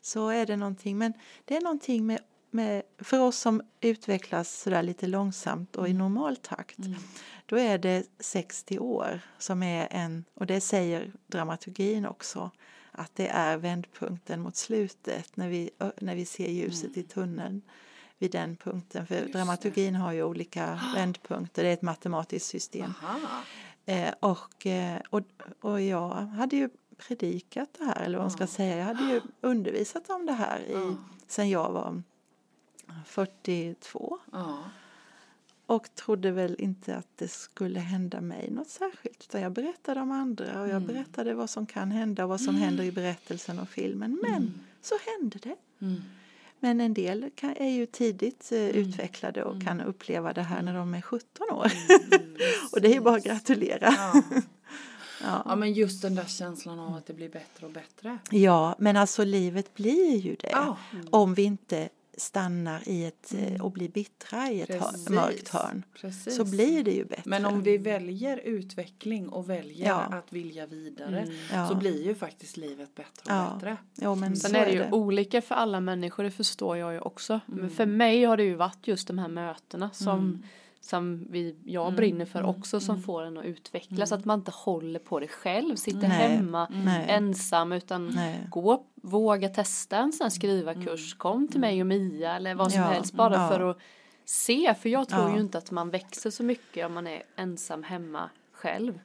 Så 0.00 0.28
är 0.28 0.46
det 0.46 0.56
någonting, 0.56 0.98
men 0.98 1.12
det 1.44 1.56
är 1.56 1.60
någonting 1.60 2.06
med, 2.06 2.18
med 2.50 2.82
för 2.98 3.20
oss 3.20 3.38
som 3.38 3.62
utvecklas 3.80 4.60
sådär 4.60 4.82
lite 4.82 5.06
långsamt 5.06 5.76
och 5.76 5.88
i 5.88 5.92
normal 5.92 6.36
takt. 6.36 6.78
Mm. 6.78 6.98
Då 7.46 7.58
är 7.58 7.78
det 7.78 8.06
60 8.18 8.78
år 8.78 9.20
som 9.38 9.62
är 9.62 9.88
en, 9.90 10.24
och 10.34 10.46
det 10.46 10.60
säger 10.60 11.12
dramaturgin 11.26 12.06
också, 12.06 12.50
att 12.92 13.14
det 13.14 13.28
är 13.28 13.56
vändpunkten 13.56 14.40
mot 14.40 14.56
slutet 14.56 15.36
när 15.36 15.48
vi, 15.48 15.70
när 16.00 16.14
vi 16.14 16.24
ser 16.24 16.48
ljuset 16.48 16.96
i 16.96 17.02
tunneln 17.02 17.62
vid 18.18 18.30
den 18.30 18.56
punkten. 18.56 19.06
För 19.06 19.14
Mm. 19.14 19.24
Just 19.24 19.32
det. 19.32 19.38
dramaturgin 19.38 19.94
har 19.94 20.12
ju 20.12 20.22
olika 20.22 20.80
vändpunkter, 20.94 21.62
det 21.62 21.68
är 21.68 21.72
ett 21.72 21.82
matematiskt 21.82 22.46
system. 22.46 22.94
Eh, 23.86 24.14
och, 24.20 24.66
eh, 24.66 25.00
och, 25.10 25.22
och 25.60 25.80
jag 25.80 26.10
hade 26.10 26.56
ju 26.56 26.70
predikat 27.08 27.68
det 27.78 27.84
här, 27.84 28.02
eller 28.02 28.18
vad 28.18 28.24
man 28.24 28.30
ska 28.30 28.46
säga, 28.46 28.76
jag 28.76 28.84
hade 28.84 29.04
ju 29.04 29.20
undervisat 29.40 30.10
om 30.10 30.26
det 30.26 30.32
här 30.32 30.60
i, 30.60 30.96
sen 31.26 31.50
jag 31.50 31.72
var 31.72 32.02
42 33.06 34.18
Ja. 34.32 34.58
och 35.66 35.94
trodde 35.94 36.30
väl 36.30 36.56
inte 36.58 36.96
att 36.96 37.08
det 37.16 37.28
skulle 37.28 37.80
hända 37.80 38.20
mig 38.20 38.50
något 38.50 38.68
särskilt 38.70 39.24
utan 39.28 39.40
jag 39.40 39.52
berättade 39.52 40.00
om 40.00 40.12
andra 40.12 40.60
och 40.60 40.68
jag 40.68 40.76
Mm. 40.76 40.86
berättade 40.86 41.34
vad 41.34 41.50
som 41.50 41.66
kan 41.66 41.90
hända 41.90 42.22
och 42.22 42.28
vad 42.28 42.40
som 42.40 42.54
händer 42.54 42.84
i 42.84 42.92
berättelsen 42.92 43.58
och 43.58 43.68
filmen. 43.68 44.18
Men 44.22 44.60
så 44.82 44.94
hände 45.06 45.38
det. 45.42 45.56
Mm. 45.86 46.02
Men 46.60 46.80
en 46.80 46.94
del 46.94 47.30
kan, 47.34 47.50
är 47.56 47.70
ju 47.70 47.86
tidigt 47.86 48.52
eh, 48.52 48.58
Mm. 48.58 48.76
utvecklade 48.76 49.44
och 49.44 49.62
kan 49.62 49.80
uppleva 49.80 50.32
det 50.32 50.42
här 50.42 50.62
när 50.62 50.74
de 50.74 50.94
är 50.94 51.00
17 51.00 51.46
år. 51.50 51.72
Mm. 51.88 52.36
och 52.72 52.80
det 52.80 52.88
är 52.88 52.92
ju 52.94 53.00
bara 53.00 53.16
att 53.16 53.24
gratulera. 53.24 53.94
Ja. 53.96 54.22
Ja. 55.22 55.42
ja 55.44 55.56
men 55.56 55.72
just 55.72 56.02
den 56.02 56.14
där 56.14 56.24
känslan 56.24 56.78
av 56.78 56.94
att 56.94 57.06
det 57.06 57.12
blir 57.14 57.28
bättre 57.28 57.66
och 57.66 57.72
bättre. 57.72 58.18
Ja, 58.30 58.76
men 58.78 58.96
alltså 58.96 59.24
livet 59.24 59.74
blir 59.74 60.16
ju 60.16 60.34
det. 60.36 60.50
Ja. 60.50 60.76
Om 61.10 61.34
vi 61.34 61.42
inte 61.42 61.88
stannar 62.18 62.88
i 62.88 63.04
ett 63.04 63.34
eh, 63.38 63.64
och 63.64 63.70
blir 63.72 63.88
bittra 63.88 64.50
i 64.50 64.60
ett 64.60 64.70
Mm. 64.70 64.80
Precis. 64.82 65.08
mörkt 65.08 65.48
hörn. 65.48 65.84
Precis. 66.00 66.36
Så 66.36 66.44
blir 66.44 66.84
det 66.84 66.90
ju 66.90 67.04
bättre. 67.04 67.22
Men 67.26 67.46
om 67.46 67.62
vi 67.62 67.78
väljer 67.78 68.36
utveckling 68.36 69.28
och 69.28 69.50
väljer 69.50 69.86
Ja. 69.88 69.96
att 70.00 70.32
vilja 70.32 70.66
vidare 70.66 71.20
Mm. 71.20 71.34
Ja. 71.52 71.68
så 71.68 71.74
blir 71.74 72.04
ju 72.06 72.14
faktiskt 72.14 72.56
livet 72.56 72.94
bättre 72.94 73.22
och 73.24 73.30
Ja. 73.30 73.52
bättre. 73.54 73.76
Jo, 73.94 74.14
men 74.14 74.36
Sen 74.36 74.50
så 74.50 74.56
är 74.56 74.66
det 74.66 74.72
ju 74.72 74.90
olika 74.90 75.42
för 75.42 75.54
alla 75.54 75.80
människor, 75.80 76.24
det 76.24 76.30
förstår 76.30 76.76
jag 76.76 76.92
ju 76.92 77.00
också. 77.00 77.40
Men 77.46 77.70
för 77.70 77.86
mig 77.86 78.24
har 78.24 78.36
det 78.36 78.44
ju 78.44 78.54
varit 78.54 78.86
just 78.88 79.08
de 79.08 79.18
här 79.18 79.28
mötena 79.28 79.90
som, 79.90 80.18
Mm. 80.18 80.42
Som 80.88 81.26
vi, 81.30 81.56
jag 81.64 81.84
Mm, 81.86 81.96
brinner 81.96 82.24
för 82.24 82.38
mm, 82.38 82.50
också 82.50 82.80
som 82.80 82.94
mm. 82.94 83.02
får 83.02 83.22
en 83.22 83.38
att 83.38 83.44
utvecklas. 83.44 84.12
Att 84.12 84.24
man 84.24 84.38
inte 84.38 84.50
håller 84.54 84.98
på 84.98 85.20
det 85.20 85.28
själv, 85.28 85.76
sitter 85.76 86.08
Nej, 86.08 86.36
hemma 86.36 86.68
nej. 86.84 87.06
ensam 87.08 87.72
utan 87.72 88.06
Nej. 88.14 88.46
gå, 88.50 88.84
våga 88.94 89.48
testa 89.48 89.96
en 89.96 90.12
sån 90.12 90.24
här 90.24 90.30
skrivarkurs. 90.30 91.14
Kom 91.14 91.48
till 91.48 91.60
mig 91.60 91.80
och 91.80 91.86
Mia 91.86 92.36
eller 92.36 92.54
vad 92.54 92.72
som 92.72 92.80
Ja, 92.80 92.86
helst 92.86 93.12
bara 93.14 93.34
ja. 93.34 93.48
för 93.48 93.70
att 93.70 93.78
se. 94.24 94.74
För 94.74 94.88
jag 94.88 95.08
tror 95.08 95.22
Ja. 95.28 95.34
ju 95.34 95.40
inte 95.40 95.58
att 95.58 95.70
man 95.70 95.90
växer 95.90 96.30
så 96.30 96.42
mycket 96.42 96.86
om 96.86 96.94
man 96.94 97.06
är 97.06 97.22
ensam 97.36 97.82
hemma 97.82 98.30
själv. 98.52 98.98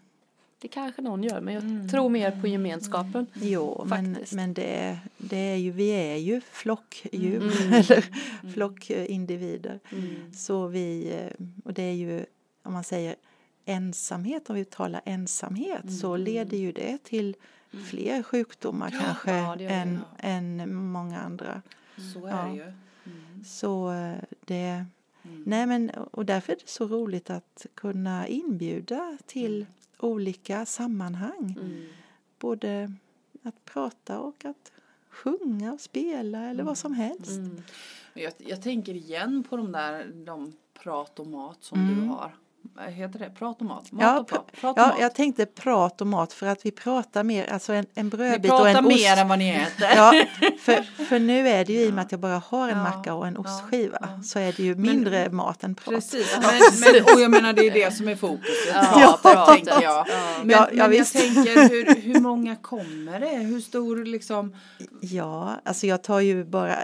Det 0.63 0.69
kanske 0.69 1.01
någon 1.01 1.23
gör 1.23 1.41
men 1.41 1.53
jag 1.53 1.89
tror 1.91 2.09
mer 2.09 2.31
på 2.41 2.47
gemenskapen. 2.47 3.27
Jo, 3.33 3.85
men, 3.89 4.13
Faktiskt. 4.13 4.33
men 4.33 4.53
det, 4.53 4.75
är- 4.75 4.99
det 5.17 5.37
är 5.37 5.55
ju, 5.55 5.71
vi 5.71 5.89
är 5.89 6.15
ju 6.15 6.41
flockdjur 6.41 7.41
Mm. 7.61 7.73
eller 7.73 8.05
flockindivider. 8.53 9.79
Mm. 9.91 10.33
Så 10.33 10.67
vi, 10.67 11.11
eh, 11.13 11.45
och 11.65 11.73
det 11.73 11.83
är 11.83 11.93
ju 11.93 12.25
om 12.63 12.73
man 12.73 12.83
säger 12.83 13.15
ensamhet, 13.65 14.49
om 14.49 14.55
vi 14.55 14.65
talar 14.65 15.01
ensamhet 15.05 15.99
så 16.01 16.17
leder 16.17 16.57
ju 16.57 16.71
det 16.71 17.03
till 17.03 17.35
fler 17.89 18.23
sjukdomar 18.23 18.89
kanske 19.01 19.31
ja, 19.37 19.55
det 19.57 19.63
gör 19.63 19.69
det, 19.69 19.75
än, 19.75 19.99
än 20.19 20.75
många 20.75 21.21
andra. 21.21 21.61
Så 22.13 22.25
är 22.25 22.31
Ja. 22.31 22.43
det 22.47 22.55
ju. 22.55 22.63
Mm. 22.63 23.43
Så 23.45 23.91
eh, 23.91 24.15
det, 24.45 24.85
Mm. 25.25 25.43
nej 25.45 25.65
men 25.65 25.89
och 25.89 26.25
därför 26.25 26.53
är 26.53 26.57
det 26.57 26.69
så 26.69 26.87
roligt 26.87 27.29
att 27.29 27.65
kunna 27.75 28.27
inbjuda 28.27 29.17
till 29.25 29.65
olika 29.99 30.65
sammanhang. 30.65 31.57
Mm. 31.61 31.85
Både 32.39 32.93
att 33.43 33.65
prata 33.65 34.19
och 34.19 34.45
att 34.45 34.71
sjunga 35.09 35.73
och 35.73 35.81
spela 35.81 36.45
eller 36.49 36.63
vad 36.63 36.77
som 36.77 36.93
helst. 36.93 37.31
Mm. 37.37 37.61
Jag, 38.13 38.33
jag 38.37 38.61
tänker 38.61 38.93
igen 38.93 39.43
på 39.49 39.57
de 39.57 39.71
där 39.71 40.11
de 40.25 40.53
prat 40.73 41.19
och 41.19 41.27
mat 41.27 41.63
som 41.63 41.79
Mm. 41.79 41.95
du 41.95 42.07
har. 42.07 42.35
Heter 42.89 43.19
det? 43.19 43.29
Prat 43.29 43.59
och 43.59 43.65
mat? 43.65 43.91
Mat 43.91 44.01
Ja, 44.01 44.19
och 44.19 44.27
prat, 44.27 44.51
prat 44.61 44.77
och 44.77 44.83
Ja, 44.83 44.87
mat. 44.87 44.95
jag 44.99 45.15
tänkte 45.15 45.45
prat 45.45 46.01
och 46.01 46.07
mat 46.07 46.33
för 46.33 46.45
att 46.47 46.65
vi 46.65 46.71
pratar 46.71 47.23
mer, 47.23 47.53
alltså 47.53 47.73
en, 47.73 47.85
en 47.95 48.09
brödbit 48.09 48.51
och 48.51 48.57
pratar 48.57 48.75
en 48.79 48.83
mer 48.87 48.93
ost. 49.13 49.17
än 49.17 49.27
vad 49.27 49.39
ni 49.39 49.49
äter. 49.49 49.87
Ja, 49.95 50.13
för, 50.59 51.03
för 51.05 51.19
nu 51.19 51.47
är 51.49 51.65
det 51.65 51.73
ju 51.73 51.79
i 51.79 51.89
och 51.89 51.93
med 51.93 52.01
att 52.05 52.11
jag 52.11 52.21
bara 52.21 52.41
har 52.47 52.69
en 52.69 52.77
Ja, 52.77 52.83
macka 52.83 53.13
och 53.13 53.27
en 53.27 53.37
ostskiva 53.37 53.97
ja. 54.01 54.23
så 54.23 54.39
är 54.39 54.53
det 54.57 54.63
ju 54.63 54.75
mindre 54.75 55.29
mat 55.29 55.63
än 55.63 55.75
prat. 55.75 55.95
Precis, 55.95 56.37
men, 56.41 56.93
men, 56.93 57.03
och 57.15 57.21
jag 57.21 57.31
menar 57.31 57.53
det 57.53 57.67
är 57.67 57.71
det 57.71 57.91
som 57.93 58.07
är 58.07 58.15
fokuset. 58.15 58.73
Ja, 58.73 59.19
pratet. 59.21 59.55
tänker 59.65 59.83
jag. 59.83 60.05
Ja. 60.09 60.33
Men, 60.43 60.47
men 60.77 60.93
jag 60.97 61.07
tänker 61.07 61.69
hur, 61.69 62.01
hur 62.01 62.19
många 62.19 62.55
kommer 62.55 63.19
det? 63.19 63.27
Hur 63.37 63.59
stor 63.59 64.05
liksom? 64.05 64.55
Ja, 65.01 65.61
alltså 65.65 65.87
jag 65.87 66.03
tar 66.03 66.19
ju 66.19 66.43
bara 66.43 66.75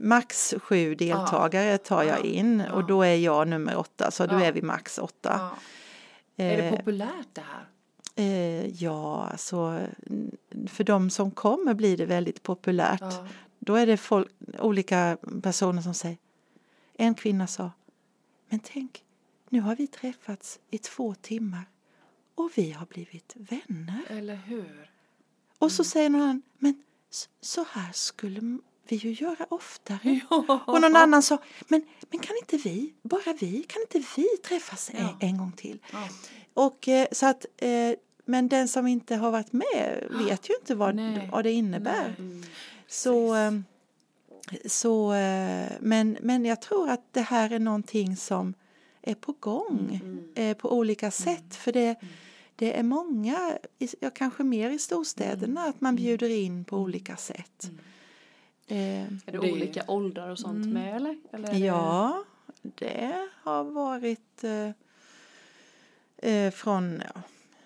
max 0.00 0.54
sju 0.62 0.94
deltagare 0.94 1.78
tar 1.78 2.02
jag 2.02 2.18
Ja, 2.18 2.24
in 2.24 2.60
och 2.60 2.86
då 2.86 3.02
är 3.02 3.14
jag 3.16 3.48
nummer 3.48 3.76
åtta 3.76 4.10
så 4.10 4.26
då 4.26 4.36
är 4.36 4.52
vi 4.52 4.62
max 4.62 4.98
åtta. 4.98 5.50
Är 6.36 6.56
det 6.56 6.62
Eh, 6.68 6.76
populärt 6.76 7.28
det 7.32 7.40
här? 7.40 7.66
eh, 8.16 8.66
ja, 8.82 9.28
alltså 9.30 9.56
mm, 10.06 10.30
för 10.68 10.84
de 10.84 11.10
som 11.10 11.30
kommer 11.30 11.74
blir 11.74 11.96
det 11.96 12.06
väldigt 12.06 12.42
populärt. 12.42 13.00
Ja. 13.00 13.26
Då 13.58 13.74
är 13.74 13.86
det 13.86 13.96
folk, 13.96 14.28
olika 14.58 15.16
personer 15.42 15.82
som 15.82 15.94
säger 15.94 16.16
En 16.96 17.14
kvinna 17.14 17.46
sa 17.46 17.70
Men 18.48 18.60
tänk, 18.60 19.04
nu 19.48 19.60
har 19.60 19.76
vi 19.76 19.86
träffats 19.86 20.58
i 20.70 20.78
två 20.78 21.14
timmar 21.14 21.64
och 22.34 22.50
vi 22.54 22.72
har 22.72 22.86
blivit 22.86 23.32
vänner. 23.36 24.00
Eller 24.08 24.36
hur? 24.36 24.90
Och 25.58 25.72
så 25.72 25.84
säger 25.84 26.10
någon 26.10 26.20
annan 26.22 26.42
Men 26.58 26.82
så 27.40 27.64
här 27.70 27.92
skulle 27.92 28.58
vi 28.90 28.96
ju 28.96 29.12
göra 29.12 29.46
oftare. 29.48 30.20
Ja. 30.30 30.60
Och 30.66 30.80
någon 30.80 30.96
annan 30.96 31.22
sa 31.22 31.38
Men, 31.68 31.82
men 32.10 32.20
kan 32.20 32.36
inte 32.36 32.56
vi, 32.56 32.92
bara 33.02 33.32
vi, 33.40 33.62
kan 33.62 33.82
inte 33.82 34.02
vi 34.16 34.26
träffas 34.44 34.90
en, 34.94 35.02
Ja. 35.02 35.16
en 35.20 35.38
gång 35.38 35.52
till? 35.52 35.78
Ja. 35.92 36.08
Och 36.54 36.88
eh, 36.88 37.06
så 37.12 37.26
att 37.26 37.46
eh, 37.56 37.92
men 38.24 38.48
den 38.48 38.68
som 38.68 38.86
inte 38.86 39.16
har 39.16 39.30
varit 39.30 39.52
med 39.52 40.06
vet 40.10 40.50
ju 40.50 40.54
inte 40.60 40.74
vad, 40.74 40.94
Nej. 40.94 41.28
vad 41.32 41.44
det 41.44 41.52
innebär. 41.52 42.14
Mm. 42.18 42.42
Så, 42.86 43.34
eh, 43.34 43.52
så 44.66 45.12
eh, 45.12 45.68
men, 45.80 46.16
men 46.20 46.44
jag 46.44 46.62
tror 46.62 46.90
att 46.90 47.04
det 47.12 47.20
här 47.20 47.52
är 47.52 47.58
någonting 47.58 48.16
som 48.16 48.54
är 49.02 49.14
på 49.14 49.32
gång 49.40 50.00
Mm. 50.02 50.28
eh, 50.50 50.56
på 50.56 50.72
olika 50.72 51.10
sätt. 51.10 51.54
För 51.56 51.72
det, 51.72 51.96
det 52.56 52.78
är 52.78 52.82
många, 52.82 53.58
ja, 54.00 54.10
kanske 54.10 54.42
mer 54.44 54.70
i 54.70 54.78
storstäderna, 54.78 55.64
att 55.64 55.80
man 55.80 55.96
bjuder 55.96 56.28
in 56.28 56.64
på 56.64 56.76
olika 56.78 57.16
sätt. 57.16 57.70
Eh, 58.70 59.02
Är 59.02 59.08
det, 59.24 59.32
Det- 59.32 59.52
olika 59.52 59.84
åldrar 59.88 60.28
och 60.30 60.38
sånt 60.38 60.66
med 60.66 60.96
eller? 60.96 61.18
eller 61.32 61.48
är 61.48 61.52
det- 61.52 61.58
Ja, 61.58 62.24
det 62.62 63.28
har 63.42 63.64
varit 63.64 64.44
eh, 64.44 64.70
eh, 66.32 66.50
från 66.50 67.02
ja, 67.14 67.22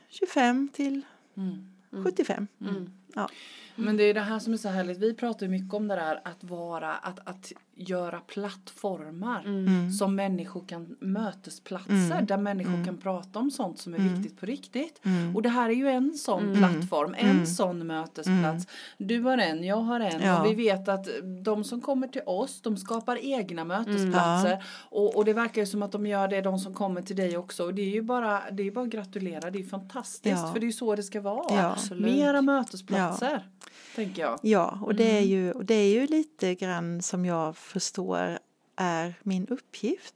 25 0.08 0.68
till 0.72 1.02
Mm. 1.36 1.70
75. 2.04 2.46
Mm. 2.60 2.90
Ja. 3.14 3.28
Men 3.76 3.96
det 3.96 4.02
är 4.04 4.14
det 4.14 4.20
här 4.20 4.38
som 4.38 4.52
är 4.52 4.56
så 4.56 4.68
härligt. 4.68 4.98
Vi 4.98 5.14
pratar 5.14 5.46
ju 5.46 5.52
mycket 5.52 5.74
om 5.74 5.88
det 5.88 5.94
där 5.94 6.20
att 6.24 6.44
vara, 6.44 6.92
att, 6.94 7.28
att 7.28 7.52
göra 7.76 8.20
plattformar 8.20 9.42
Mm. 9.44 9.90
som 9.92 10.14
människor 10.16 10.64
kan, 10.68 10.96
mötesplatser 11.00 12.22
där 12.22 12.36
människor 12.38 12.84
kan 12.84 12.96
prata 12.96 13.38
om 13.38 13.50
sånt 13.50 13.78
som 13.78 13.94
är 13.94 13.98
viktigt 13.98 14.40
på 14.40 14.46
riktigt. 14.46 15.00
Och 15.34 15.42
det 15.42 15.48
här 15.48 15.68
är 15.70 15.74
ju 15.74 15.88
en 15.88 16.12
sån 16.14 16.54
plattform, 16.56 17.14
en 17.18 17.46
sån 17.46 17.86
mötesplats. 17.86 18.66
Du 18.98 19.20
har 19.20 19.38
en, 19.38 19.64
jag 19.64 19.76
har 19.76 20.00
en 20.00 20.20
Ja. 20.22 20.40
och 20.40 20.50
vi 20.50 20.54
vet 20.54 20.88
att 20.88 21.06
de 21.44 21.64
som 21.64 21.80
kommer 21.80 22.08
till 22.08 22.22
oss, 22.26 22.60
de 22.62 22.76
skapar 22.76 23.18
egna 23.24 23.64
mötesplatser. 23.64 24.64
Och, 24.90 25.16
och 25.16 25.24
det 25.24 25.32
verkar 25.32 25.62
ju 25.62 25.66
som 25.66 25.82
att 25.82 25.92
de 25.92 26.06
gör 26.06 26.28
det, 26.28 26.40
de 26.40 26.58
som 26.58 26.74
kommer 26.74 27.02
till 27.02 27.16
dig 27.16 27.36
också. 27.36 27.64
Och 27.64 27.74
det 27.74 27.82
är 27.82 27.90
ju 27.90 28.02
bara, 28.02 28.42
det 28.52 28.62
är 28.66 28.70
bara 28.70 28.84
att 28.84 28.90
gratulera, 28.90 29.50
det 29.50 29.58
är 29.58 29.64
fantastiskt. 29.64 30.38
Ja. 30.42 30.52
För 30.52 30.60
det 30.60 30.64
är 30.64 30.68
ju 30.68 30.72
så 30.72 30.94
det 30.96 31.02
ska 31.02 31.20
vara. 31.20 31.54
Ja. 31.56 31.72
Absolut. 31.72 32.02
Mera 33.04 33.10
mötesplatser, 33.10 33.48
tänker 33.94 34.22
jag. 34.22 34.38
Ja, 34.42 34.78
och 34.82 34.94
det, 34.94 35.18
är 35.18 35.20
ju, 35.20 35.52
och 35.52 35.64
det 35.64 35.74
är 35.74 35.94
ju 35.94 36.06
lite 36.06 36.54
grann 36.54 37.02
som 37.02 37.24
jag 37.24 37.56
förstår 37.56 38.38
är 38.76 39.14
min 39.22 39.46
uppgift 39.46 40.14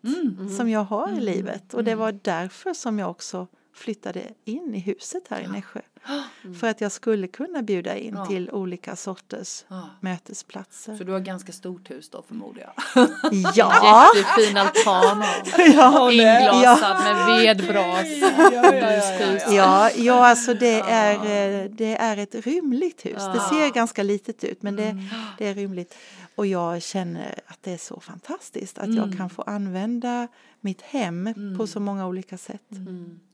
som 0.57 0.69
jag 0.69 0.85
har 0.85 1.19
i 1.19 1.21
livet. 1.21 1.75
Och 1.75 1.85
det 1.85 1.95
var 1.95 2.13
därför 2.13 2.75
som 2.75 2.99
jag 2.99 3.11
också 3.11 3.47
flyttade 3.79 4.23
in 4.45 4.75
i 4.75 4.79
huset 4.79 5.23
här 5.31 5.41
i 5.41 5.47
Nässjö. 5.47 5.81
För 6.61 6.67
att 6.69 6.81
jag 6.81 6.93
skulle 6.93 7.27
kunna 7.27 7.63
bjuda 7.63 7.97
in 7.97 8.15
Ja. 8.17 8.27
till 8.27 8.51
olika 8.51 8.97
sorters 8.97 9.65
Ja. 9.69 9.89
mötesplatser. 10.01 10.97
Så 10.97 11.05
du 11.05 11.13
har 11.13 11.21
ganska 11.21 11.53
stort 11.53 11.91
hus 11.91 12.11
då 12.11 12.23
förmodar 12.23 12.61
jag. 12.95 13.09
Ja! 13.55 14.07
Jättefin 14.17 14.57
altan 14.57 15.19
och 15.23 15.59
Ja, 15.75 16.13
inglasad 16.13 16.97
med 17.05 17.39
vedbras. 17.39 18.07
ja, 18.21 18.53
ja, 18.53 18.75
ja. 18.75 19.39
Ja, 19.51 19.91
ja 19.97 20.27
alltså 20.29 20.55
det 20.55 20.81
är, 20.81 21.15
eh, 21.15 21.71
det 21.71 21.97
är 21.97 22.17
ett 22.17 22.35
rymligt 22.35 23.07
hus. 23.07 23.23
Det 23.35 23.41
ser 23.41 23.75
ganska 23.75 24.03
litet 24.03 24.45
ut 24.45 24.63
men 24.63 24.77
det, 24.77 24.97
det 25.39 25.47
är 25.47 25.55
rymligt. 25.55 25.95
Och 26.35 26.47
jag 26.47 26.83
känner 26.83 27.41
att 27.47 27.59
det 27.63 27.73
är 27.73 27.79
så 27.79 28.01
fantastiskt 28.01 28.79
att 28.79 28.95
jag 28.95 29.17
kan 29.17 29.31
få 29.31 29.43
använda 29.43 30.29
mitt 30.61 30.83
hem 30.83 31.35
på 31.59 31.67
så 31.67 31.81
många 31.81 32.07
olika 32.07 32.39
sätt. 32.39 32.63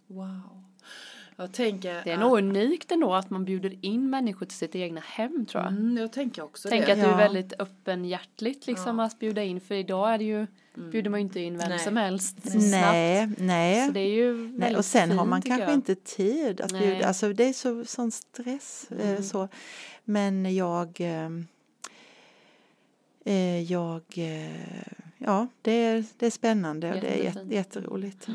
Wow. 0.07 0.61
Jag 1.37 1.53
tänker 1.53 2.05
Det 2.05 2.11
är 2.11 2.17
nog 2.17 2.39
unikt 2.39 2.93
ändå 2.93 3.15
att 3.15 3.31
man 3.31 3.45
bjuder 3.45 3.85
in 3.85 4.11
människor 4.11 4.47
till 4.47 4.57
sitt 4.59 4.75
egna 4.75 5.01
hem 5.01 5.47
tror 5.47 5.63
jag. 5.65 5.73
Mm, 5.73 5.97
jag 5.97 6.13
tänker 6.13 6.43
också 6.43 6.69
Tänk 6.69 6.87
det. 6.87 6.93
att 6.93 6.99
du 6.99 7.05
är 7.05 7.11
Ja. 7.11 7.17
väldigt 7.17 7.53
öppenhjärtligt 7.59 8.67
liksom 8.67 9.01
att 9.01 9.19
bjuda 9.19 9.43
in 9.43 9.61
för 9.61 9.75
idag 9.75 10.15
är 10.15 10.19
det 10.19 10.25
ju 10.25 10.47
bjuder 10.91 11.11
man 11.11 11.21
ju 11.21 11.25
inte 11.25 11.41
in 11.41 11.59
vem 11.59 11.69
Nej. 11.69 11.79
som 11.79 11.97
helst 11.97 12.43
snabbt. 12.51 12.71
Nej, 12.71 13.31
nej. 13.39 13.87
Så 13.87 13.93
det 13.93 14.01
är 14.01 14.15
ju 14.15 14.49
Nej, 14.59 14.77
och 14.77 14.85
sen 14.85 15.11
har 15.11 15.19
fint, 15.19 15.31
man 15.31 15.43
tycker 15.43 15.57
kanske 15.57 15.71
jag. 15.71 15.77
inte 15.79 15.95
tid 15.95 16.61
att 16.61 16.73
Nej. 16.73 16.83
Mm. 16.83 16.95
bjuda, 16.95 17.09
alltså 17.09 17.33
det 17.33 17.45
är 17.45 17.53
så, 17.53 17.85
sån 17.85 18.11
stress. 18.11 18.87
Eh, 18.91 19.21
så. 19.21 19.49
Men 20.05 20.55
jag, 20.55 21.01
eh, 21.01 21.31
eh, 23.25 23.63
jag, 23.73 24.03
eh, 24.17 24.51
ja 25.27 25.47
det 25.63 25.73
är, 25.73 26.05
det 26.19 26.27
är 26.27 26.31
spännande 26.31 26.89
och 26.95 27.01
det 27.01 27.07
är 27.07 27.25
Jättefint. 27.25 27.53
jätte, 27.53 27.55
jätteroligt. 27.55 28.27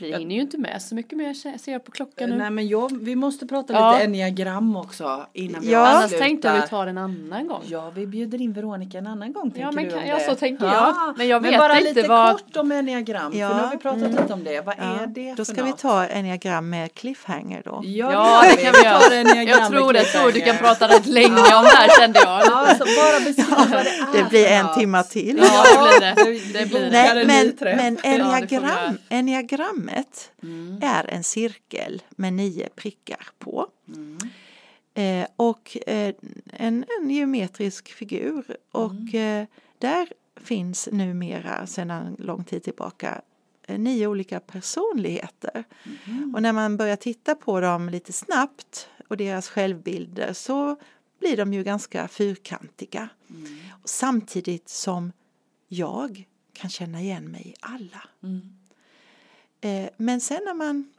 Vi 0.00 0.16
hinner 0.18 0.34
ju 0.34 0.40
inte 0.40 0.58
med 0.58 0.82
så 0.82 0.94
mycket 0.94 1.18
mer 1.18 1.58
ser 1.58 1.72
jag 1.72 1.84
på 1.84 1.90
klockan 1.90 2.30
nu. 2.30 2.36
Nej 2.36 2.50
men 2.50 2.68
jag, 2.68 2.98
vi 3.04 3.16
måste 3.16 3.46
prata 3.46 3.72
Ja. 3.72 3.92
lite 3.92 4.04
enneagram 4.04 4.76
också 4.76 5.26
innan 5.32 5.60
vi 5.60 5.70
Ja. 5.72 5.78
Annars 5.86 6.04
avslutar. 6.04 6.24
tänkte 6.26 6.48
jag 6.48 6.62
vi 6.62 6.68
tar 6.68 6.86
en 6.86 6.98
annan 6.98 7.46
gång. 7.48 7.62
Ja, 7.66 7.90
vi 7.94 8.06
bjuder 8.06 8.40
in 8.40 8.52
Veronica 8.52 8.98
en 8.98 9.06
annan 9.06 9.32
gång. 9.32 9.52
Ja, 9.56 9.72
men 9.72 9.90
kan- 9.90 10.06
ja, 10.08 10.20
så 10.20 10.34
tänker 10.34 10.66
jag. 10.66 10.94
Men 11.16 11.28
jag 11.28 11.40
vet 11.40 11.58
bara 11.58 11.78
inte 11.80 11.92
lite 11.94 12.08
vad- 12.08 12.32
kort 12.32 12.56
om 12.56 12.72
enneagram, 12.72 13.32
Ja. 13.34 13.48
för 13.48 13.56
nu 13.56 13.62
har 13.62 13.70
vi 13.70 13.76
pratat 13.78 14.10
lite 14.10 14.32
om 14.32 14.44
det. 14.44 14.60
Vad 14.60 14.74
Ja, 14.78 14.84
är 15.02 15.06
det 15.06 15.30
Då 15.30 15.36
för 15.44 15.52
ska 15.52 15.62
vi 15.64 15.70
något? 15.70 15.78
ta 15.78 16.06
enneagram 16.06 16.70
med 16.70 16.94
cliffhanger 16.94 17.62
då. 17.64 17.82
Ja, 17.84 18.12
Ja, 18.12 18.42
det 18.56 18.62
kan 18.62 18.72
vi 18.72 18.88
göra. 18.88 19.42
Jag 19.44 19.70
tror 19.70 19.92
det. 19.92 19.98
Jag 19.98 20.08
tror 20.12 20.32
du 20.32 20.40
kan 20.40 20.56
prata 20.56 20.88
rätt 20.88 21.06
länge 21.06 21.28
om 21.28 21.64
det 21.64 21.76
här 21.76 22.00
kände 22.00 22.18
jag. 22.18 22.42
Ja, 22.44 22.66
så 22.78 22.84
bara 22.84 23.20
beskriv 23.24 23.46
vad 23.58 23.70
det 23.70 23.90
är 24.18 24.22
Det 24.24 24.28
blir 24.30 24.46
en 24.46 24.74
timma 24.78 25.02
till. 25.02 25.38
Ja, 25.42 25.64
det 25.64 26.00
blir 26.00 26.00
det. 26.00 26.11
Det 26.52 26.66
blir 26.68 26.80
det. 26.80 26.90
Nej. 26.90 27.26
Nej, 27.26 27.48
en 27.48 27.54
men, 27.60 27.76
men 27.76 27.98
enneagram, 28.02 28.98
enneagrammet 29.08 30.28
Mm. 30.42 30.78
är 30.82 31.10
en 31.10 31.24
cirkel 31.24 32.02
med 32.10 32.32
nio 32.32 32.68
prickar 32.68 33.28
på. 33.38 33.66
Mm. 33.88 34.18
Eh, 34.94 35.26
och 35.36 35.76
eh, 35.86 36.14
en, 36.52 36.84
en 37.00 37.10
geometrisk 37.10 37.92
figur. 37.92 38.56
Och 38.72 39.14
eh, 39.14 39.46
där 39.78 40.08
finns 40.40 40.88
numera 40.92 41.66
sedan 41.66 42.16
lång 42.18 42.44
tid 42.44 42.62
tillbaka 42.62 43.20
eh, 43.68 43.78
nio 43.78 44.06
olika 44.06 44.40
personligheter. 44.40 45.64
Och 46.34 46.42
när 46.42 46.52
man 46.52 46.76
börjar 46.76 46.96
titta 46.96 47.34
på 47.34 47.60
dem 47.60 47.88
lite 47.88 48.12
snabbt 48.12 48.88
och 49.08 49.16
deras 49.16 49.48
självbilder 49.48 50.32
så 50.32 50.76
blir 51.20 51.36
de 51.36 51.52
ju 51.52 51.62
ganska 51.62 52.08
fyrkantiga. 52.08 53.08
Och 53.82 53.88
samtidigt 53.88 54.68
som 54.68 55.12
jag 55.72 56.28
kan 56.52 56.70
känna 56.70 57.00
igen 57.00 57.30
mig 57.30 57.48
i 57.48 57.54
alla. 57.60 58.02
Mm. 58.22 58.40
Eh, 59.60 59.90
men 59.96 60.20
sen 60.20 60.40
när 60.44 60.54
man 60.54 60.92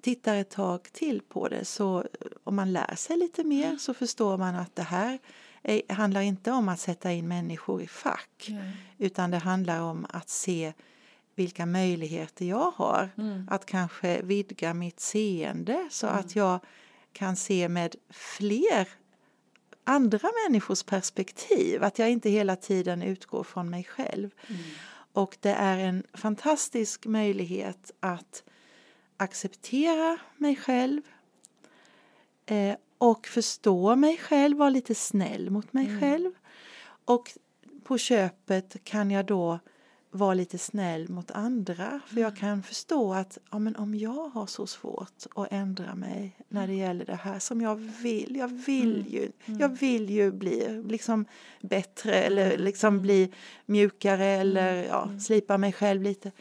tittar 0.00 0.36
ett 0.36 0.50
tag 0.50 0.92
till 0.92 1.20
på 1.28 1.48
det 1.48 1.64
så 1.64 2.06
om 2.44 2.56
man 2.56 2.72
lär 2.72 2.94
sig 2.94 3.16
lite 3.16 3.44
mer 3.44 3.76
så 3.76 3.94
förstår 3.94 4.38
man 4.38 4.54
att 4.54 4.76
det 4.76 4.82
här 4.82 5.18
är, 5.62 5.92
handlar 5.92 6.20
inte 6.20 6.52
om 6.52 6.68
att 6.68 6.80
sätta 6.80 7.12
in 7.12 7.28
människor 7.28 7.82
i 7.82 7.86
fack 7.86 8.50
utan 8.98 9.30
det 9.30 9.38
handlar 9.38 9.80
om 9.80 10.06
att 10.08 10.28
se 10.28 10.72
vilka 11.34 11.66
möjligheter 11.66 12.46
jag 12.46 12.70
har 12.70 13.10
att 13.50 13.66
kanske 13.66 14.22
vidga 14.22 14.74
mitt 14.74 15.00
seende 15.00 15.88
så 15.90 16.06
att 16.06 16.36
jag 16.36 16.60
kan 17.12 17.36
se 17.36 17.68
med 17.68 17.96
fler 18.10 18.88
andra 19.84 20.30
människors 20.46 20.82
perspektiv, 20.82 21.84
att 21.84 21.98
jag 21.98 22.10
inte 22.10 22.30
hela 22.30 22.56
tiden 22.56 23.02
utgår 23.02 23.44
från 23.44 23.70
mig 23.70 23.84
själv. 23.84 24.30
Och 25.12 25.36
det 25.40 25.50
är 25.52 25.78
en 25.78 26.02
fantastisk 26.12 27.06
möjlighet 27.06 27.90
att 28.00 28.42
acceptera 29.16 30.18
mig 30.36 30.56
själv 30.56 31.02
eh, 32.46 32.74
och 32.98 33.26
förstå 33.26 33.96
mig 33.96 34.16
själv, 34.16 34.56
vara 34.56 34.70
lite 34.70 34.94
snäll 34.94 35.50
mot 35.50 35.72
mig 35.72 36.00
själv. 36.00 36.32
Och 37.04 37.32
på 37.84 37.98
köpet 37.98 38.84
kan 38.84 39.10
jag 39.10 39.26
då 39.26 39.58
vara 40.12 40.34
lite 40.34 40.58
snäll 40.58 41.08
mot 41.08 41.30
andra. 41.30 42.00
För 42.06 42.20
jag 42.20 42.36
kan 42.36 42.62
förstå 42.62 43.14
att 43.14 43.38
ja, 43.50 43.58
men 43.58 43.76
om 43.76 43.94
jag 43.94 44.28
har 44.28 44.46
så 44.46 44.66
svårt 44.66 45.26
att 45.34 45.52
ändra 45.52 45.94
mig 45.94 46.36
när 46.48 46.66
det 46.66 46.74
gäller 46.74 47.04
det 47.04 47.14
här 47.14 47.38
som 47.38 47.60
jag 47.60 47.76
vill, 47.76 48.36
jag 48.36 48.48
vill 48.48 49.06
ju, 49.08 49.32
jag 49.44 49.68
vill 49.68 50.10
ju 50.10 50.32
bli 50.32 50.82
liksom 50.88 51.24
bättre 51.60 52.14
eller 52.14 52.58
liksom 52.58 53.00
bli 53.00 53.32
mjukare 53.66 54.26
eller 54.26 54.84
ja, 54.84 55.10
slipa 55.20 55.58
mig 55.58 55.72
själv 55.72 56.02
lite. 56.02 56.32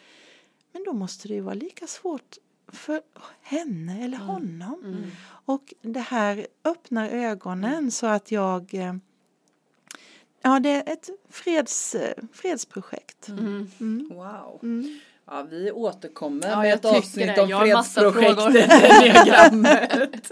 Men 0.71 0.83
då 0.83 0.93
måste 0.93 1.27
det 1.27 1.33
ju 1.33 1.41
vara 1.41 1.53
lika 1.55 1.87
svårt 1.87 2.37
för 2.67 3.01
henne 3.41 4.03
eller 4.03 4.17
honom. 4.17 5.11
Och 5.45 5.73
det 5.81 5.99
här 5.99 6.47
öppnar 6.63 7.09
ögonen 7.09 7.91
så 7.91 8.07
att 8.07 8.31
jag 8.31 8.73
eh, 8.73 8.95
Ja, 10.41 10.59
det 10.59 10.69
är 10.69 10.93
ett 10.93 11.09
freds, 11.29 11.95
eh, 11.95 12.13
fredsprojekt. 12.33 13.27
Mm. 13.27 14.09
Wow. 14.11 14.59
Mm. 14.63 14.99
Ja, 15.27 15.45
vi 15.49 15.71
återkommer 15.71 16.49
Ja, 16.49 16.57
med 16.57 16.67
jag 16.69 16.73
ett 16.75 16.81
tycker 16.81 16.97
avsnitt 16.97 17.35
det. 17.35 17.41
om 17.41 17.59
fredsprojektet 17.61 18.71
Enneagrammet. 18.71 20.31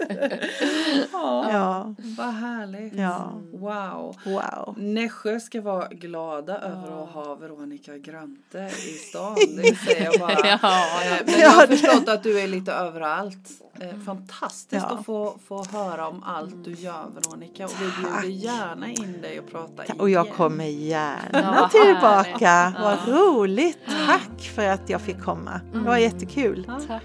ja, 1.12 1.52
Ja, 1.52 1.94
vad 2.18 2.34
härligt. 2.34 2.94
Ja. 2.94 3.32
Wow. 3.52 4.16
wow. 4.24 4.74
Nässjö 4.78 5.40
ska 5.40 5.60
vara 5.60 5.88
glada 5.88 6.58
över 6.58 7.02
att 7.02 7.10
ha 7.10 7.34
Veronica 7.34 7.98
Grante 7.98 8.70
i 8.76 8.92
stan. 8.98 9.36
Det 9.56 9.74
säger 9.76 10.04
jag 10.04 10.20
bara. 10.20 10.48
Ja, 10.62 10.84
Men 11.26 11.40
jag 11.40 11.50
har 11.50 11.66
förstått 11.66 12.08
att 12.08 12.22
du 12.22 12.40
är 12.40 12.48
lite 12.48 12.72
överallt. 12.72 13.48
Eh, 13.80 13.98
Fantastiskt 14.06 14.86
Ja. 14.90 14.96
att 14.98 15.04
få, 15.06 15.38
få 15.46 15.64
höra 15.64 16.08
om 16.08 16.22
allt 16.22 16.64
du 16.64 16.72
gör 16.74 17.04
Veronica. 17.14 17.64
Och 17.64 17.72
vi 17.80 17.84
bjuder 18.02 18.44
gärna 18.44 18.88
in 18.90 19.18
dig 19.22 19.40
och 19.40 19.50
prata 19.50 19.84
igen. 19.84 20.00
Och 20.00 20.10
jag 20.10 20.30
kommer 20.32 20.64
gärna 20.64 21.18
Ja, 21.32 21.68
tillbaka. 21.68 22.72
Vad 22.82 23.08
roligt. 23.08 23.78
Tack 24.06 24.40
för 24.54 24.66
att 24.68 24.90
jag 24.90 25.00
fick 25.00 25.20
komma. 25.22 25.60
Det 25.72 25.78
var 25.78 25.96
jättekul. 25.96 26.64
Tack. 26.88 27.02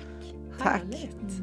Tack. 0.59 0.81
Härligt. 0.81 1.41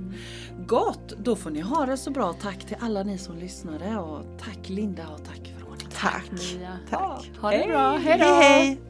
Gott, 0.67 1.09
då 1.19 1.37
får 1.37 1.51
ni 1.51 1.61
ha 1.61 1.87
det 1.87 1.97
så 1.97 2.11
bra. 2.11 2.33
Tack 2.33 2.59
till 2.67 2.77
alla 2.81 3.03
ni 3.03 3.19
som 3.19 3.37
lyssnade 3.37 3.97
och 3.97 4.25
tack 4.39 4.69
Linda 4.69 5.03
och 5.09 5.25
tack 5.25 5.53
Veronica. 5.59 5.87
Tack. 6.01 6.31
Mia. 6.31 6.79
Tack. 6.91 7.31
Ha 7.41 7.51
det 7.51 7.57
Hej. 7.57 7.69
bra. 7.69 7.91
Hej 7.97 8.19
då. 8.19 8.25
Hej 8.25 8.43
hej. 8.43 8.83